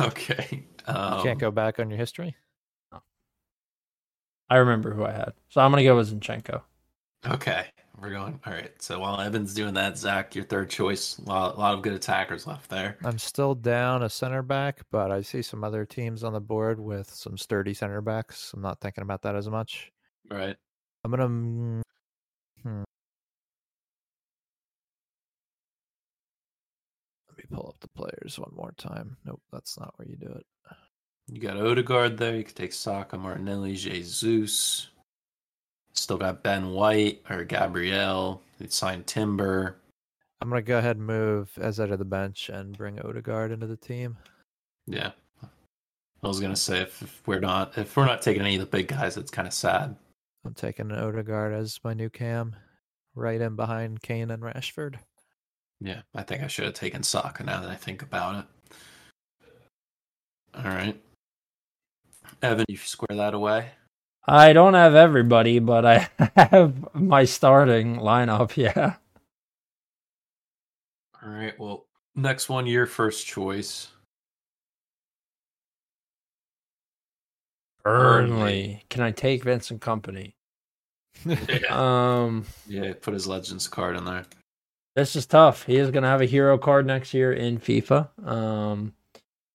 Okay. 0.00 0.64
Um, 0.86 1.18
You 1.18 1.24
can't 1.24 1.38
go 1.40 1.50
back 1.50 1.80
on 1.80 1.90
your 1.90 1.98
history. 1.98 2.36
I 4.48 4.56
remember 4.56 4.92
who 4.92 5.04
I 5.04 5.12
had. 5.12 5.32
So 5.48 5.60
I'm 5.60 5.72
going 5.72 5.82
to 5.82 5.84
go 5.84 5.96
with 5.96 6.12
Zinchenko. 6.12 6.60
Okay. 7.26 7.66
We're 8.02 8.10
going. 8.10 8.40
All 8.44 8.52
right. 8.52 8.72
So 8.82 8.98
while 8.98 9.20
Evan's 9.20 9.54
doing 9.54 9.74
that, 9.74 9.96
Zach, 9.96 10.34
your 10.34 10.44
third 10.44 10.68
choice. 10.68 11.18
A 11.18 11.22
lot, 11.22 11.54
a 11.54 11.58
lot 11.60 11.74
of 11.74 11.82
good 11.82 11.92
attackers 11.92 12.48
left 12.48 12.68
there. 12.68 12.98
I'm 13.04 13.16
still 13.18 13.54
down 13.54 14.02
a 14.02 14.10
center 14.10 14.42
back, 14.42 14.80
but 14.90 15.12
I 15.12 15.22
see 15.22 15.40
some 15.40 15.62
other 15.62 15.86
teams 15.86 16.24
on 16.24 16.32
the 16.32 16.40
board 16.40 16.80
with 16.80 17.08
some 17.08 17.38
sturdy 17.38 17.74
center 17.74 18.00
backs. 18.00 18.52
I'm 18.54 18.60
not 18.60 18.80
thinking 18.80 19.02
about 19.02 19.22
that 19.22 19.36
as 19.36 19.48
much. 19.48 19.92
Right. 20.28 20.56
I'm 21.04 21.10
gonna. 21.12 21.28
mm, 21.28 21.82
Hmm. 22.64 22.82
Let 27.28 27.38
me 27.38 27.44
pull 27.52 27.68
up 27.68 27.76
the 27.80 27.88
players 27.88 28.36
one 28.38 28.52
more 28.54 28.72
time. 28.76 29.16
Nope, 29.24 29.42
that's 29.52 29.78
not 29.78 29.94
where 29.96 30.08
you 30.08 30.16
do 30.16 30.26
it. 30.26 30.46
You 31.28 31.40
got 31.40 31.56
Odegaard 31.56 32.18
there. 32.18 32.34
You 32.36 32.42
could 32.44 32.56
take 32.56 32.72
Saka, 32.72 33.16
Martinelli, 33.16 33.74
Jesus. 33.76 34.88
Still 35.94 36.18
got 36.18 36.42
Ben 36.42 36.70
White 36.70 37.22
or 37.28 37.44
Gabriel. 37.44 38.42
They 38.58 38.68
signed 38.68 39.06
Timber. 39.06 39.76
I'm 40.40 40.48
gonna 40.48 40.62
go 40.62 40.78
ahead 40.78 40.96
and 40.96 41.06
move 41.06 41.50
Eze 41.60 41.76
to 41.76 41.96
the 41.96 42.04
bench 42.04 42.48
and 42.48 42.76
bring 42.76 42.98
Odegaard 43.00 43.52
into 43.52 43.66
the 43.66 43.76
team. 43.76 44.16
Yeah. 44.86 45.12
I 46.24 46.28
was 46.28 46.40
gonna 46.40 46.56
say 46.56 46.80
if, 46.80 47.02
if 47.02 47.22
we're 47.26 47.40
not 47.40 47.76
if 47.76 47.96
we're 47.96 48.06
not 48.06 48.22
taking 48.22 48.42
any 48.42 48.54
of 48.54 48.60
the 48.60 48.66
big 48.66 48.88
guys, 48.88 49.16
it's 49.16 49.30
kind 49.30 49.46
of 49.46 49.54
sad. 49.54 49.96
I'm 50.44 50.54
taking 50.54 50.90
Odegaard 50.90 51.52
as 51.52 51.78
my 51.84 51.94
new 51.94 52.10
cam, 52.10 52.56
right 53.14 53.40
in 53.40 53.54
behind 53.54 54.02
Kane 54.02 54.30
and 54.30 54.42
Rashford. 54.42 54.96
Yeah, 55.80 56.02
I 56.14 56.22
think 56.22 56.42
I 56.42 56.46
should 56.46 56.64
have 56.64 56.74
taken 56.74 57.02
Saka 57.02 57.44
now 57.44 57.60
that 57.60 57.70
I 57.70 57.74
think 57.74 58.02
about 58.02 58.44
it. 58.44 58.44
All 60.54 60.64
right, 60.64 61.00
Evan, 62.42 62.66
you 62.68 62.76
square 62.76 63.16
that 63.16 63.34
away. 63.34 63.70
I 64.26 64.52
don't 64.52 64.74
have 64.74 64.94
everybody, 64.94 65.58
but 65.58 65.84
I 65.84 66.08
have 66.36 66.94
my 66.94 67.24
starting 67.24 67.96
lineup. 67.96 68.56
Yeah. 68.56 68.96
All 71.24 71.28
right, 71.30 71.56
well, 71.58 71.86
next 72.16 72.48
one, 72.48 72.66
your 72.66 72.84
first 72.86 73.26
choice. 73.26 73.88
Burnley. 77.84 78.84
Can 78.90 79.02
I 79.02 79.10
take 79.10 79.44
Vincent 79.44 79.80
Kompany? 79.80 80.34
Yeah, 81.26 81.66
Um, 81.70 82.44
yeah, 82.66 82.94
put 83.00 83.14
his 83.14 83.26
Legends 83.28 83.68
card 83.68 83.96
in 83.96 84.04
there. 84.04 84.24
this 84.96 85.14
is 85.14 85.26
tough. 85.26 85.64
He 85.64 85.76
is 85.76 85.90
going 85.90 86.02
to 86.02 86.08
have 86.08 86.20
a 86.22 86.26
hero 86.26 86.58
card 86.58 86.86
next 86.86 87.12
year 87.14 87.32
in 87.32 87.58
FIFA. 87.58 88.08
Um, 88.26 88.94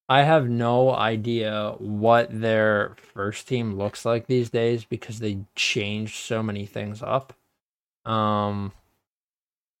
I 0.08 0.22
have 0.22 0.48
no 0.48 0.94
idea 0.94 1.74
what 1.78 2.28
their 2.40 2.96
first 3.12 3.46
team 3.46 3.76
looks 3.76 4.04
like 4.04 4.26
these 4.26 4.48
days 4.50 4.84
because 4.84 5.18
they 5.18 5.40
changed 5.54 6.16
so 6.16 6.42
many 6.42 6.64
things 6.64 7.02
up. 7.02 7.34
Um, 8.06 8.72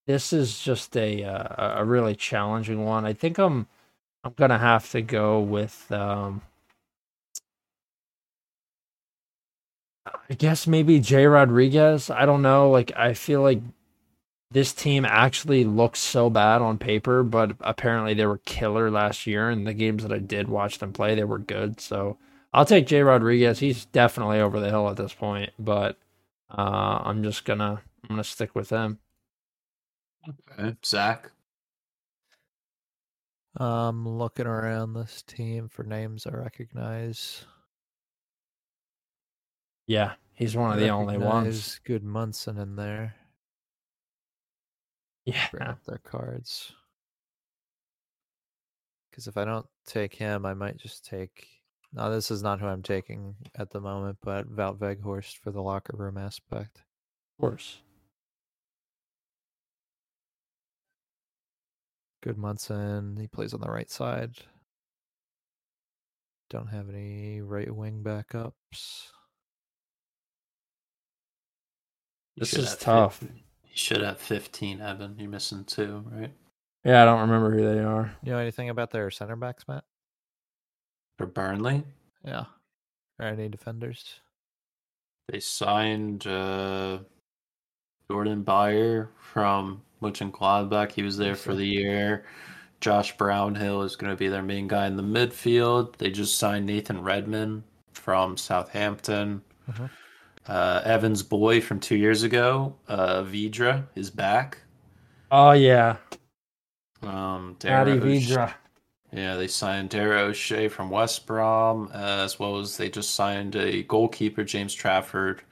this 0.06 0.32
is 0.32 0.60
just 0.60 0.96
a 0.96 1.24
uh, 1.24 1.80
a 1.80 1.84
really 1.84 2.14
challenging 2.14 2.84
one. 2.84 3.06
I 3.06 3.14
think 3.14 3.38
I'm 3.38 3.66
I'm 4.24 4.34
gonna 4.36 4.58
have 4.58 4.90
to 4.90 5.02
go 5.02 5.40
with 5.40 5.90
um, 5.92 6.42
I 10.06 10.34
guess 10.34 10.66
maybe 10.66 11.00
Jay 11.00 11.26
Rodriguez. 11.26 12.10
I 12.10 12.26
don't 12.26 12.42
know. 12.42 12.70
Like 12.70 12.92
I 12.96 13.14
feel 13.14 13.42
like 13.42 13.60
this 14.50 14.72
team 14.72 15.04
actually 15.04 15.64
looks 15.64 16.00
so 16.00 16.30
bad 16.30 16.62
on 16.62 16.78
paper, 16.78 17.22
but 17.22 17.52
apparently 17.60 18.14
they 18.14 18.26
were 18.26 18.38
killer 18.38 18.90
last 18.90 19.26
year. 19.26 19.50
And 19.50 19.66
the 19.66 19.74
games 19.74 20.02
that 20.02 20.12
I 20.12 20.18
did 20.18 20.48
watch 20.48 20.78
them 20.78 20.92
play, 20.92 21.14
they 21.14 21.24
were 21.24 21.38
good. 21.38 21.80
So 21.80 22.16
I'll 22.52 22.64
take 22.64 22.86
Jay 22.86 23.02
Rodriguez. 23.02 23.58
He's 23.58 23.84
definitely 23.86 24.40
over 24.40 24.58
the 24.58 24.70
hill 24.70 24.88
at 24.88 24.96
this 24.96 25.12
point, 25.12 25.50
but 25.58 25.98
uh, 26.50 27.00
I'm 27.04 27.22
just 27.22 27.44
gonna 27.44 27.82
I'm 28.04 28.08
gonna 28.08 28.24
stick 28.24 28.54
with 28.54 28.70
him. 28.70 28.98
Okay, 30.28 30.76
Zach. 30.84 31.30
I'm 33.56 34.08
looking 34.08 34.46
around 34.46 34.94
this 34.94 35.22
team 35.22 35.68
for 35.68 35.82
names 35.82 36.26
I 36.26 36.30
recognize. 36.30 37.44
Yeah, 39.86 40.12
he's 40.34 40.56
one 40.56 40.72
of 40.72 40.78
the 40.78 40.88
only 40.88 41.18
ones. 41.18 41.80
Gudmundsson 41.84 42.60
in 42.62 42.76
there. 42.76 43.16
Bring 45.50 45.62
Yeah. 45.62 45.70
up 45.72 45.84
their 45.84 45.98
cards. 45.98 46.72
Because 49.10 49.26
if 49.26 49.36
I 49.36 49.44
don't 49.44 49.66
take 49.86 50.14
him, 50.14 50.46
I 50.46 50.54
might 50.54 50.76
just 50.76 51.04
take. 51.04 51.48
No, 51.92 52.10
this 52.10 52.30
is 52.30 52.42
not 52.42 52.60
who 52.60 52.66
I'm 52.66 52.82
taking 52.82 53.34
at 53.54 53.70
the 53.70 53.80
moment, 53.80 54.18
but 54.22 54.46
Wout 54.54 54.78
Weghorst 54.78 55.38
for 55.38 55.50
the 55.50 55.62
locker 55.62 55.96
room 55.96 56.18
aspect. 56.18 56.78
Of 57.38 57.40
course. 57.40 57.80
Gudmundsson. 62.24 63.18
He 63.20 63.26
plays 63.28 63.54
on 63.54 63.60
the 63.60 63.70
right 63.70 63.90
side. 63.90 64.32
Don't 66.50 66.66
have 66.68 66.88
any 66.88 67.40
right 67.40 67.74
wing 67.74 68.02
backups. 68.02 69.10
This 72.36 72.54
is 72.54 72.76
tough. 72.76 73.16
fif- 73.18 73.30
You 73.34 73.42
should 73.78 74.02
have 74.02 74.18
15, 74.20 74.80
Evan. 74.80 75.14
You're 75.18 75.30
missing 75.30 75.64
two, 75.64 76.04
right? 76.10 76.32
Yeah, 76.84 77.02
I 77.02 77.04
don't 77.04 77.20
remember 77.20 77.50
who 77.50 77.62
they 77.74 77.80
are. 77.80 78.12
You 78.22 78.32
know 78.32 78.38
anything 78.38 78.68
about 78.70 78.90
their 78.90 79.10
center 79.10 79.36
backs, 79.36 79.66
Matt? 79.68 79.84
For 81.16 81.26
Burnley, 81.26 81.84
Yeah. 82.24 82.44
Or 83.20 83.26
any 83.26 83.48
defenders? 83.48 84.20
they 85.30 85.40
signed 85.40 86.26
uh, 86.26 86.98
Jordan 88.10 88.42
Beyer 88.42 89.10
from 89.20 89.82
Mönchengladbach. 90.00 90.92
He 90.92 91.02
was 91.02 91.18
there 91.18 91.34
for 91.34 91.54
the 91.54 91.66
year. 91.66 92.24
Josh 92.80 93.14
Brownhill 93.18 93.82
is 93.82 93.94
going 93.96 94.10
to 94.10 94.16
be 94.16 94.28
their 94.28 94.42
main 94.42 94.68
guy 94.68 94.86
in 94.86 94.96
the 94.96 95.02
midfield. 95.02 95.96
They 95.98 96.10
just 96.10 96.38
signed 96.38 96.64
Nathan 96.64 97.02
Redmond 97.02 97.64
from 97.92 98.36
Southampton. 98.38 99.42
Mhm. 99.70 99.90
Uh, 100.48 100.80
Evans' 100.84 101.22
boy 101.22 101.60
from 101.60 101.78
two 101.78 101.96
years 101.96 102.22
ago, 102.22 102.74
uh, 102.88 103.22
Vydra, 103.22 103.86
is 103.94 104.10
back. 104.10 104.58
Oh 105.30 105.52
yeah, 105.52 105.98
Um, 107.02 107.56
Matty 107.64 107.92
Dara 107.92 107.92
O'Sh- 107.98 108.26
Vydra. 108.28 108.54
Yeah, 109.12 109.36
they 109.36 109.46
signed 109.48 109.90
Dara 109.90 110.20
O'Shea 110.22 110.68
from 110.68 110.90
West 110.90 111.26
Brom, 111.26 111.90
uh, 111.94 112.24
as 112.24 112.38
well 112.38 112.58
as 112.58 112.76
they 112.76 112.90
just 112.90 113.14
signed 113.14 113.56
a 113.56 113.82
goalkeeper, 113.82 114.44
James 114.44 114.74
Trafford. 114.74 115.42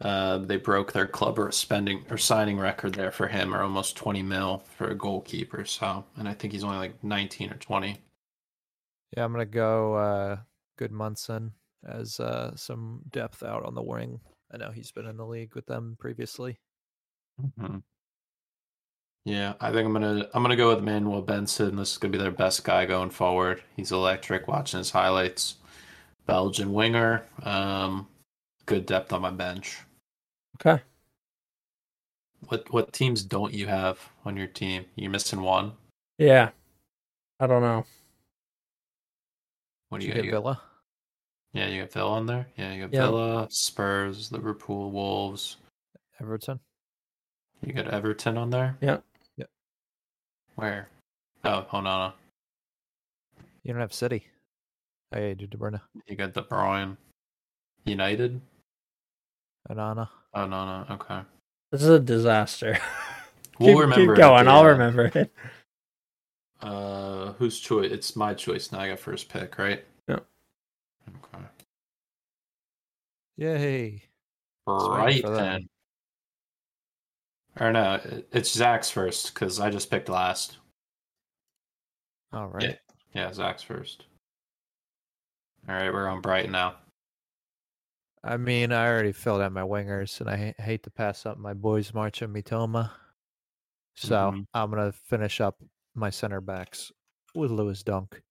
Uh, 0.00 0.38
they 0.38 0.56
broke 0.56 0.92
their 0.92 1.06
club 1.06 1.38
or 1.38 1.50
spending 1.52 2.04
or 2.10 2.18
signing 2.18 2.58
record 2.58 2.94
there 2.94 3.12
for 3.12 3.28
him, 3.28 3.54
or 3.54 3.62
almost 3.62 3.96
twenty 3.96 4.22
mil 4.22 4.58
for 4.76 4.88
a 4.88 4.94
goalkeeper. 4.94 5.64
So, 5.64 6.04
and 6.16 6.28
I 6.28 6.34
think 6.34 6.52
he's 6.52 6.64
only 6.64 6.78
like 6.78 7.02
nineteen 7.04 7.50
or 7.50 7.56
twenty. 7.56 8.00
Yeah, 9.16 9.24
I'm 9.24 9.32
gonna 9.32 9.44
go 9.46 9.94
uh 9.94 10.36
Gudmundsson 10.78 11.52
as 11.86 12.20
uh 12.20 12.54
some 12.56 13.00
depth 13.10 13.42
out 13.42 13.64
on 13.64 13.74
the 13.74 13.82
wing. 13.82 14.20
I 14.52 14.58
know 14.58 14.70
he's 14.70 14.92
been 14.92 15.06
in 15.06 15.16
the 15.16 15.26
league 15.26 15.54
with 15.54 15.66
them 15.66 15.96
previously. 15.98 16.58
Mm-hmm. 17.40 17.78
Yeah, 19.24 19.54
I 19.60 19.70
think 19.70 19.86
I'm 19.86 19.92
gonna 19.92 20.28
I'm 20.34 20.42
gonna 20.42 20.56
go 20.56 20.74
with 20.74 20.82
Manuel 20.82 21.22
Benson. 21.22 21.76
This 21.76 21.92
is 21.92 21.98
gonna 21.98 22.12
be 22.12 22.18
their 22.18 22.30
best 22.30 22.64
guy 22.64 22.84
going 22.86 23.10
forward. 23.10 23.62
He's 23.76 23.92
electric. 23.92 24.48
Watching 24.48 24.78
his 24.78 24.90
highlights, 24.90 25.56
Belgian 26.26 26.72
winger. 26.72 27.24
Um, 27.42 28.08
good 28.66 28.84
depth 28.84 29.12
on 29.12 29.22
my 29.22 29.30
bench. 29.30 29.78
Okay. 30.56 30.82
What 32.48 32.72
what 32.72 32.92
teams 32.92 33.22
don't 33.22 33.54
you 33.54 33.66
have 33.68 33.98
on 34.24 34.36
your 34.36 34.48
team? 34.48 34.86
You're 34.96 35.10
missing 35.10 35.42
one. 35.42 35.72
Yeah. 36.18 36.50
I 37.38 37.46
don't 37.46 37.62
know. 37.62 37.84
What 39.88 40.00
do 40.00 40.06
you 40.06 40.14
you 40.14 40.22
get 40.22 40.30
Villa? 40.30 40.60
Yeah, 41.52 41.68
you 41.68 41.82
got 41.82 41.92
Villa 41.92 42.10
on 42.12 42.26
there. 42.26 42.46
Yeah, 42.56 42.72
you 42.72 42.82
got 42.82 42.94
Yeah. 42.94 43.02
Villa, 43.02 43.46
Spurs, 43.50 44.32
Liverpool, 44.32 44.90
Wolves. 44.90 45.56
Everton? 46.20 46.60
You 47.60 47.72
got 47.72 47.88
Everton 47.88 48.38
on 48.38 48.50
there. 48.50 48.76
Yeah. 48.80 48.98
Yep. 49.36 49.50
Where? 50.54 50.88
Oh, 51.44 51.66
Onana. 51.72 52.14
You 53.62 53.72
don't 53.72 53.80
have 53.80 53.92
City. 53.92 54.26
Oh 55.14 55.18
yeah, 55.18 55.28
you 55.28 55.34
do 55.34 55.46
De 55.46 55.56
Bruyne. 55.56 55.80
You 56.06 56.16
got 56.16 56.32
De 56.32 56.42
Bruyne. 56.42 56.96
United. 57.84 58.40
Onana. 59.70 60.08
Oh 60.34 60.46
no 60.46 60.64
no 60.64 60.94
okay. 60.94 61.20
This 61.70 61.82
is 61.82 61.88
a 61.88 62.00
disaster. 62.00 62.78
We'll 63.58 63.74
keep, 63.74 63.80
remember. 63.82 64.14
keep 64.14 64.22
going. 64.22 64.44
the 64.46 64.50
I'll 64.50 64.64
remember 64.64 65.10
it. 65.14 65.30
Uh, 66.62 67.32
whose 67.34 67.60
choice? 67.60 67.92
It's 67.92 68.16
my 68.16 68.34
choice 68.34 68.72
now. 68.72 68.80
I 68.80 68.88
got 68.88 68.98
first 68.98 69.28
pick, 69.28 69.58
right? 69.58 69.84
Yeah. 70.08 70.20
Okay. 71.08 71.44
Yay. 73.42 74.00
Right 74.68 75.20
then. 75.24 75.68
Or 77.58 77.72
no, 77.72 78.00
it's 78.30 78.52
Zach's 78.52 78.88
first 78.88 79.34
because 79.34 79.58
I 79.58 79.68
just 79.68 79.90
picked 79.90 80.08
last. 80.08 80.58
All 82.32 82.46
right. 82.46 82.78
Yeah, 83.14 83.32
Zach's 83.32 83.64
first. 83.64 84.06
All 85.68 85.74
right, 85.74 85.92
we're 85.92 86.06
on 86.06 86.20
Brighton 86.20 86.52
now. 86.52 86.76
I 88.22 88.36
mean, 88.36 88.70
I 88.70 88.86
already 88.86 89.10
filled 89.10 89.40
out 89.40 89.50
my 89.50 89.62
wingers, 89.62 90.20
and 90.20 90.30
I 90.30 90.54
hate 90.62 90.84
to 90.84 90.90
pass 90.90 91.26
up 91.26 91.36
my 91.36 91.52
boys 91.52 91.92
March 91.92 92.22
and 92.22 92.32
Mitoma. 92.34 92.92
So 93.96 94.30
Mhm. 94.30 94.46
I'm 94.54 94.70
gonna 94.70 94.92
finish 94.92 95.40
up 95.40 95.60
my 95.94 96.10
center 96.10 96.40
backs 96.40 96.92
with 97.34 97.50
Lewis 97.50 97.82
Dunk. 97.82 98.22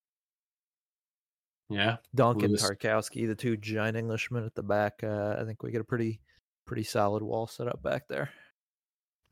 Yeah. 1.68 1.96
Dunk 2.14 2.42
Lewis- 2.42 2.62
and 2.68 2.78
Tarkowski, 2.78 3.26
the 3.26 3.34
two 3.34 3.56
giant 3.56 3.96
Englishmen 3.96 4.44
at 4.44 4.54
the 4.54 4.62
back. 4.62 5.00
Uh, 5.02 5.36
I 5.38 5.44
think 5.44 5.62
we 5.62 5.70
get 5.70 5.80
a 5.80 5.84
pretty, 5.84 6.20
pretty 6.66 6.82
solid 6.84 7.22
wall 7.22 7.46
set 7.46 7.68
up 7.68 7.82
back 7.82 8.08
there. 8.08 8.30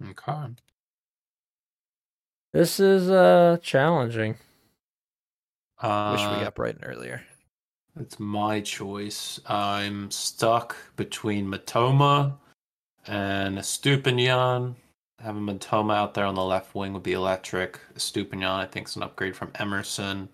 Okay. 0.02 0.54
This 2.52 2.80
is 2.80 3.10
uh 3.10 3.58
challenging. 3.62 4.36
Uh, 5.80 6.16
Wish 6.16 6.22
we 6.38 6.44
got 6.44 6.54
Brighton 6.54 6.84
earlier. 6.84 7.22
It's 7.98 8.18
my 8.20 8.60
choice. 8.60 9.40
I'm 9.46 10.10
stuck 10.10 10.76
between 10.96 11.46
Mitoma 11.46 12.34
and 13.06 13.58
Estupiñán. 13.58 14.74
Having 15.20 15.42
Mitoma 15.42 15.94
out 15.94 16.14
there 16.14 16.24
on 16.24 16.34
the 16.34 16.44
left 16.44 16.74
wing 16.74 16.92
would 16.92 17.02
be 17.02 17.12
electric. 17.12 17.78
Estupiñán, 17.94 18.58
I 18.58 18.66
think, 18.66 18.88
is 18.88 18.96
an 18.96 19.02
upgrade 19.02 19.36
from 19.36 19.50
Emerson. 19.56 20.28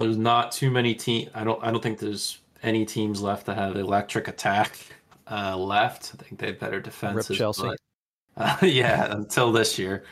There's 0.00 0.16
not 0.16 0.50
too 0.52 0.70
many 0.70 0.94
team. 0.94 1.28
I 1.34 1.44
don't. 1.44 1.62
I 1.62 1.70
don't 1.70 1.82
think 1.82 1.98
there's 1.98 2.38
any 2.62 2.84
teams 2.84 3.20
left 3.22 3.46
that 3.46 3.56
have 3.56 3.76
electric 3.76 4.28
attack 4.28 4.76
uh, 5.30 5.56
left. 5.56 6.12
I 6.18 6.22
think 6.22 6.40
they 6.40 6.46
have 6.48 6.58
better 6.58 6.80
defenses. 6.80 7.30
Rip 7.30 7.38
Chelsea. 7.38 7.62
but- 7.62 7.78
uh, 8.36 8.56
yeah, 8.62 9.12
until 9.12 9.52
this 9.52 9.78
year. 9.78 10.04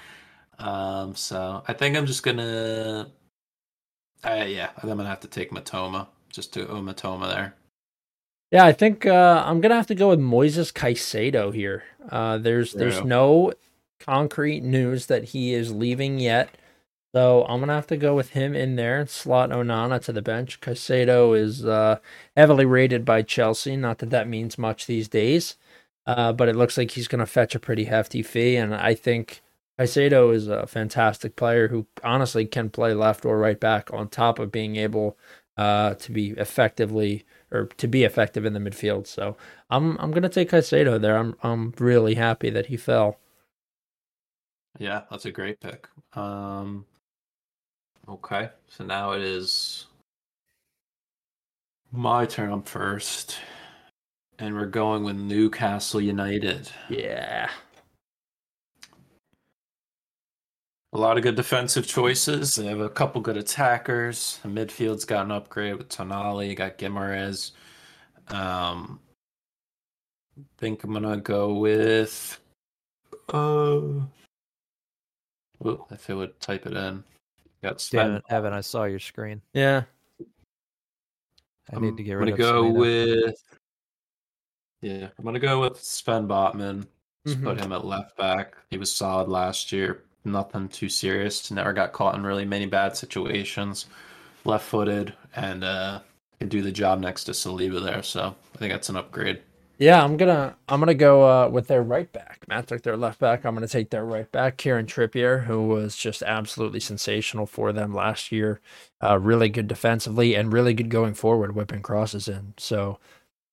Um, 0.58 1.14
so 1.14 1.62
I 1.66 1.72
think 1.72 1.96
I'm 1.96 2.04
just 2.06 2.22
gonna. 2.22 3.08
Uh, 4.24 4.44
yeah, 4.46 4.70
I'm 4.82 4.88
gonna 4.88 5.06
have 5.06 5.20
to 5.20 5.28
take 5.28 5.50
Mitoma 5.52 6.06
just 6.30 6.52
to 6.54 6.68
own 6.68 6.84
Mitoma 6.84 7.28
there. 7.30 7.54
Yeah, 8.50 8.64
I 8.66 8.72
think 8.72 9.06
uh, 9.06 9.42
I'm 9.46 9.60
gonna 9.60 9.76
have 9.76 9.86
to 9.88 9.94
go 9.94 10.08
with 10.10 10.18
Moises 10.20 10.72
Caicedo 10.72 11.54
here. 11.54 11.84
Uh, 12.10 12.38
there's 12.38 12.72
there's 12.72 12.96
Yeah. 12.96 13.04
no 13.04 13.52
concrete 14.00 14.62
news 14.62 15.06
that 15.06 15.24
he 15.24 15.54
is 15.54 15.72
leaving 15.72 16.18
yet, 16.18 16.50
so 17.18 17.44
I'm 17.48 17.58
gonna 17.58 17.74
have 17.74 17.88
to 17.88 17.96
go 17.96 18.14
with 18.14 18.30
him 18.30 18.54
in 18.54 18.76
there 18.76 19.00
and 19.00 19.10
slot 19.10 19.50
Onana 19.50 20.00
to 20.04 20.12
the 20.12 20.22
bench. 20.22 20.60
Caicedo 20.60 21.36
is 21.36 21.64
uh, 21.66 21.98
heavily 22.36 22.64
rated 22.64 23.04
by 23.04 23.22
Chelsea. 23.22 23.76
Not 23.76 23.98
that 23.98 24.10
that 24.10 24.28
means 24.28 24.56
much 24.56 24.86
these 24.86 25.08
days, 25.08 25.56
uh, 26.06 26.32
but 26.32 26.48
it 26.48 26.54
looks 26.54 26.78
like 26.78 26.92
he's 26.92 27.08
gonna 27.08 27.26
fetch 27.26 27.56
a 27.56 27.58
pretty 27.58 27.84
hefty 27.86 28.22
fee, 28.22 28.54
and 28.56 28.72
I 28.72 28.94
think 28.94 29.42
Caicedo 29.78 30.32
is 30.32 30.46
a 30.46 30.68
fantastic 30.68 31.34
player 31.34 31.66
who 31.68 31.88
honestly 32.04 32.46
can 32.46 32.70
play 32.70 32.94
left 32.94 33.24
or 33.24 33.36
right 33.38 33.58
back. 33.58 33.92
On 33.92 34.08
top 34.08 34.38
of 34.38 34.52
being 34.52 34.76
able 34.76 35.18
uh, 35.56 35.94
to 35.94 36.12
be 36.12 36.30
effectively 36.30 37.26
or 37.50 37.66
to 37.78 37.88
be 37.88 38.04
effective 38.04 38.44
in 38.44 38.52
the 38.52 38.60
midfield. 38.60 39.08
So 39.08 39.36
I'm 39.70 39.98
I'm 39.98 40.12
gonna 40.12 40.28
take 40.28 40.50
Caicedo 40.50 41.00
there. 41.00 41.16
I'm 41.18 41.34
I'm 41.42 41.74
really 41.80 42.14
happy 42.14 42.50
that 42.50 42.66
he 42.66 42.76
fell. 42.76 43.18
Yeah, 44.78 45.02
that's 45.10 45.24
a 45.24 45.32
great 45.32 45.60
pick. 45.60 45.88
Um, 46.14 46.86
okay, 48.08 48.50
so 48.68 48.84
now 48.84 49.12
it 49.12 49.22
is 49.22 49.86
my 51.92 52.26
turn. 52.26 52.52
I'm 52.52 52.62
first, 52.62 53.38
and 54.38 54.54
we're 54.54 54.66
going 54.66 55.04
with 55.04 55.16
Newcastle 55.16 56.00
United. 56.00 56.70
Yeah. 56.88 57.50
A 60.94 60.98
lot 60.98 61.18
of 61.18 61.22
good 61.22 61.36
defensive 61.36 61.86
choices. 61.86 62.54
They 62.54 62.66
have 62.66 62.80
a 62.80 62.88
couple 62.88 63.20
good 63.20 63.36
attackers. 63.36 64.40
The 64.42 64.48
midfield's 64.48 65.04
got 65.04 65.26
an 65.26 65.32
upgrade 65.32 65.76
with 65.76 65.90
Tonali. 65.90 66.48
You 66.48 66.54
got 66.54 66.78
Guimarães. 66.78 67.52
Um, 68.28 68.98
think 70.56 70.84
I'm 70.84 70.92
gonna 70.92 71.18
go 71.18 71.54
with. 71.54 72.40
Uh, 73.32 73.80
ooh, 75.66 75.84
if 75.90 76.08
it 76.08 76.14
would 76.14 76.40
type 76.40 76.66
it 76.66 76.74
in. 76.74 77.04
Got 77.62 77.70
Damn 77.72 77.78
Sven. 77.78 78.10
it, 78.12 78.24
Evan! 78.30 78.52
I 78.52 78.60
saw 78.60 78.84
your 78.84 78.98
screen. 79.00 79.42
Yeah. 79.52 79.82
I 81.72 81.78
need 81.80 81.96
to 81.96 82.02
get 82.02 82.14
rid 82.14 82.28
of. 82.28 82.34
I'm 82.34 82.38
gonna 82.40 82.52
go 82.52 82.64
Semedo. 82.72 82.78
with. 83.26 83.58
Yeah, 84.80 85.08
I'm 85.18 85.24
gonna 85.24 85.38
go 85.38 85.60
with 85.60 85.82
Sven 85.82 86.28
Botman. 86.28 86.86
Just 87.26 87.40
Mhm. 87.40 87.44
put 87.44 87.60
him 87.60 87.72
at 87.72 87.84
left 87.84 88.16
back. 88.16 88.54
He 88.70 88.78
was 88.78 88.94
solid 88.94 89.28
last 89.28 89.72
year. 89.72 90.04
Nothing 90.24 90.68
too 90.68 90.88
serious. 90.88 91.50
Never 91.50 91.72
got 91.72 91.92
caught 91.92 92.14
in 92.14 92.24
really 92.24 92.44
many 92.44 92.66
bad 92.66 92.96
situations. 92.96 93.86
Left 94.44 94.64
footed 94.64 95.14
and 95.34 95.64
uh 95.64 96.00
can 96.38 96.48
do 96.48 96.62
the 96.62 96.70
job 96.72 97.00
next 97.00 97.24
to 97.24 97.32
Saliba 97.32 97.82
there. 97.82 98.02
So 98.02 98.36
I 98.54 98.58
think 98.58 98.72
that's 98.72 98.88
an 98.88 98.96
upgrade. 98.96 99.42
Yeah, 99.78 100.02
I'm 100.02 100.16
gonna 100.16 100.56
I'm 100.68 100.80
gonna 100.80 100.94
go 100.94 101.22
uh, 101.22 101.48
with 101.48 101.68
their 101.68 101.82
right 101.82 102.12
back. 102.12 102.40
Matt 102.48 102.66
took 102.66 102.82
their 102.82 102.96
left 102.96 103.20
back. 103.20 103.44
I'm 103.44 103.54
gonna 103.54 103.68
take 103.68 103.90
their 103.90 104.04
right 104.04 104.30
back, 104.32 104.56
Kieran 104.56 104.86
Trippier, 104.86 105.44
who 105.44 105.68
was 105.68 105.96
just 105.96 106.22
absolutely 106.22 106.80
sensational 106.80 107.46
for 107.46 107.72
them 107.72 107.94
last 107.94 108.32
year. 108.32 108.60
Uh, 109.02 109.18
really 109.20 109.48
good 109.48 109.68
defensively 109.68 110.34
and 110.34 110.52
really 110.52 110.74
good 110.74 110.88
going 110.90 111.14
forward, 111.14 111.54
whipping 111.54 111.82
crosses 111.82 112.26
in. 112.28 112.54
So, 112.58 112.98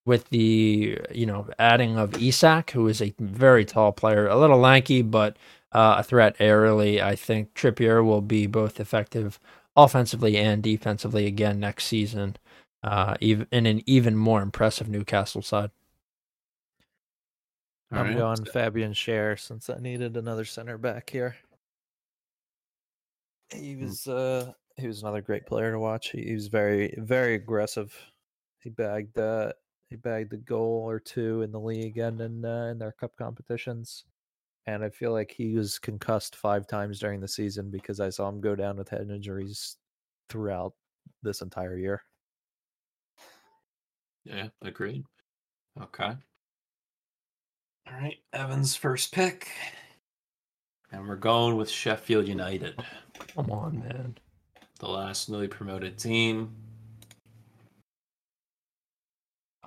with 0.06 0.28
the 0.30 0.98
you 1.12 1.26
know 1.26 1.48
adding 1.58 1.98
of 1.98 2.16
Isak, 2.22 2.72
who 2.72 2.88
is 2.88 3.02
a 3.02 3.14
very 3.20 3.64
tall 3.64 3.92
player, 3.92 4.26
a 4.28 4.36
little 4.38 4.58
lanky, 4.58 5.02
but 5.02 5.36
uh, 5.72 5.96
a 5.98 6.02
threat 6.04 6.36
aerially, 6.38 7.00
I 7.02 7.16
think 7.16 7.54
Trippier 7.54 8.04
will 8.04 8.22
be 8.22 8.46
both 8.48 8.80
effective 8.80 9.38
offensively 9.76 10.36
and 10.38 10.62
defensively 10.62 11.26
again 11.26 11.60
next 11.60 11.84
season. 11.86 12.36
Uh, 12.84 13.16
in 13.20 13.66
an 13.66 13.82
even 13.86 14.16
more 14.16 14.42
impressive 14.42 14.88
Newcastle 14.88 15.42
side. 15.42 15.70
All 17.90 17.98
I'm 17.98 18.04
right. 18.04 18.14
going 18.14 18.44
Fabian 18.44 18.92
Schär 18.92 19.36
since 19.36 19.68
I 19.68 19.78
needed 19.78 20.16
another 20.16 20.44
center 20.44 20.78
back 20.78 21.10
here. 21.10 21.36
He 23.52 23.76
Hmm. 23.80 23.92
was 23.92 24.06
uh 24.06 24.52
he 24.76 24.86
was 24.86 25.02
another 25.02 25.22
great 25.22 25.46
player 25.46 25.72
to 25.72 25.78
watch. 25.78 26.10
He, 26.10 26.24
he 26.24 26.34
was 26.34 26.48
very 26.48 26.94
very 26.98 27.34
aggressive. 27.34 27.94
He 28.60 28.70
bagged 28.70 29.18
uh 29.18 29.52
he 29.90 29.96
bagged 29.96 30.32
a 30.32 30.36
goal 30.38 30.88
or 30.88 30.98
two 31.00 31.42
in 31.42 31.52
the 31.52 31.60
league 31.60 31.98
and 31.98 32.20
in 32.20 32.44
uh, 32.44 32.66
in 32.66 32.78
their 32.78 32.92
cup 32.92 33.16
competitions. 33.16 34.04
And 34.66 34.84
I 34.84 34.90
feel 34.90 35.12
like 35.12 35.32
he 35.32 35.54
was 35.56 35.78
concussed 35.78 36.36
five 36.36 36.66
times 36.68 37.00
during 37.00 37.20
the 37.20 37.28
season 37.28 37.70
because 37.70 38.00
I 38.00 38.10
saw 38.10 38.28
him 38.30 38.40
go 38.40 38.56
down 38.56 38.78
with 38.78 38.90
head 38.90 39.10
injuries 39.10 39.78
throughout 40.30 40.74
this 41.22 41.42
entire 41.42 41.78
year. 41.78 42.02
Yeah, 44.24 44.50
agreed. 44.60 45.06
Okay. 45.80 46.16
All 47.86 47.94
right, 48.00 48.18
Evan's 48.32 48.74
first 48.76 49.12
pick. 49.12 49.48
And 50.92 51.06
we're 51.08 51.16
going 51.16 51.56
with 51.56 51.68
Sheffield 51.70 52.26
United, 52.28 52.80
Come 53.34 53.50
on, 53.50 53.80
man. 53.80 54.16
the 54.78 54.88
last 54.88 55.28
newly 55.28 55.48
promoted 55.48 55.98
team. 55.98 56.54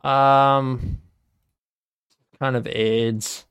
Um, 0.03 0.99
kind 2.39 2.55
of 2.55 2.65
AIDS. 2.67 3.45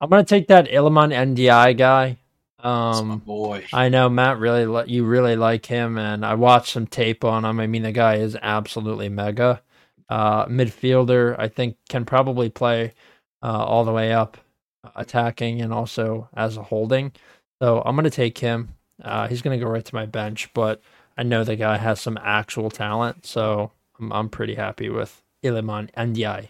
I'm 0.00 0.10
gonna 0.10 0.24
take 0.24 0.48
that 0.48 0.68
Iliman 0.68 1.12
Ndiaye 1.12 1.76
guy. 1.76 2.18
Um, 2.60 3.18
boy. 3.18 3.64
I 3.72 3.88
know 3.88 4.08
Matt 4.08 4.38
really 4.38 4.66
li- 4.66 4.84
you 4.88 5.04
really 5.04 5.36
like 5.36 5.64
him, 5.64 5.96
and 5.96 6.26
I 6.26 6.34
watched 6.34 6.72
some 6.72 6.86
tape 6.86 7.24
on 7.24 7.44
him. 7.44 7.58
I 7.60 7.66
mean, 7.66 7.82
the 7.82 7.92
guy 7.92 8.16
is 8.16 8.36
absolutely 8.40 9.08
mega. 9.08 9.62
Uh, 10.08 10.46
midfielder, 10.46 11.36
I 11.38 11.48
think, 11.48 11.76
can 11.88 12.04
probably 12.04 12.48
play 12.50 12.94
uh, 13.42 13.64
all 13.64 13.84
the 13.84 13.92
way 13.92 14.12
up, 14.12 14.38
uh, 14.84 14.90
attacking 14.96 15.60
and 15.60 15.72
also 15.72 16.28
as 16.36 16.56
a 16.56 16.62
holding. 16.62 17.12
So 17.60 17.82
I'm 17.84 17.96
gonna 17.96 18.10
take 18.10 18.38
him. 18.38 18.74
Uh, 19.02 19.28
he's 19.28 19.42
gonna 19.42 19.58
go 19.58 19.66
right 19.66 19.84
to 19.84 19.94
my 19.94 20.06
bench, 20.06 20.52
but 20.54 20.80
I 21.16 21.22
know 21.22 21.44
the 21.44 21.56
guy 21.56 21.76
has 21.76 22.00
some 22.00 22.18
actual 22.22 22.70
talent, 22.70 23.26
so 23.26 23.72
I'm 23.98 24.12
I'm 24.12 24.28
pretty 24.28 24.54
happy 24.54 24.88
with 24.88 25.22
Iliman 25.42 25.90
Ndiaye. 25.92 26.48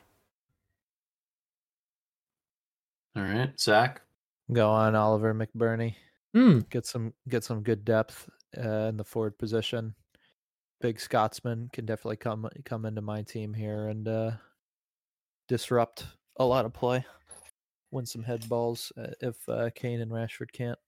All 3.17 3.23
right, 3.23 3.59
Zach. 3.59 4.03
Go 4.53 4.71
on 4.71 4.95
Oliver 4.95 5.35
McBurnie. 5.35 5.95
Hmm. 6.35 6.61
get 6.71 6.85
some 6.87 7.15
get 7.29 7.43
some 7.43 7.63
good 7.63 7.85
depth 7.85 8.29
uh, 8.57 8.89
in 8.89 8.97
the 8.97 9.05
forward 9.05 9.39
position. 9.39 9.95
Big 10.81 11.01
Scotsman 11.01 11.71
can 11.73 11.87
definitely 11.87 12.17
come 12.17 12.49
come 12.65 12.85
into 12.85 13.01
my 13.01 13.23
team 13.23 13.53
here 13.55 13.89
and 13.89 14.07
uh, 14.07 14.31
disrupt 15.49 16.05
a 16.39 16.45
lot 16.45 16.65
of 16.65 16.73
play, 16.73 17.05
win 17.91 18.07
some 18.07 18.23
head 18.23 18.49
balls 18.49 18.93
uh, 18.97 19.09
if 19.21 19.37
uh, 19.49 19.71
Kane 19.75 20.01
and 20.01 20.11
Rashford 20.11 20.53
can't. 20.53 20.79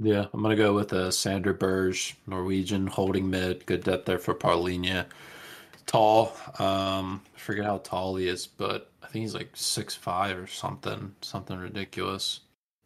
Yeah, 0.00 0.26
I'm 0.32 0.42
gonna 0.42 0.56
go 0.56 0.74
with 0.74 0.92
uh, 0.92 1.10
Sander 1.10 1.54
Berge, 1.54 2.16
Norwegian 2.26 2.86
holding 2.86 3.30
mid. 3.30 3.64
Good 3.66 3.84
depth 3.84 4.06
there 4.06 4.18
for 4.18 4.34
Palhinha. 4.34 5.06
Tall. 5.86 6.32
Um, 6.58 7.22
I 7.36 7.38
forget 7.38 7.64
how 7.64 7.78
tall 7.78 8.16
he 8.16 8.26
is, 8.26 8.46
but 8.46 8.90
I 9.02 9.06
think 9.06 9.22
he's 9.22 9.34
like 9.34 9.50
six 9.54 9.94
five 9.94 10.36
or 10.36 10.48
something, 10.48 11.14
something 11.20 11.56
ridiculous. 11.56 12.40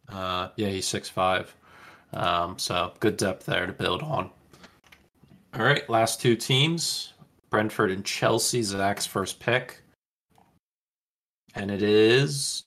Uh, 0.07 0.49
yeah, 0.55 0.67
he's 0.67 0.85
six 0.87 1.09
five. 1.09 1.55
Um, 2.13 2.59
so 2.59 2.93
good 2.99 3.17
depth 3.17 3.45
there 3.45 3.65
to 3.65 3.73
build 3.73 4.03
on. 4.03 4.29
All 5.55 5.63
right, 5.63 5.89
last 5.89 6.21
two 6.21 6.35
teams: 6.35 7.13
Brentford 7.49 7.89
and 7.89 8.05
Chelsea. 8.05 8.61
Zach's 8.61 9.07
first 9.07 9.39
pick, 9.39 9.81
and 11.59 11.69
it 11.69 11.81
is 11.83 12.63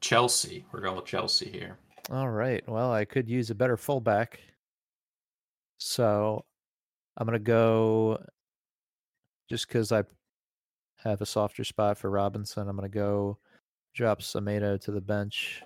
Chelsea. 0.00 0.66
We're 0.70 0.82
going 0.82 0.96
with 0.96 1.06
Chelsea 1.06 1.48
here. 1.50 1.78
All 2.10 2.28
right. 2.28 2.62
Well, 2.68 2.92
I 2.92 3.06
could 3.06 3.28
use 3.30 3.48
a 3.50 3.54
better 3.54 3.78
fullback, 3.78 4.40
so 5.78 6.44
I'm 7.16 7.26
gonna 7.26 7.38
go. 7.38 8.22
Just 9.48 9.68
because 9.68 9.90
I 9.90 10.02
have 10.98 11.22
a 11.22 11.26
softer 11.26 11.64
spot 11.64 11.96
for 11.96 12.10
Robinson, 12.10 12.68
I'm 12.68 12.76
gonna 12.76 12.88
go 12.90 13.38
drop 13.94 14.20
Semedo 14.20 14.78
to 14.82 14.90
the 14.90 15.00
bench 15.00 15.62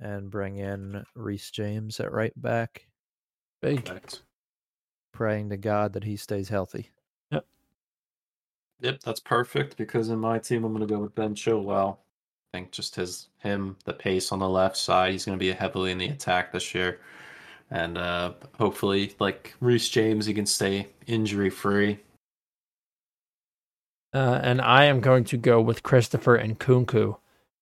and 0.00 0.30
bring 0.30 0.56
in 0.56 1.04
Reece 1.14 1.50
James 1.50 2.00
at 2.00 2.12
right 2.12 2.32
back. 2.40 2.86
Big. 3.60 3.84
Perfect. 3.84 4.22
praying 5.12 5.50
to 5.50 5.56
God 5.56 5.92
that 5.94 6.04
he 6.04 6.16
stays 6.16 6.48
healthy. 6.48 6.90
Yep. 7.30 7.46
Yep, 8.80 9.00
that's 9.00 9.20
perfect 9.20 9.76
because 9.76 10.10
in 10.10 10.18
my 10.18 10.38
team 10.38 10.64
I'm 10.64 10.72
going 10.74 10.86
to 10.86 10.94
go 10.94 11.00
with 11.00 11.14
Ben 11.14 11.34
Chilwell. 11.34 11.98
I 12.56 12.58
think 12.60 12.70
just 12.70 12.96
his 12.96 13.28
him 13.40 13.76
the 13.84 13.92
pace 13.92 14.32
on 14.32 14.38
the 14.38 14.48
left 14.48 14.78
side. 14.78 15.12
He's 15.12 15.26
going 15.26 15.38
to 15.38 15.44
be 15.44 15.52
heavily 15.52 15.92
in 15.92 15.98
the 15.98 16.08
attack 16.08 16.52
this 16.52 16.74
year, 16.74 17.00
and 17.70 17.98
uh, 17.98 18.32
hopefully, 18.58 19.14
like 19.20 19.54
Reece 19.60 19.90
James, 19.90 20.24
he 20.24 20.32
can 20.32 20.46
stay 20.46 20.86
injury 21.06 21.50
free. 21.50 21.98
Uh, 24.14 24.40
and 24.42 24.62
I 24.62 24.86
am 24.86 25.00
going 25.00 25.24
to 25.24 25.36
go 25.36 25.60
with 25.60 25.82
Christopher 25.82 26.38
Nkunku, 26.38 27.18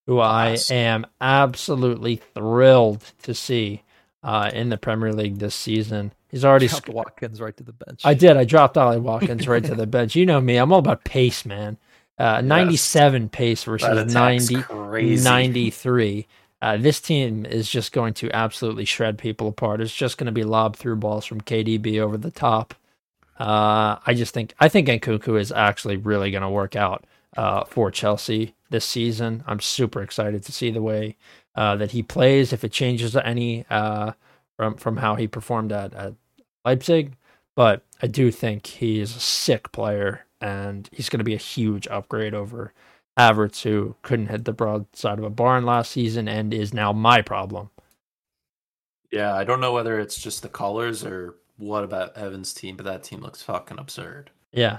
who 0.07 0.21
I 0.21 0.59
am 0.71 1.07
absolutely 1.21 2.23
thrilled 2.33 3.03
to 3.25 3.35
see 3.35 3.83
uh, 4.23 4.53
in 4.55 4.69
the 4.69 4.79
Premier 4.79 5.13
League 5.13 5.39
this 5.39 5.57
season. 5.57 6.13
He's 6.29 6.45
already. 6.45 6.69
Dropped 6.69 6.87
sc- 6.87 6.95
Watkins 6.95 7.41
right 7.41 7.57
to 7.57 7.65
the 7.65 7.73
bench. 7.73 8.03
I 8.05 8.15
did. 8.15 8.37
I 8.37 8.45
dropped 8.45 8.79
Ollie 8.79 8.99
Watkins 9.01 9.49
right 9.49 9.65
to 9.65 9.75
the 9.75 9.89
bench. 9.89 10.15
You 10.15 10.25
know 10.25 10.41
me. 10.41 10.57
I'm 10.57 10.73
all 10.73 10.79
about 10.79 11.03
pace, 11.03 11.45
man. 11.45 11.79
Uh, 12.19 12.41
97 12.41 13.29
pace 13.29 13.65
versus 13.65 14.15
90, 14.15 14.63
crazy. 14.63 15.25
93. 15.25 16.27
Uh, 16.63 16.77
this 16.77 17.01
team 17.01 17.45
is 17.45 17.69
just 17.69 17.93
going 17.93 18.15
to 18.15 18.31
absolutely 18.35 18.85
shred 18.85 19.19
people 19.19 19.49
apart. 19.49 19.81
It's 19.81 19.95
just 19.95 20.17
going 20.17 20.27
to 20.27 20.33
be 20.33 20.45
lob 20.45 20.77
through 20.77 20.97
balls 20.97 21.27
from 21.27 21.41
KDB 21.41 22.01
over 22.01 22.17
the 22.17 22.31
top. 22.31 22.75
Uh, 23.39 23.99
I 24.07 24.15
just 24.15 24.33
think 24.33 24.55
I 24.61 24.69
think 24.69 24.89
Nkunku 24.89 25.39
is 25.39 25.51
actually 25.53 25.97
really 25.97 26.31
going 26.31 26.43
to 26.43 26.49
work 26.49 26.77
out 26.77 27.05
uh, 27.37 27.65
for 27.65 27.91
Chelsea 27.91 28.55
this 28.71 28.85
season. 28.85 29.43
I'm 29.47 29.61
super 29.61 30.03
excited 30.03 30.43
to 30.45 30.53
see 30.53 30.71
the 30.71 30.83
way 30.83 31.17
uh, 31.55 31.77
that 31.77 31.91
he 31.91 32.03
plays. 32.03 32.53
If 32.53 32.65
it 32.65 32.73
changes 32.73 33.17
any 33.17 33.67
uh, 33.69 34.13
from 34.57 34.77
from 34.77 34.99
how 34.99 35.17
he 35.17 35.27
performed 35.27 35.73
at, 35.73 35.93
at 35.95 36.15
Leipzig, 36.65 37.17
but 37.57 37.83
I 38.01 38.07
do 38.07 38.31
think 38.31 38.67
he 38.67 39.01
is 39.01 39.17
a 39.17 39.21
sick 39.21 39.73
player, 39.73 40.24
and 40.41 40.89
he's 40.93 41.09
going 41.09 41.19
to 41.19 41.25
be 41.25 41.35
a 41.35 41.39
huge 41.39 41.87
upgrade 41.89 42.35
over 42.35 42.73
Havertz, 43.19 43.63
who 43.63 43.95
couldn't 44.03 44.27
hit 44.29 44.45
the 44.45 44.53
broadside 44.53 45.19
of 45.19 45.25
a 45.25 45.31
barn 45.31 45.65
last 45.65 45.93
season 45.93 46.29
and 46.29 46.53
is 46.53 46.75
now 46.75 46.93
my 46.93 47.23
problem. 47.23 47.71
Yeah, 49.13 49.35
I 49.35 49.45
don't 49.45 49.61
know 49.61 49.73
whether 49.73 49.99
it's 50.01 50.21
just 50.21 50.43
the 50.43 50.49
colors 50.49 51.05
or 51.05 51.37
what 51.57 51.85
about 51.85 52.17
Evan's 52.17 52.53
team, 52.53 52.77
but 52.77 52.85
that 52.85 53.05
team 53.05 53.21
looks 53.21 53.43
fucking 53.43 53.79
absurd. 53.79 54.31
Yeah. 54.53 54.79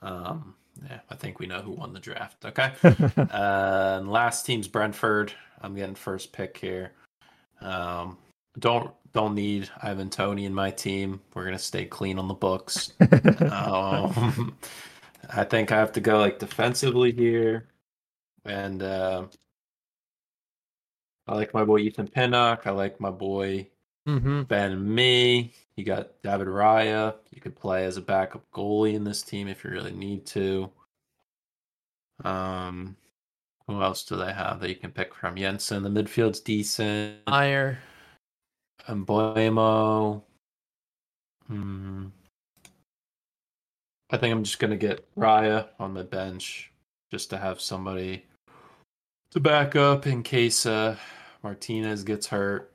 Um, 0.00 0.54
yeah, 0.88 1.00
I 1.10 1.14
think 1.14 1.38
we 1.38 1.46
know 1.46 1.60
who 1.60 1.72
won 1.72 1.92
the 1.92 2.00
draft. 2.00 2.44
Okay. 2.44 2.72
Uh, 3.16 3.98
and 3.98 4.10
last 4.10 4.46
team's 4.46 4.68
Brentford. 4.68 5.32
I'm 5.60 5.74
getting 5.74 5.94
first 5.94 6.32
pick 6.32 6.56
here. 6.56 6.92
Um, 7.60 8.18
don't 8.58 8.90
don't 9.12 9.34
need 9.34 9.70
Ivan 9.82 10.10
Toney 10.10 10.44
in 10.44 10.54
my 10.54 10.70
team. 10.70 11.20
We're 11.34 11.44
gonna 11.44 11.58
stay 11.58 11.84
clean 11.84 12.18
on 12.18 12.28
the 12.28 12.34
books. 12.34 12.92
um, 13.50 14.56
I 15.30 15.44
think 15.44 15.72
I 15.72 15.78
have 15.78 15.92
to 15.92 16.00
go 16.00 16.18
like 16.18 16.38
defensively 16.38 17.12
here, 17.12 17.68
and 18.44 18.82
uh, 18.82 19.26
I 21.26 21.34
like 21.34 21.54
my 21.54 21.64
boy 21.64 21.78
Ethan 21.78 22.08
Pinnock. 22.08 22.66
I 22.66 22.70
like 22.70 23.00
my 23.00 23.10
boy 23.10 23.68
hmm 24.06 24.42
Ben 24.42 24.94
Mee. 24.94 25.52
You 25.76 25.84
got 25.84 26.22
David 26.22 26.48
Raya. 26.48 27.14
You 27.32 27.40
could 27.40 27.56
play 27.56 27.84
as 27.86 27.96
a 27.96 28.02
backup 28.02 28.44
goalie 28.52 28.94
in 28.94 29.04
this 29.04 29.22
team 29.22 29.48
if 29.48 29.64
you 29.64 29.70
really 29.70 29.92
need 29.92 30.26
to. 30.26 30.70
Um, 32.22 32.96
who 33.66 33.82
else 33.82 34.04
do 34.04 34.16
they 34.16 34.32
have 34.32 34.60
that 34.60 34.68
you 34.68 34.76
can 34.76 34.92
pick 34.92 35.14
from? 35.14 35.36
Jensen, 35.36 35.82
the 35.82 35.88
midfield's 35.88 36.40
decent. 36.40 37.24
Ajer. 37.26 37.78
And 38.86 39.06
Mbeumo. 39.06 40.22
Hmm. 41.48 42.06
I 44.14 44.16
think 44.16 44.32
I'm 44.32 44.44
just 44.44 44.60
gonna 44.60 44.76
get 44.76 45.04
Raya 45.16 45.66
on 45.80 45.92
the 45.92 46.04
bench 46.04 46.70
just 47.10 47.30
to 47.30 47.36
have 47.36 47.60
somebody 47.60 48.24
to 49.32 49.40
back 49.40 49.74
up 49.74 50.06
in 50.06 50.22
case 50.22 50.66
uh, 50.66 50.96
Martinez 51.42 52.04
gets 52.04 52.28
hurt. 52.28 52.70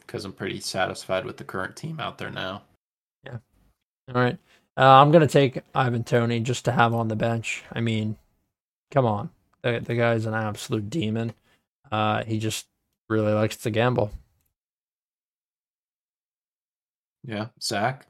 Because 0.00 0.26
I'm 0.26 0.34
pretty 0.34 0.60
satisfied 0.60 1.24
with 1.24 1.38
the 1.38 1.44
current 1.44 1.76
team 1.76 1.98
out 1.98 2.18
there 2.18 2.30
now. 2.30 2.62
Yeah. 3.24 3.38
All 4.14 4.20
right. 4.20 4.36
Uh, 4.76 4.82
I'm 4.82 5.10
gonna 5.10 5.26
take 5.26 5.62
Ivan 5.74 6.04
Toney 6.04 6.40
just 6.40 6.66
to 6.66 6.72
have 6.72 6.92
on 6.92 7.08
the 7.08 7.16
bench. 7.16 7.64
I 7.72 7.80
mean, 7.80 8.18
come 8.90 9.06
on, 9.06 9.30
the 9.62 9.80
the 9.80 9.94
guy's 9.94 10.26
an 10.26 10.34
absolute 10.34 10.90
demon. 10.90 11.32
Uh, 11.90 12.22
he 12.24 12.38
just 12.38 12.66
really 13.08 13.32
likes 13.32 13.56
to 13.56 13.70
gamble. 13.70 14.10
Yeah, 17.24 17.46
Zach. 17.62 18.06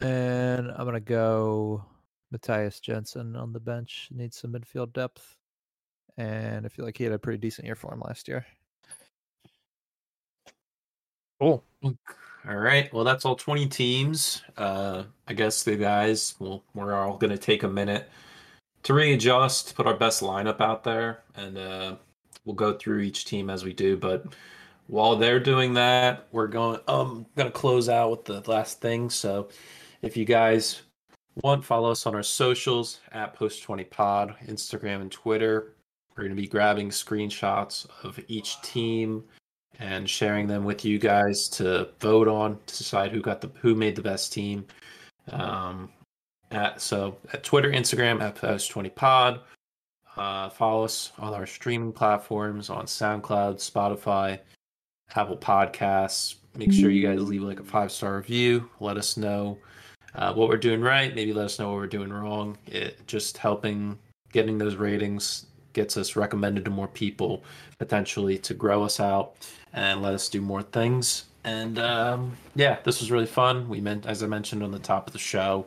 And 0.00 0.70
I'm 0.70 0.84
gonna 0.84 1.00
go 1.00 1.84
Matthias 2.30 2.80
Jensen 2.80 3.36
on 3.36 3.52
the 3.52 3.60
bench. 3.60 4.08
Needs 4.10 4.36
some 4.36 4.52
midfield 4.52 4.92
depth, 4.92 5.36
and 6.16 6.66
I 6.66 6.68
feel 6.68 6.84
like 6.84 6.98
he 6.98 7.04
had 7.04 7.12
a 7.12 7.18
pretty 7.18 7.38
decent 7.38 7.66
year 7.66 7.76
for 7.76 7.92
him 7.92 8.00
last 8.00 8.28
year. 8.28 8.44
Cool. 11.40 11.62
All 12.48 12.56
right. 12.56 12.92
Well, 12.94 13.04
that's 13.04 13.24
all 13.24 13.34
20 13.36 13.66
teams. 13.66 14.42
Uh, 14.56 15.04
I 15.26 15.34
guess 15.34 15.62
the 15.64 15.76
guys, 15.76 16.34
well, 16.38 16.62
we're 16.74 16.94
all 16.94 17.18
going 17.18 17.32
to 17.32 17.38
take 17.38 17.62
a 17.62 17.68
minute 17.68 18.08
to 18.84 18.94
readjust, 18.94 19.74
put 19.74 19.86
our 19.86 19.96
best 19.96 20.22
lineup 20.22 20.60
out 20.60 20.84
there, 20.84 21.22
and 21.34 21.58
uh, 21.58 21.96
we'll 22.44 22.54
go 22.54 22.72
through 22.74 23.00
each 23.00 23.24
team 23.24 23.50
as 23.50 23.64
we 23.64 23.72
do. 23.72 23.96
But 23.96 24.26
while 24.86 25.16
they're 25.16 25.40
doing 25.40 25.74
that, 25.74 26.28
we're 26.30 26.46
going. 26.46 26.78
Um, 26.86 27.26
going 27.34 27.48
to 27.48 27.58
close 27.58 27.88
out 27.88 28.10
with 28.12 28.24
the 28.24 28.50
last 28.50 28.80
thing. 28.80 29.10
So, 29.10 29.48
if 30.02 30.16
you 30.16 30.24
guys 30.24 30.82
want, 31.42 31.64
follow 31.64 31.90
us 31.90 32.06
on 32.06 32.14
our 32.14 32.22
socials 32.22 33.00
at 33.12 33.36
Post20Pod, 33.36 34.36
Instagram 34.48 35.02
and 35.02 35.12
Twitter. 35.12 35.74
We're 36.16 36.24
going 36.24 36.36
to 36.36 36.40
be 36.40 36.48
grabbing 36.48 36.88
screenshots 36.88 37.86
of 38.02 38.18
each 38.28 38.60
team 38.62 39.24
and 39.78 40.08
sharing 40.08 40.46
them 40.46 40.64
with 40.64 40.84
you 40.84 40.98
guys 40.98 41.48
to 41.50 41.88
vote 42.00 42.28
on 42.28 42.58
to 42.66 42.78
decide 42.78 43.12
who 43.12 43.20
got 43.20 43.40
the 43.40 43.50
who 43.60 43.74
made 43.74 43.96
the 43.96 44.02
best 44.02 44.32
team. 44.32 44.66
Um, 45.30 45.90
at 46.50 46.80
so 46.80 47.16
at 47.32 47.44
Twitter, 47.44 47.70
Instagram 47.70 48.22
at 48.22 48.36
Post20Pod. 48.36 49.40
Uh, 50.16 50.48
follow 50.48 50.84
us 50.84 51.12
on 51.18 51.34
our 51.34 51.46
streaming 51.46 51.92
platforms 51.92 52.70
on 52.70 52.86
SoundCloud, 52.86 53.56
Spotify, 53.56 54.40
Apple 55.14 55.36
Podcasts. 55.36 56.36
Make 56.56 56.72
sure 56.72 56.90
you 56.90 57.06
guys 57.06 57.20
leave 57.20 57.42
like 57.42 57.60
a 57.60 57.64
five 57.64 57.92
star 57.92 58.16
review. 58.16 58.68
Let 58.80 58.96
us 58.96 59.16
know 59.16 59.58
uh, 60.14 60.32
what 60.32 60.48
we're 60.48 60.56
doing 60.56 60.80
right. 60.80 61.14
Maybe 61.14 61.32
let 61.32 61.46
us 61.46 61.58
know 61.58 61.68
what 61.68 61.76
we're 61.76 61.86
doing 61.86 62.12
wrong. 62.12 62.56
It 62.66 63.06
just 63.06 63.36
helping 63.36 63.98
getting 64.32 64.58
those 64.58 64.76
ratings 64.76 65.46
gets 65.72 65.96
us 65.96 66.16
recommended 66.16 66.64
to 66.64 66.70
more 66.70 66.88
people 66.88 67.44
potentially 67.78 68.38
to 68.38 68.54
grow 68.54 68.82
us 68.82 68.98
out 68.98 69.34
and 69.74 70.00
let 70.00 70.14
us 70.14 70.28
do 70.28 70.40
more 70.40 70.62
things. 70.62 71.24
And 71.44 71.78
um, 71.78 72.36
yeah, 72.54 72.78
this 72.82 73.00
was 73.00 73.10
really 73.10 73.26
fun. 73.26 73.68
We 73.68 73.80
meant, 73.80 74.06
as 74.06 74.22
I 74.22 74.26
mentioned 74.26 74.62
on 74.62 74.72
the 74.72 74.78
top 74.78 75.06
of 75.06 75.12
the 75.12 75.18
show, 75.18 75.66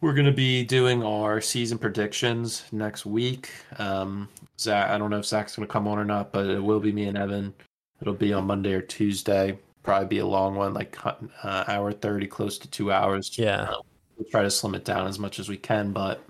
we're 0.00 0.14
going 0.14 0.26
to 0.26 0.32
be 0.32 0.64
doing 0.64 1.02
our 1.02 1.40
season 1.40 1.78
predictions 1.78 2.64
next 2.72 3.06
week. 3.06 3.50
Um, 3.78 4.28
Zach, 4.58 4.90
I 4.90 4.98
don't 4.98 5.10
know 5.10 5.18
if 5.18 5.26
Zach's 5.26 5.56
going 5.56 5.66
to 5.66 5.72
come 5.72 5.86
on 5.86 5.98
or 5.98 6.04
not, 6.04 6.32
but 6.32 6.46
it 6.46 6.62
will 6.62 6.80
be 6.80 6.92
me 6.92 7.04
and 7.04 7.16
Evan. 7.16 7.54
It'll 8.00 8.14
be 8.14 8.32
on 8.32 8.46
Monday 8.46 8.72
or 8.72 8.82
Tuesday. 8.82 9.58
Probably 9.84 10.08
be 10.08 10.18
a 10.18 10.26
long 10.26 10.56
one, 10.56 10.74
like 10.74 10.98
uh, 11.06 11.64
hour 11.68 11.92
thirty, 11.92 12.26
close 12.26 12.58
to 12.58 12.68
two 12.68 12.90
hours. 12.90 13.38
Yeah, 13.38 13.68
uh, 13.70 13.82
we'll 14.16 14.28
try 14.28 14.42
to 14.42 14.50
slim 14.50 14.74
it 14.74 14.84
down 14.84 15.06
as 15.06 15.20
much 15.20 15.38
as 15.38 15.48
we 15.48 15.56
can, 15.56 15.92
but 15.92 16.24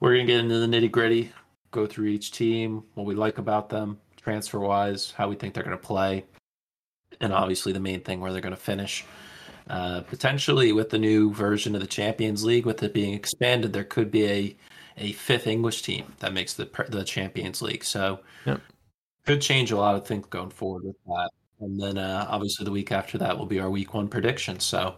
we're 0.00 0.14
gonna 0.14 0.26
get 0.26 0.40
into 0.40 0.58
the 0.58 0.66
nitty 0.66 0.90
gritty. 0.90 1.32
Go 1.70 1.86
through 1.86 2.06
each 2.06 2.30
team, 2.30 2.84
what 2.94 3.06
we 3.06 3.16
like 3.16 3.38
about 3.38 3.68
them, 3.68 3.98
transfer 4.16 4.60
wise, 4.60 5.12
how 5.16 5.28
we 5.28 5.34
think 5.34 5.54
they're 5.54 5.64
going 5.64 5.76
to 5.76 5.86
play, 5.86 6.24
and 7.20 7.32
obviously 7.32 7.72
the 7.72 7.80
main 7.80 8.00
thing 8.00 8.20
where 8.20 8.32
they're 8.32 8.40
going 8.40 8.54
to 8.54 8.60
finish. 8.60 9.04
Uh, 9.68 10.02
potentially 10.02 10.72
with 10.72 10.90
the 10.90 10.98
new 10.98 11.32
version 11.32 11.74
of 11.74 11.80
the 11.80 11.86
Champions 11.86 12.44
League, 12.44 12.66
with 12.66 12.82
it 12.82 12.94
being 12.94 13.14
expanded, 13.14 13.72
there 13.72 13.82
could 13.82 14.10
be 14.10 14.26
a 14.26 14.56
a 14.98 15.12
fifth 15.12 15.46
English 15.46 15.82
team 15.82 16.12
that 16.20 16.32
makes 16.32 16.54
the 16.54 16.68
the 16.88 17.04
Champions 17.04 17.60
League. 17.62 17.84
So 17.84 18.20
yep. 18.46 18.60
could 19.26 19.40
change 19.40 19.72
a 19.72 19.76
lot 19.76 19.94
of 19.94 20.06
things 20.06 20.26
going 20.26 20.50
forward 20.50 20.84
with 20.84 20.96
that. 21.06 21.30
And 21.64 21.80
then 21.80 21.98
uh, 21.98 22.26
obviously 22.28 22.64
the 22.64 22.70
week 22.70 22.92
after 22.92 23.16
that 23.18 23.38
will 23.38 23.46
be 23.46 23.58
our 23.58 23.70
week 23.70 23.94
one 23.94 24.06
prediction. 24.06 24.60
So 24.60 24.96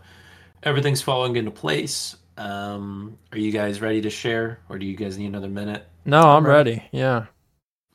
everything's 0.64 1.00
falling 1.00 1.36
into 1.36 1.50
place. 1.50 2.16
Um, 2.36 3.16
are 3.32 3.38
you 3.38 3.52
guys 3.52 3.80
ready 3.80 4.00
to 4.02 4.10
share, 4.10 4.60
or 4.68 4.78
do 4.78 4.84
you 4.84 4.96
guys 4.96 5.16
need 5.16 5.26
another 5.26 5.48
minute? 5.48 5.86
No, 6.04 6.20
I'm 6.20 6.46
ready. 6.46 6.82
Yeah. 6.92 7.26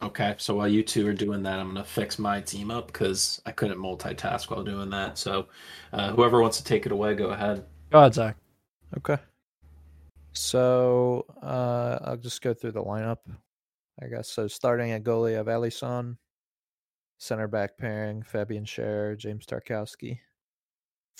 Okay, 0.02 0.34
so 0.40 0.56
while 0.56 0.68
you 0.68 0.82
two 0.82 1.08
are 1.08 1.14
doing 1.14 1.44
that, 1.44 1.60
I'm 1.60 1.68
gonna 1.68 1.84
fix 1.84 2.18
my 2.18 2.42
team 2.42 2.72
up 2.72 2.88
because 2.88 3.40
I 3.46 3.52
couldn't 3.52 3.78
multitask 3.78 4.50
while 4.50 4.64
doing 4.64 4.90
that. 4.90 5.20
So, 5.20 5.48
uh, 5.94 6.12
whoever 6.14 6.42
wants 6.42 6.58
to 6.58 6.64
take 6.64 6.88
it 6.88 6.92
away, 6.92 7.14
go 7.14 7.28
ahead. 7.28 7.66
Go 7.92 8.00
ahead, 8.00 8.16
Zach. 8.16 8.38
Okay. 8.98 9.18
So 10.34 11.26
uh, 11.44 12.00
I'll 12.04 12.18
just 12.18 12.42
go 12.42 12.54
through 12.54 12.72
the 12.72 12.84
lineup. 12.84 13.18
I 14.02 14.08
guess 14.08 14.30
so. 14.30 14.48
Starting 14.48 14.92
at 14.92 15.04
goalie 15.04 15.40
of 15.40 15.46
Alisson, 15.46 16.18
center 17.22 17.48
back 17.48 17.78
pairing 17.78 18.24
Fabian 18.24 18.66
Schär, 18.66 19.16
James 19.16 19.46
Tarkowski, 19.46 20.18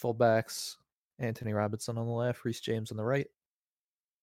fullbacks 0.02 0.78
Antonee 1.20 1.54
Robinson 1.54 1.96
on 2.00 2.08
the 2.08 2.12
left, 2.12 2.44
Reece 2.44 2.60
James 2.60 2.90
on 2.90 2.98
the 2.98 3.04
right. 3.04 3.28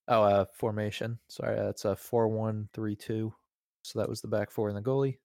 Oh, 0.08 0.24
uh, 0.24 0.44
formation. 0.52 1.20
Sorry, 1.28 1.54
that's 1.54 1.84
a 1.84 1.94
four-one-three-two. 1.94 3.32
So 3.82 3.98
that 4.00 4.08
was 4.08 4.20
the 4.20 4.26
back 4.26 4.50
four 4.50 4.68
and 4.68 4.76
the 4.76 4.82
goalie. 4.82 5.18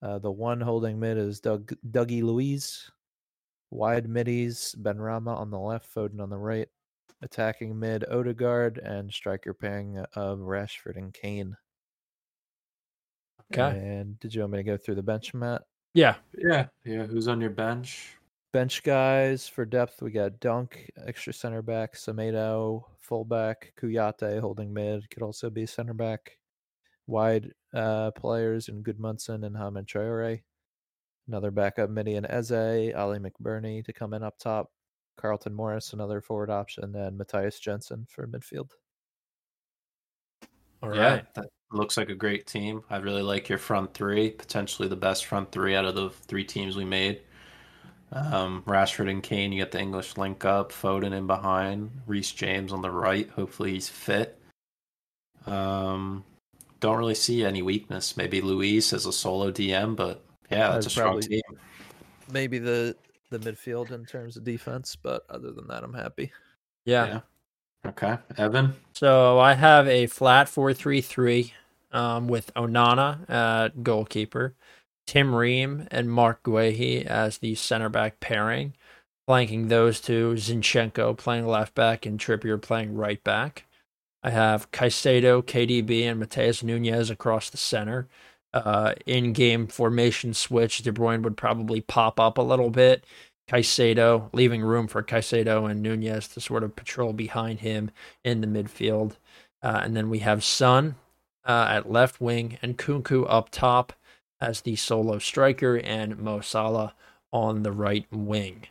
Uh, 0.00 0.18
the 0.18 0.30
one 0.30 0.58
holding 0.58 0.98
mid 0.98 1.18
is 1.18 1.38
Doug 1.38 1.70
Dougie 1.90 2.22
Luiz. 2.22 2.90
Wide 3.70 4.08
middies, 4.08 4.74
Benrahma 4.80 5.36
on 5.36 5.50
the 5.50 5.58
left, 5.58 5.94
Foden 5.94 6.20
on 6.20 6.30
the 6.30 6.38
right. 6.38 6.68
Attacking 7.20 7.78
mid, 7.78 8.04
Odegaard, 8.10 8.78
and 8.78 9.12
striker 9.12 9.52
pairing 9.52 9.98
of 10.14 10.38
Rashford 10.38 10.96
and 10.96 11.12
Kane. 11.12 11.58
Okay. 13.52 13.78
And 13.78 14.18
did 14.20 14.34
you 14.34 14.40
want 14.42 14.52
me 14.52 14.58
to 14.58 14.64
go 14.64 14.76
through 14.76 14.96
the 14.96 15.02
bench, 15.02 15.34
Matt? 15.34 15.62
Yeah. 15.94 16.16
Yeah. 16.36 16.66
Yeah. 16.84 17.06
Who's 17.06 17.28
on 17.28 17.40
your 17.40 17.50
bench? 17.50 18.16
Bench 18.52 18.82
guys 18.82 19.46
for 19.46 19.66
depth, 19.66 20.00
we 20.00 20.10
got 20.10 20.40
Dunk, 20.40 20.90
extra 21.06 21.32
center 21.32 21.60
back, 21.60 21.94
Semedo, 21.94 22.84
fullback, 23.00 23.74
Kouyaté 23.78 24.40
holding 24.40 24.72
mid, 24.72 25.10
could 25.10 25.22
also 25.22 25.50
be 25.50 25.66
center 25.66 25.92
back 25.92 26.38
wide 27.06 27.52
uh, 27.74 28.12
players 28.12 28.68
in 28.68 28.82
Gudmundsson 28.82 29.44
and 29.44 29.56
Hamed 29.56 29.86
Traore. 29.86 30.40
Another 31.28 31.50
backup 31.50 31.90
midi 31.90 32.14
and 32.14 32.26
Eze, 32.30 32.94
Ali 32.94 33.18
McBurnie 33.18 33.84
to 33.84 33.92
come 33.92 34.14
in 34.14 34.22
up 34.22 34.38
top. 34.38 34.70
Carlton 35.18 35.54
Morris, 35.54 35.92
another 35.92 36.20
forward 36.20 36.50
option, 36.50 36.94
and 36.94 37.18
Matthias 37.18 37.58
Jensen 37.58 38.06
for 38.08 38.26
midfield. 38.26 38.70
All 40.86 40.94
yeah, 40.94 41.14
right. 41.14 41.34
That 41.34 41.46
looks 41.72 41.96
like 41.96 42.10
a 42.10 42.14
great 42.14 42.46
team. 42.46 42.84
I 42.88 42.98
really 42.98 43.22
like 43.22 43.48
your 43.48 43.58
front 43.58 43.92
three, 43.92 44.30
potentially 44.30 44.88
the 44.88 44.96
best 44.96 45.24
front 45.24 45.50
three 45.50 45.74
out 45.74 45.84
of 45.84 45.94
the 45.94 46.10
three 46.10 46.44
teams 46.44 46.76
we 46.76 46.84
made. 46.84 47.22
Um, 48.12 48.62
Rashford 48.66 49.10
and 49.10 49.22
Kane, 49.22 49.50
you 49.50 49.60
get 49.60 49.72
the 49.72 49.80
English 49.80 50.16
link 50.16 50.44
up, 50.44 50.70
Foden 50.70 51.12
in 51.12 51.26
behind, 51.26 51.90
Reece 52.06 52.30
James 52.30 52.72
on 52.72 52.82
the 52.82 52.90
right. 52.90 53.28
Hopefully 53.30 53.72
he's 53.72 53.88
fit. 53.88 54.38
Um, 55.44 56.24
don't 56.78 56.98
really 56.98 57.16
see 57.16 57.44
any 57.44 57.62
weakness. 57.62 58.16
Maybe 58.16 58.40
Luiz 58.40 58.92
as 58.92 59.06
a 59.06 59.12
solo 59.12 59.50
DM, 59.50 59.96
but 59.96 60.24
yeah, 60.50 60.70
that's, 60.70 60.86
a 60.86 60.90
strong 60.90 61.20
team. 61.20 61.42
Maybe 62.30 62.58
the 62.58 62.96
the 63.30 63.40
midfield 63.40 63.90
in 63.90 64.04
terms 64.04 64.36
of 64.36 64.44
defense, 64.44 64.94
but 64.94 65.24
other 65.28 65.50
than 65.50 65.66
that, 65.66 65.82
I'm 65.82 65.94
happy. 65.94 66.30
Yeah. 66.84 67.06
yeah. 67.06 67.20
Okay, 67.86 68.18
Evan. 68.36 68.74
So 68.92 69.38
I 69.38 69.54
have 69.54 69.86
a 69.86 70.06
flat 70.06 70.48
four 70.48 70.72
three 70.74 71.00
three, 71.00 71.52
um, 71.92 72.28
with 72.28 72.52
Onana 72.54 73.28
at 73.30 73.82
goalkeeper, 73.82 74.54
Tim 75.06 75.34
Ream 75.34 75.86
and 75.90 76.10
Mark 76.10 76.42
Guehi 76.42 77.04
as 77.04 77.38
the 77.38 77.54
center 77.54 77.88
back 77.88 78.20
pairing, 78.20 78.74
flanking 79.26 79.68
those 79.68 80.00
two. 80.00 80.34
Zinchenko 80.34 81.16
playing 81.16 81.46
left 81.46 81.74
back 81.74 82.06
and 82.06 82.18
Trippier 82.18 82.60
playing 82.60 82.94
right 82.94 83.22
back. 83.22 83.64
I 84.22 84.30
have 84.30 84.70
Caicedo, 84.72 85.42
KDB, 85.42 86.02
and 86.02 86.20
Matheus 86.20 86.62
Nunes 86.62 87.10
across 87.10 87.48
the 87.50 87.56
center. 87.56 88.08
Uh, 88.52 88.94
in 89.04 89.32
game 89.32 89.66
formation 89.66 90.32
switch, 90.32 90.78
De 90.78 90.90
Bruyne 90.90 91.22
would 91.22 91.36
probably 91.36 91.80
pop 91.82 92.18
up 92.18 92.38
a 92.38 92.42
little 92.42 92.70
bit. 92.70 93.04
Caicedo, 93.48 94.28
leaving 94.32 94.62
room 94.62 94.88
for 94.88 95.02
Caicedo 95.02 95.70
and 95.70 95.82
Nunes 95.82 96.28
to 96.28 96.40
sort 96.40 96.64
of 96.64 96.76
patrol 96.76 97.12
behind 97.12 97.60
him 97.60 97.90
in 98.24 98.40
the 98.40 98.46
midfield. 98.46 99.16
Uh, 99.62 99.80
and 99.82 99.96
then 99.96 100.10
we 100.10 100.20
have 100.20 100.44
Son 100.44 100.96
uh, 101.44 101.68
at 101.70 101.90
left 101.90 102.20
wing 102.20 102.58
and 102.62 102.76
Nkunku 102.76 103.26
up 103.28 103.50
top 103.50 103.92
as 104.40 104.60
the 104.60 104.76
solo 104.76 105.18
striker 105.18 105.76
and 105.76 106.18
Mo 106.18 106.40
Salah 106.40 106.94
on 107.32 107.62
the 107.62 107.72
right 107.72 108.06
wing. 108.10 108.66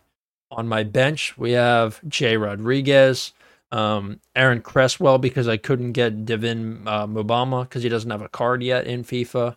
On 0.52 0.68
my 0.68 0.84
bench, 0.84 1.38
we 1.38 1.54
have 1.54 2.08
Jay 2.08 2.38
Rodriguez, 2.38 3.34
um, 3.72 4.20
Aaron 4.36 4.62
Cresswell 4.62 5.18
because 5.18 5.48
I 5.48 5.58
couldn't 5.58 5.94
get 5.94 6.26
Divin 6.26 6.88
uh, 6.88 7.08
Mubama 7.08 7.64
because 7.64 7.84
he 7.84 7.90
doesn't 7.90 8.12
have 8.12 8.22
a 8.22 8.30
card 8.30 8.62
yet 8.62 8.86
in 8.86 9.04
FIFA. 9.04 9.56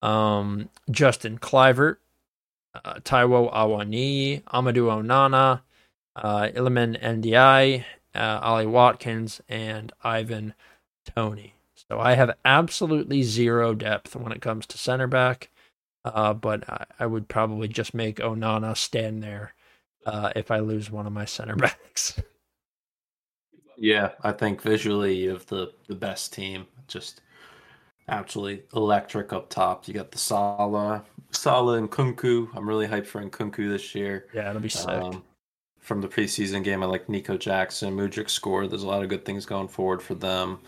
Um, 0.00 0.68
Justin 0.90 1.38
Kluivert, 1.38 1.98
uh, 2.74 2.94
Taiwo 3.00 3.52
Awoniyi, 3.52 4.42
Amadou 4.44 4.88
Onana, 4.88 5.62
uh, 6.16 6.48
Iliman 6.54 7.00
Ndiaye, 7.02 7.84
uh, 8.14 8.40
Ollie 8.42 8.66
Watkins, 8.66 9.40
and 9.48 9.92
Ivan 10.02 10.54
Toney. 11.14 11.54
So 11.88 11.98
I 11.98 12.14
have 12.14 12.36
absolutely 12.44 13.22
zero 13.22 13.74
depth 13.74 14.16
when 14.16 14.32
it 14.32 14.40
comes 14.40 14.66
to 14.66 14.78
center 14.78 15.06
back, 15.06 15.50
uh, 16.04 16.32
but 16.32 16.68
I, 16.68 16.84
I, 17.00 17.06
would 17.06 17.28
probably 17.28 17.68
just 17.68 17.92
make 17.92 18.16
Onana 18.16 18.76
stand 18.76 19.22
there 19.22 19.54
uh, 20.06 20.32
if 20.34 20.50
I 20.50 20.60
lose 20.60 20.90
one 20.90 21.06
of 21.06 21.12
my 21.12 21.24
center 21.24 21.56
backs. 21.56 22.20
Yeah, 23.76 24.10
I 24.22 24.32
think 24.32 24.62
visually 24.62 25.16
you 25.16 25.30
have 25.30 25.46
the, 25.46 25.72
the 25.88 25.94
best 25.94 26.32
team. 26.32 26.66
Just 26.86 27.20
absolutely 28.08 28.64
electric 28.74 29.32
up 29.32 29.48
top. 29.48 29.86
You 29.88 29.94
got 29.94 30.10
the 30.10 30.18
Salah, 30.18 31.04
Salah 31.30 31.78
and 31.78 31.90
Nkunku. 31.90 32.48
I'm 32.54 32.68
really 32.68 32.86
hyped 32.86 33.06
for 33.06 33.22
Nkunku 33.22 33.68
this 33.68 33.94
year. 33.94 34.26
Yeah, 34.34 34.50
it'll 34.50 34.62
be 34.62 34.68
sick. 34.68 34.88
Um, 34.88 35.22
from 35.80 36.00
the 36.00 36.08
preseason 36.08 36.62
game, 36.62 36.82
I 36.82 36.86
like 36.86 37.08
Nico 37.08 37.36
Jackson. 37.36 37.96
Mudryk 37.96 38.30
scored. 38.30 38.70
There's 38.70 38.84
a 38.84 38.88
lot 38.88 39.02
of 39.02 39.08
good 39.08 39.24
things 39.24 39.44
going 39.44 39.68
forward 39.68 40.00
for 40.00 40.14
them, 40.14 40.60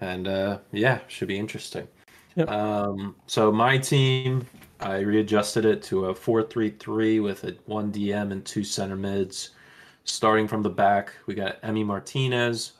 and 0.00 0.28
uh, 0.28 0.58
yeah, 0.70 1.00
should 1.08 1.28
be 1.28 1.38
interesting. 1.38 1.88
Yep. 2.36 2.48
Um, 2.48 3.16
so 3.26 3.52
my 3.52 3.76
team, 3.76 4.46
I 4.80 4.98
readjusted 4.98 5.64
it 5.64 5.82
to 5.84 6.06
a 6.06 6.14
four-three-three 6.14 7.20
with 7.20 7.44
a 7.44 7.56
one 7.66 7.92
DM 7.92 8.32
and 8.32 8.44
two 8.44 8.64
center 8.64 8.96
mids. 8.96 9.50
Starting 10.04 10.48
from 10.48 10.62
the 10.62 10.70
back, 10.70 11.12
we 11.26 11.34
got 11.34 11.60
Emi 11.62 11.84
Martinez 11.84 12.72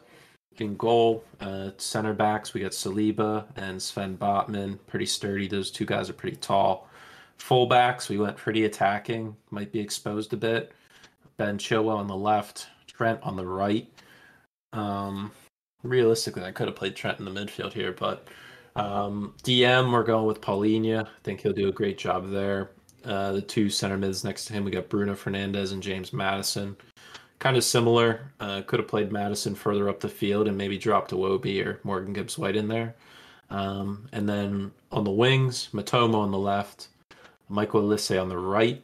in 0.60 0.76
goal. 0.76 1.24
Uh, 1.40 1.70
center 1.78 2.12
backs, 2.12 2.54
we 2.54 2.60
got 2.60 2.72
Saliba 2.72 3.44
and 3.56 3.80
Sven 3.80 4.16
Botman. 4.16 4.78
Pretty 4.86 5.06
sturdy. 5.06 5.48
Those 5.48 5.70
two 5.70 5.86
guys 5.86 6.10
are 6.10 6.14
pretty 6.14 6.36
tall. 6.36 6.88
Fullbacks, 7.38 8.08
we 8.08 8.18
went 8.18 8.36
pretty 8.36 8.64
attacking. 8.64 9.36
Might 9.50 9.72
be 9.72 9.80
exposed 9.80 10.32
a 10.32 10.36
bit. 10.36 10.72
Ben 11.36 11.58
Chilwell 11.58 11.96
on 11.96 12.06
the 12.06 12.16
left, 12.16 12.68
Trent 12.86 13.18
on 13.22 13.36
the 13.36 13.46
right. 13.46 13.88
Um, 14.72 15.32
realistically, 15.82 16.44
I 16.44 16.52
could 16.52 16.68
have 16.68 16.76
played 16.76 16.94
Trent 16.94 17.18
in 17.18 17.24
the 17.24 17.30
midfield 17.30 17.72
here, 17.72 17.92
but 17.92 18.28
um, 18.76 19.34
DM, 19.42 19.92
we're 19.92 20.04
going 20.04 20.26
with 20.26 20.40
Palhinha. 20.40 21.06
I 21.06 21.08
think 21.24 21.40
he'll 21.40 21.52
do 21.52 21.68
a 21.68 21.72
great 21.72 21.98
job 21.98 22.30
there. 22.30 22.70
Uh, 23.04 23.32
the 23.32 23.42
two 23.42 23.68
center 23.68 23.98
mids 23.98 24.22
next 24.22 24.44
to 24.44 24.52
him, 24.52 24.64
we 24.64 24.70
got 24.70 24.88
Bruno 24.88 25.14
Fernandes 25.14 25.72
and 25.72 25.82
James 25.82 26.12
Maddison 26.12 26.76
kind 27.42 27.56
of 27.56 27.64
similar. 27.64 28.32
Uh, 28.38 28.62
could 28.62 28.78
have 28.78 28.88
played 28.88 29.10
Maddison 29.10 29.56
further 29.56 29.88
up 29.88 29.98
the 29.98 30.08
field 30.08 30.46
and 30.46 30.56
maybe 30.56 30.78
dropped 30.78 31.10
a 31.10 31.16
Iwobi 31.16 31.66
or 31.66 31.80
Morgan 31.82 32.12
Gibbs 32.12 32.38
White 32.38 32.54
in 32.54 32.68
there. 32.68 32.94
Um, 33.50 34.08
and 34.12 34.28
then 34.28 34.70
on 34.92 35.02
the 35.02 35.10
wings, 35.10 35.68
Mitoma 35.72 36.14
on 36.14 36.30
the 36.30 36.38
left, 36.38 36.86
Michael 37.48 37.82
Olise 37.82 38.22
on 38.22 38.28
the 38.28 38.38
right, 38.38 38.80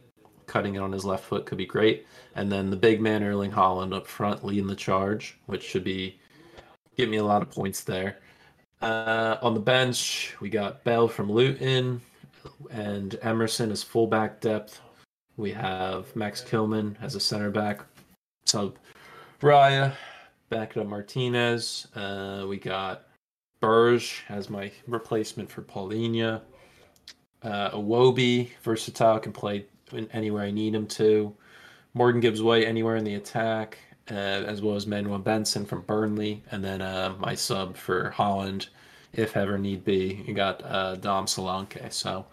cutting 0.47 0.75
it 0.75 0.81
on 0.81 0.91
his 0.91 1.05
left 1.05 1.25
foot 1.25 1.47
could 1.47 1.57
be 1.57 1.67
great. 1.67 2.05
And 2.35 2.51
then 2.51 2.69
the 2.69 2.77
big 2.77 3.01
man 3.01 3.23
Erling 3.23 3.53
Haaland 3.53 3.95
up 3.95 4.09
front 4.09 4.45
leading 4.45 4.67
the 4.67 4.75
charge, 4.75 5.39
which 5.47 5.63
should 5.63 5.85
be 5.85 6.19
give 6.97 7.09
me 7.09 7.19
a 7.19 7.25
lot 7.25 7.43
of 7.43 7.51
points 7.51 7.85
there. 7.85 8.19
Uh, 8.83 9.37
on 9.41 9.55
the 9.55 9.61
bench, 9.61 10.35
we 10.41 10.51
got 10.51 10.83
Bell 10.83 11.07
from 11.07 11.31
Luton 11.31 12.01
and 12.73 13.17
Emerson 13.23 13.71
as 13.71 13.85
fullback 13.85 14.41
depth. 14.41 14.81
We 15.37 15.53
have 15.53 16.15
Max 16.17 16.43
Kilman 16.43 16.97
as 17.01 17.15
a 17.15 17.21
center 17.21 17.51
back, 17.51 17.83
sub 18.49 18.79
Raya, 19.43 19.93
back 20.49 20.77
up 20.77 20.87
Martinez. 20.87 21.87
Uh, 21.95 22.47
we 22.49 22.57
got 22.57 23.05
Berge 23.61 24.25
as 24.29 24.49
my 24.49 24.73
replacement 24.87 25.51
for 25.51 25.63
Palhinha. 25.63 26.41
Uh, 27.43 27.71
Iwobi, 27.71 28.51
versatile, 28.63 29.21
can 29.21 29.33
play 29.33 29.67
anywhere 30.13 30.45
I 30.45 30.51
need 30.51 30.75
him 30.75 30.87
to. 30.89 31.35
Morgan 31.95 32.21
Gibbs 32.21 32.43
White 32.43 32.67
anywhere 32.67 32.97
in 32.97 33.05
the 33.05 33.15
attack, 33.15 33.79
uh, 34.11 34.15
as 34.15 34.63
well 34.63 34.77
as 34.77 34.87
Manuel 34.87 35.19
Benson 35.19 35.65
from 35.67 35.83
Burnley, 35.83 36.43
and 36.51 36.65
then 36.65 36.81
uh, 36.81 37.15
my 37.19 37.35
sub 37.35 37.77
for 37.77 38.13
Haaland, 38.17 38.69
if 39.13 39.37
ever 39.37 39.59
need 39.59 39.85
be. 39.85 40.25
You 40.27 40.35
got 40.35 40.63
uh, 40.65 40.97
Dom 40.97 41.27
Solanke. 41.27 41.93
So 41.93 42.25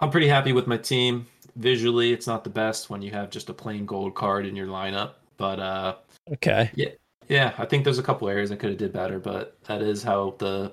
I'm 0.00 0.10
pretty 0.10 0.28
happy 0.28 0.52
with 0.52 0.66
my 0.66 0.76
team. 0.76 1.26
Visually, 1.56 2.12
it's 2.12 2.26
not 2.26 2.42
the 2.42 2.50
best 2.50 2.90
when 2.90 3.00
you 3.02 3.12
have 3.12 3.30
just 3.30 3.48
a 3.48 3.54
plain 3.54 3.86
gold 3.86 4.14
card 4.14 4.44
in 4.44 4.56
your 4.56 4.66
lineup, 4.66 5.12
but 5.36 5.60
uh, 5.60 5.94
okay, 6.32 6.70
yeah, 6.74 6.90
yeah. 7.28 7.54
I 7.58 7.64
think 7.64 7.84
there's 7.84 7.98
a 7.98 8.02
couple 8.02 8.28
areas 8.28 8.52
I 8.52 8.56
could 8.56 8.70
have 8.70 8.78
did 8.78 8.92
better, 8.92 9.18
but 9.18 9.56
that 9.64 9.82
is 9.82 10.02
how 10.02 10.34
the 10.38 10.72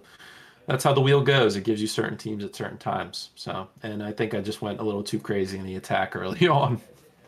that's 0.67 0.83
how 0.83 0.93
the 0.93 1.01
wheel 1.01 1.21
goes. 1.21 1.55
It 1.55 1.63
gives 1.63 1.81
you 1.81 1.87
certain 1.87 2.17
teams 2.17 2.43
at 2.43 2.55
certain 2.55 2.77
times. 2.77 3.31
So, 3.35 3.67
and 3.83 4.01
I 4.01 4.11
think 4.11 4.33
I 4.33 4.41
just 4.41 4.61
went 4.61 4.79
a 4.79 4.83
little 4.83 5.03
too 5.03 5.19
crazy 5.19 5.57
in 5.57 5.65
the 5.65 5.75
attack 5.75 6.15
early 6.15 6.47
on. 6.47 6.81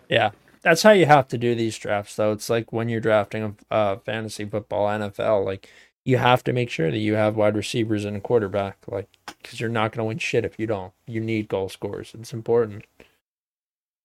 Yeah, 0.09 0.31
that's 0.61 0.84
how 0.84 0.91
you 0.91 1.05
have 1.05 1.27
to 1.29 1.38
do 1.38 1.55
these 1.55 1.77
drafts, 1.77 2.15
though. 2.15 2.31
It's 2.31 2.49
like 2.49 2.71
when 2.71 2.89
you're 2.89 3.01
drafting 3.01 3.57
a 3.69 3.73
uh, 3.73 3.97
fantasy 3.97 4.45
football 4.45 4.88
NFL, 4.88 5.45
like 5.45 5.69
you 6.05 6.17
have 6.17 6.43
to 6.45 6.53
make 6.53 6.69
sure 6.69 6.91
that 6.91 6.97
you 6.97 7.15
have 7.15 7.36
wide 7.36 7.55
receivers 7.55 8.05
and 8.05 8.17
a 8.17 8.21
quarterback, 8.21 8.77
like 8.88 9.09
because 9.41 9.59
you're 9.59 9.69
not 9.69 9.91
going 9.91 10.03
to 10.03 10.07
win 10.07 10.17
shit 10.17 10.45
if 10.45 10.59
you 10.59 10.67
don't. 10.67 10.93
You 11.07 11.21
need 11.21 11.47
goal 11.47 11.69
scorers. 11.69 12.13
It's 12.17 12.34
important. 12.34 12.86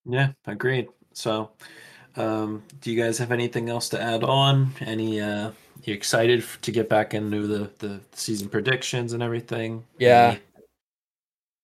Yeah, 0.05 0.31
agreed. 0.45 0.87
So, 1.13 1.51
um, 2.19 2.63
do 2.81 2.91
you 2.91 3.01
guys 3.01 3.17
have 3.17 3.31
anything 3.31 3.69
else 3.69 3.89
to 3.89 4.01
add 4.01 4.23
on? 4.23 4.71
Any 4.81 5.21
uh 5.21 5.51
you 5.83 5.93
excited 5.93 6.43
to 6.61 6.71
get 6.71 6.89
back 6.89 7.13
into 7.13 7.47
the 7.47 7.69
the 7.79 8.01
season 8.11 8.49
predictions 8.49 9.13
and 9.13 9.23
everything? 9.23 9.85
Yeah. 9.97 10.31
Any... 10.31 10.39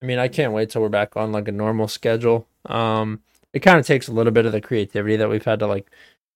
I 0.02 0.06
mean, 0.06 0.20
I 0.20 0.28
can't 0.28 0.54
wait 0.54 0.70
till 0.70 0.82
we're 0.82 0.90
back 0.90 1.18
on 1.18 1.32
like 1.32 1.48
a 1.48 1.52
normal 1.52 1.88
schedule. 1.88 2.48
Um 2.66 3.22
it 3.54 3.60
kind 3.60 3.80
of 3.80 3.86
takes 3.86 4.08
a 4.08 4.12
little 4.12 4.34
bit 4.34 4.46
of 4.46 4.52
the 4.52 4.62
creativity 4.62 5.16
that 5.18 5.30
we've 5.30 5.46
had 5.46 5.60
to 5.60 5.68
like 5.68 5.90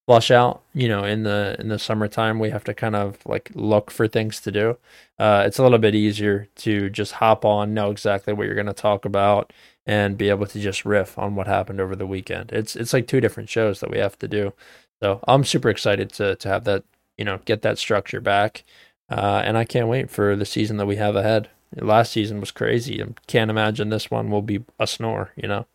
flush 0.09 0.31
out, 0.31 0.63
you 0.73 0.87
know, 0.87 1.03
in 1.03 1.21
the 1.23 1.55
in 1.59 1.67
the 1.69 1.77
summertime 1.77 2.39
we 2.39 2.49
have 2.49 2.63
to 2.63 2.73
kind 2.73 2.95
of 2.95 3.23
like 3.27 3.51
look 3.53 3.91
for 3.91 4.07
things 4.07 4.39
to 4.41 4.51
do. 4.51 4.75
Uh 5.19 5.43
it's 5.45 5.59
a 5.59 5.63
little 5.63 5.77
bit 5.77 5.93
easier 5.93 6.47
to 6.55 6.89
just 6.89 7.13
hop 7.13 7.45
on, 7.45 7.75
know 7.75 7.91
exactly 7.91 8.33
what 8.33 8.47
you're 8.47 8.55
going 8.55 8.65
to 8.65 8.73
talk 8.73 9.05
about 9.05 9.53
and 9.85 10.17
be 10.17 10.29
able 10.29 10.47
to 10.47 10.59
just 10.59 10.83
riff 10.85 11.17
on 11.19 11.35
what 11.35 11.45
happened 11.47 11.79
over 11.79 11.95
the 11.95 12.07
weekend. 12.07 12.51
It's 12.51 12.75
it's 12.75 12.91
like 12.93 13.07
two 13.07 13.21
different 13.21 13.49
shows 13.49 13.79
that 13.81 13.91
we 13.91 13.99
have 13.99 14.17
to 14.19 14.27
do. 14.27 14.53
So 15.01 15.19
I'm 15.27 15.43
super 15.43 15.69
excited 15.69 16.11
to 16.13 16.35
to 16.37 16.47
have 16.49 16.63
that, 16.65 16.83
you 17.17 17.25
know, 17.25 17.39
get 17.45 17.61
that 17.61 17.77
structure 17.77 18.21
back. 18.21 18.63
Uh, 19.11 19.41
and 19.45 19.57
I 19.57 19.65
can't 19.65 19.87
wait 19.87 20.09
for 20.09 20.35
the 20.35 20.45
season 20.45 20.77
that 20.77 20.85
we 20.87 20.95
have 20.97 21.15
ahead. 21.15 21.49
Last 21.75 22.11
season 22.13 22.39
was 22.39 22.51
crazy. 22.51 23.01
I 23.03 23.07
can't 23.27 23.51
imagine 23.51 23.89
this 23.89 24.09
one 24.11 24.29
will 24.31 24.41
be 24.41 24.63
a 24.79 24.87
snore, 24.87 25.31
you 25.35 25.47
know. 25.47 25.65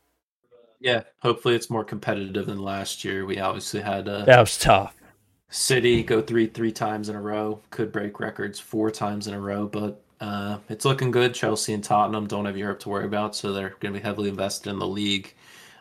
Yeah, 0.84 1.04
hopefully 1.20 1.54
it's 1.54 1.70
more 1.70 1.82
competitive 1.82 2.44
than 2.44 2.58
last 2.58 3.06
year. 3.06 3.24
We 3.24 3.38
obviously 3.38 3.80
had 3.80 4.06
uh, 4.06 4.26
that 4.26 4.38
was 4.38 4.58
tough. 4.58 4.94
City 5.48 6.02
go 6.02 6.20
three 6.20 6.46
three 6.46 6.72
times 6.72 7.08
in 7.08 7.16
a 7.16 7.22
row, 7.22 7.62
could 7.70 7.90
break 7.90 8.20
records 8.20 8.60
four 8.60 8.90
times 8.90 9.26
in 9.26 9.32
a 9.32 9.40
row, 9.40 9.66
but 9.66 10.02
uh, 10.20 10.58
it's 10.68 10.84
looking 10.84 11.10
good. 11.10 11.32
Chelsea 11.32 11.72
and 11.72 11.82
Tottenham 11.82 12.26
don't 12.26 12.44
have 12.44 12.58
Europe 12.58 12.80
to 12.80 12.90
worry 12.90 13.06
about, 13.06 13.34
so 13.34 13.50
they're 13.50 13.76
going 13.80 13.94
to 13.94 13.98
be 13.98 14.04
heavily 14.04 14.28
invested 14.28 14.68
in 14.68 14.78
the 14.78 14.86
league. 14.86 15.32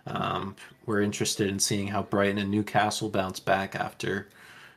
Um, 0.08 0.56
we're 0.86 1.02
interested 1.02 1.50
in 1.50 1.60
seeing 1.60 1.88
how 1.88 2.04
Brighton 2.04 2.38
and 2.38 2.50
Newcastle 2.50 3.10
bounce 3.10 3.42
back 3.42 3.76
after 3.76 4.30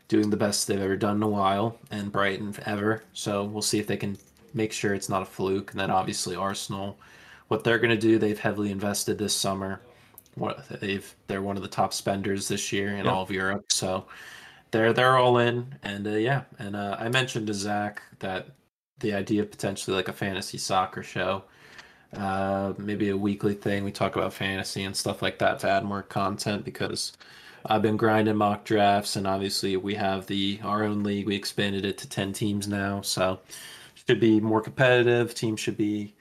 doing 0.09 0.31
the 0.31 0.37
best 0.37 0.66
they've 0.66 0.81
ever 0.81 0.97
done 0.97 1.18
in 1.18 1.22
a 1.22 1.29
while, 1.29 1.79
and 1.93 2.11
Brighton 2.11 2.53
ever. 2.66 3.05
So 3.12 3.45
we'll 3.45 3.62
see 3.62 3.79
if 3.79 3.87
they 3.87 3.97
can 3.97 4.18
make 4.55 4.72
sure 4.72 4.93
it's 4.93 5.09
not 5.09 5.22
a 5.22 5.27
fluke. 5.27 5.70
And 5.70 5.79
then 5.79 5.93
obviously 5.93 6.35
Arsenal, 6.35 6.99
what 7.47 7.62
they're 7.62 7.79
going 7.79 7.91
to 7.91 7.97
do, 7.97 8.18
they've 8.18 8.39
heavily 8.39 8.72
invested 8.72 9.18
this 9.18 9.35
summer. 9.35 9.81
What 10.37 10.68
they've 10.80 11.14
they're 11.26 11.43
one 11.43 11.57
of 11.57 11.62
the 11.62 11.68
top 11.68 11.93
spenders 11.93 12.49
this 12.49 12.72
year 12.72 12.91
in 12.91 13.05
yep. 13.05 13.14
all 13.14 13.22
of 13.22 13.30
Europe. 13.30 13.72
So 13.72 14.07
they're 14.70 14.93
they're 14.93 15.16
all 15.16 15.39
in, 15.39 15.74
and 15.82 16.07
uh, 16.07 16.11
yeah. 16.11 16.43
And 16.59 16.76
uh, 16.76 16.97
I 16.99 17.09
mentioned 17.09 17.47
to 17.49 17.55
Zach 17.55 18.03
that 18.18 18.49
the 19.01 19.14
idea 19.14 19.43
of 19.43 19.51
potentially 19.51 19.97
like 19.97 20.09
a 20.09 20.12
fantasy 20.12 20.59
soccer 20.59 21.03
show. 21.03 21.45
Uh, 22.16 22.72
maybe 22.78 23.11
a 23.11 23.16
weekly 23.16 23.55
thing. 23.55 23.84
We 23.84 23.93
talk 23.93 24.16
about 24.16 24.32
fantasy 24.32 24.84
and 24.84 24.97
stuff 24.97 25.22
like 25.22 25.39
that 25.41 25.59
to 25.61 25.68
add 25.68 25.84
more 25.84 26.03
content 26.03 26.64
because 26.64 27.12
I've 27.66 27.82
been 27.82 27.97
grinding 27.97 28.37
mock 28.37 28.64
drafts 28.64 29.16
and 29.16 29.26
obviously 29.26 29.76
we 29.76 29.95
have 29.97 30.26
the 30.26 30.61
our 30.62 30.84
own 30.84 31.03
league. 31.03 31.26
We 31.26 31.34
expanded 31.37 31.84
it 31.84 31.99
to 31.99 32.09
ten 32.09 32.32
teams 32.32 32.68
now, 32.68 33.01
so 33.03 33.41
should 33.95 34.20
be 34.20 34.41
more 34.41 34.61
competitive. 34.61 35.34
Teams 35.34 35.61
should 35.61 35.76
be 35.76 36.14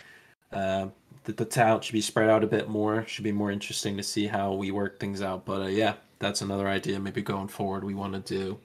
uh, 0.52 0.88
the, 1.26 1.34
the 1.34 1.46
talent 1.46 1.84
should 1.84 1.94
be 1.94 2.02
spread 2.02 2.30
out 2.30 2.44
a 2.44 2.48
bit 2.48 2.70
more. 2.70 3.06
Should 3.06 3.24
be 3.24 3.32
more 3.32 3.52
interesting 3.52 3.98
to 3.98 4.04
see 4.04 4.28
how 4.28 4.54
we 4.54 4.72
work 4.72 5.00
things 5.00 5.22
out. 5.22 5.46
But 5.46 5.62
uh, 5.64 5.68
yeah, 5.68 5.96
that's 6.20 6.42
another 6.42 6.68
idea. 6.68 7.00
Maybe 7.00 7.22
going 7.22 7.48
forward, 7.48 7.84
we 7.84 7.94
want 7.94 8.14
to 8.14 8.20
do. 8.20 8.60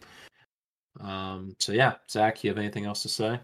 Um, 1.00 1.54
so 1.58 1.72
yeah, 1.72 1.94
Zach, 2.08 2.44
you 2.44 2.50
have 2.50 2.58
anything 2.58 2.84
else 2.84 3.02
to 3.02 3.08
say? 3.08 3.40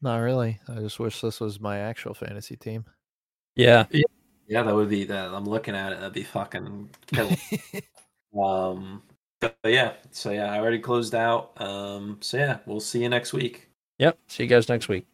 Not 0.00 0.18
really. 0.18 0.60
I 0.68 0.76
just 0.76 0.98
wish 0.98 1.20
this 1.20 1.40
was 1.40 1.60
my 1.60 1.78
actual 1.78 2.14
fantasy 2.14 2.56
team. 2.56 2.84
Yeah. 3.54 3.86
Yeah, 4.48 4.62
that 4.62 4.74
would 4.74 4.88
be 4.88 5.04
that. 5.04 5.32
I'm 5.32 5.44
looking 5.44 5.74
at 5.74 5.92
it. 5.92 6.00
That'd 6.00 6.12
be 6.12 6.24
fucking 6.24 6.90
killer. 7.06 7.36
um, 8.42 9.02
but 9.40 9.56
yeah. 9.64 9.92
So 10.10 10.30
yeah, 10.30 10.52
I 10.52 10.58
already 10.58 10.78
closed 10.78 11.14
out. 11.14 11.60
Um, 11.60 12.18
so 12.20 12.36
yeah, 12.36 12.58
we'll 12.66 12.80
see 12.80 13.02
you 13.02 13.08
next 13.08 13.32
week. 13.32 13.68
Yep. 13.98 14.18
See 14.28 14.42
you 14.42 14.48
guys 14.48 14.68
next 14.68 14.88
week. 14.88 15.06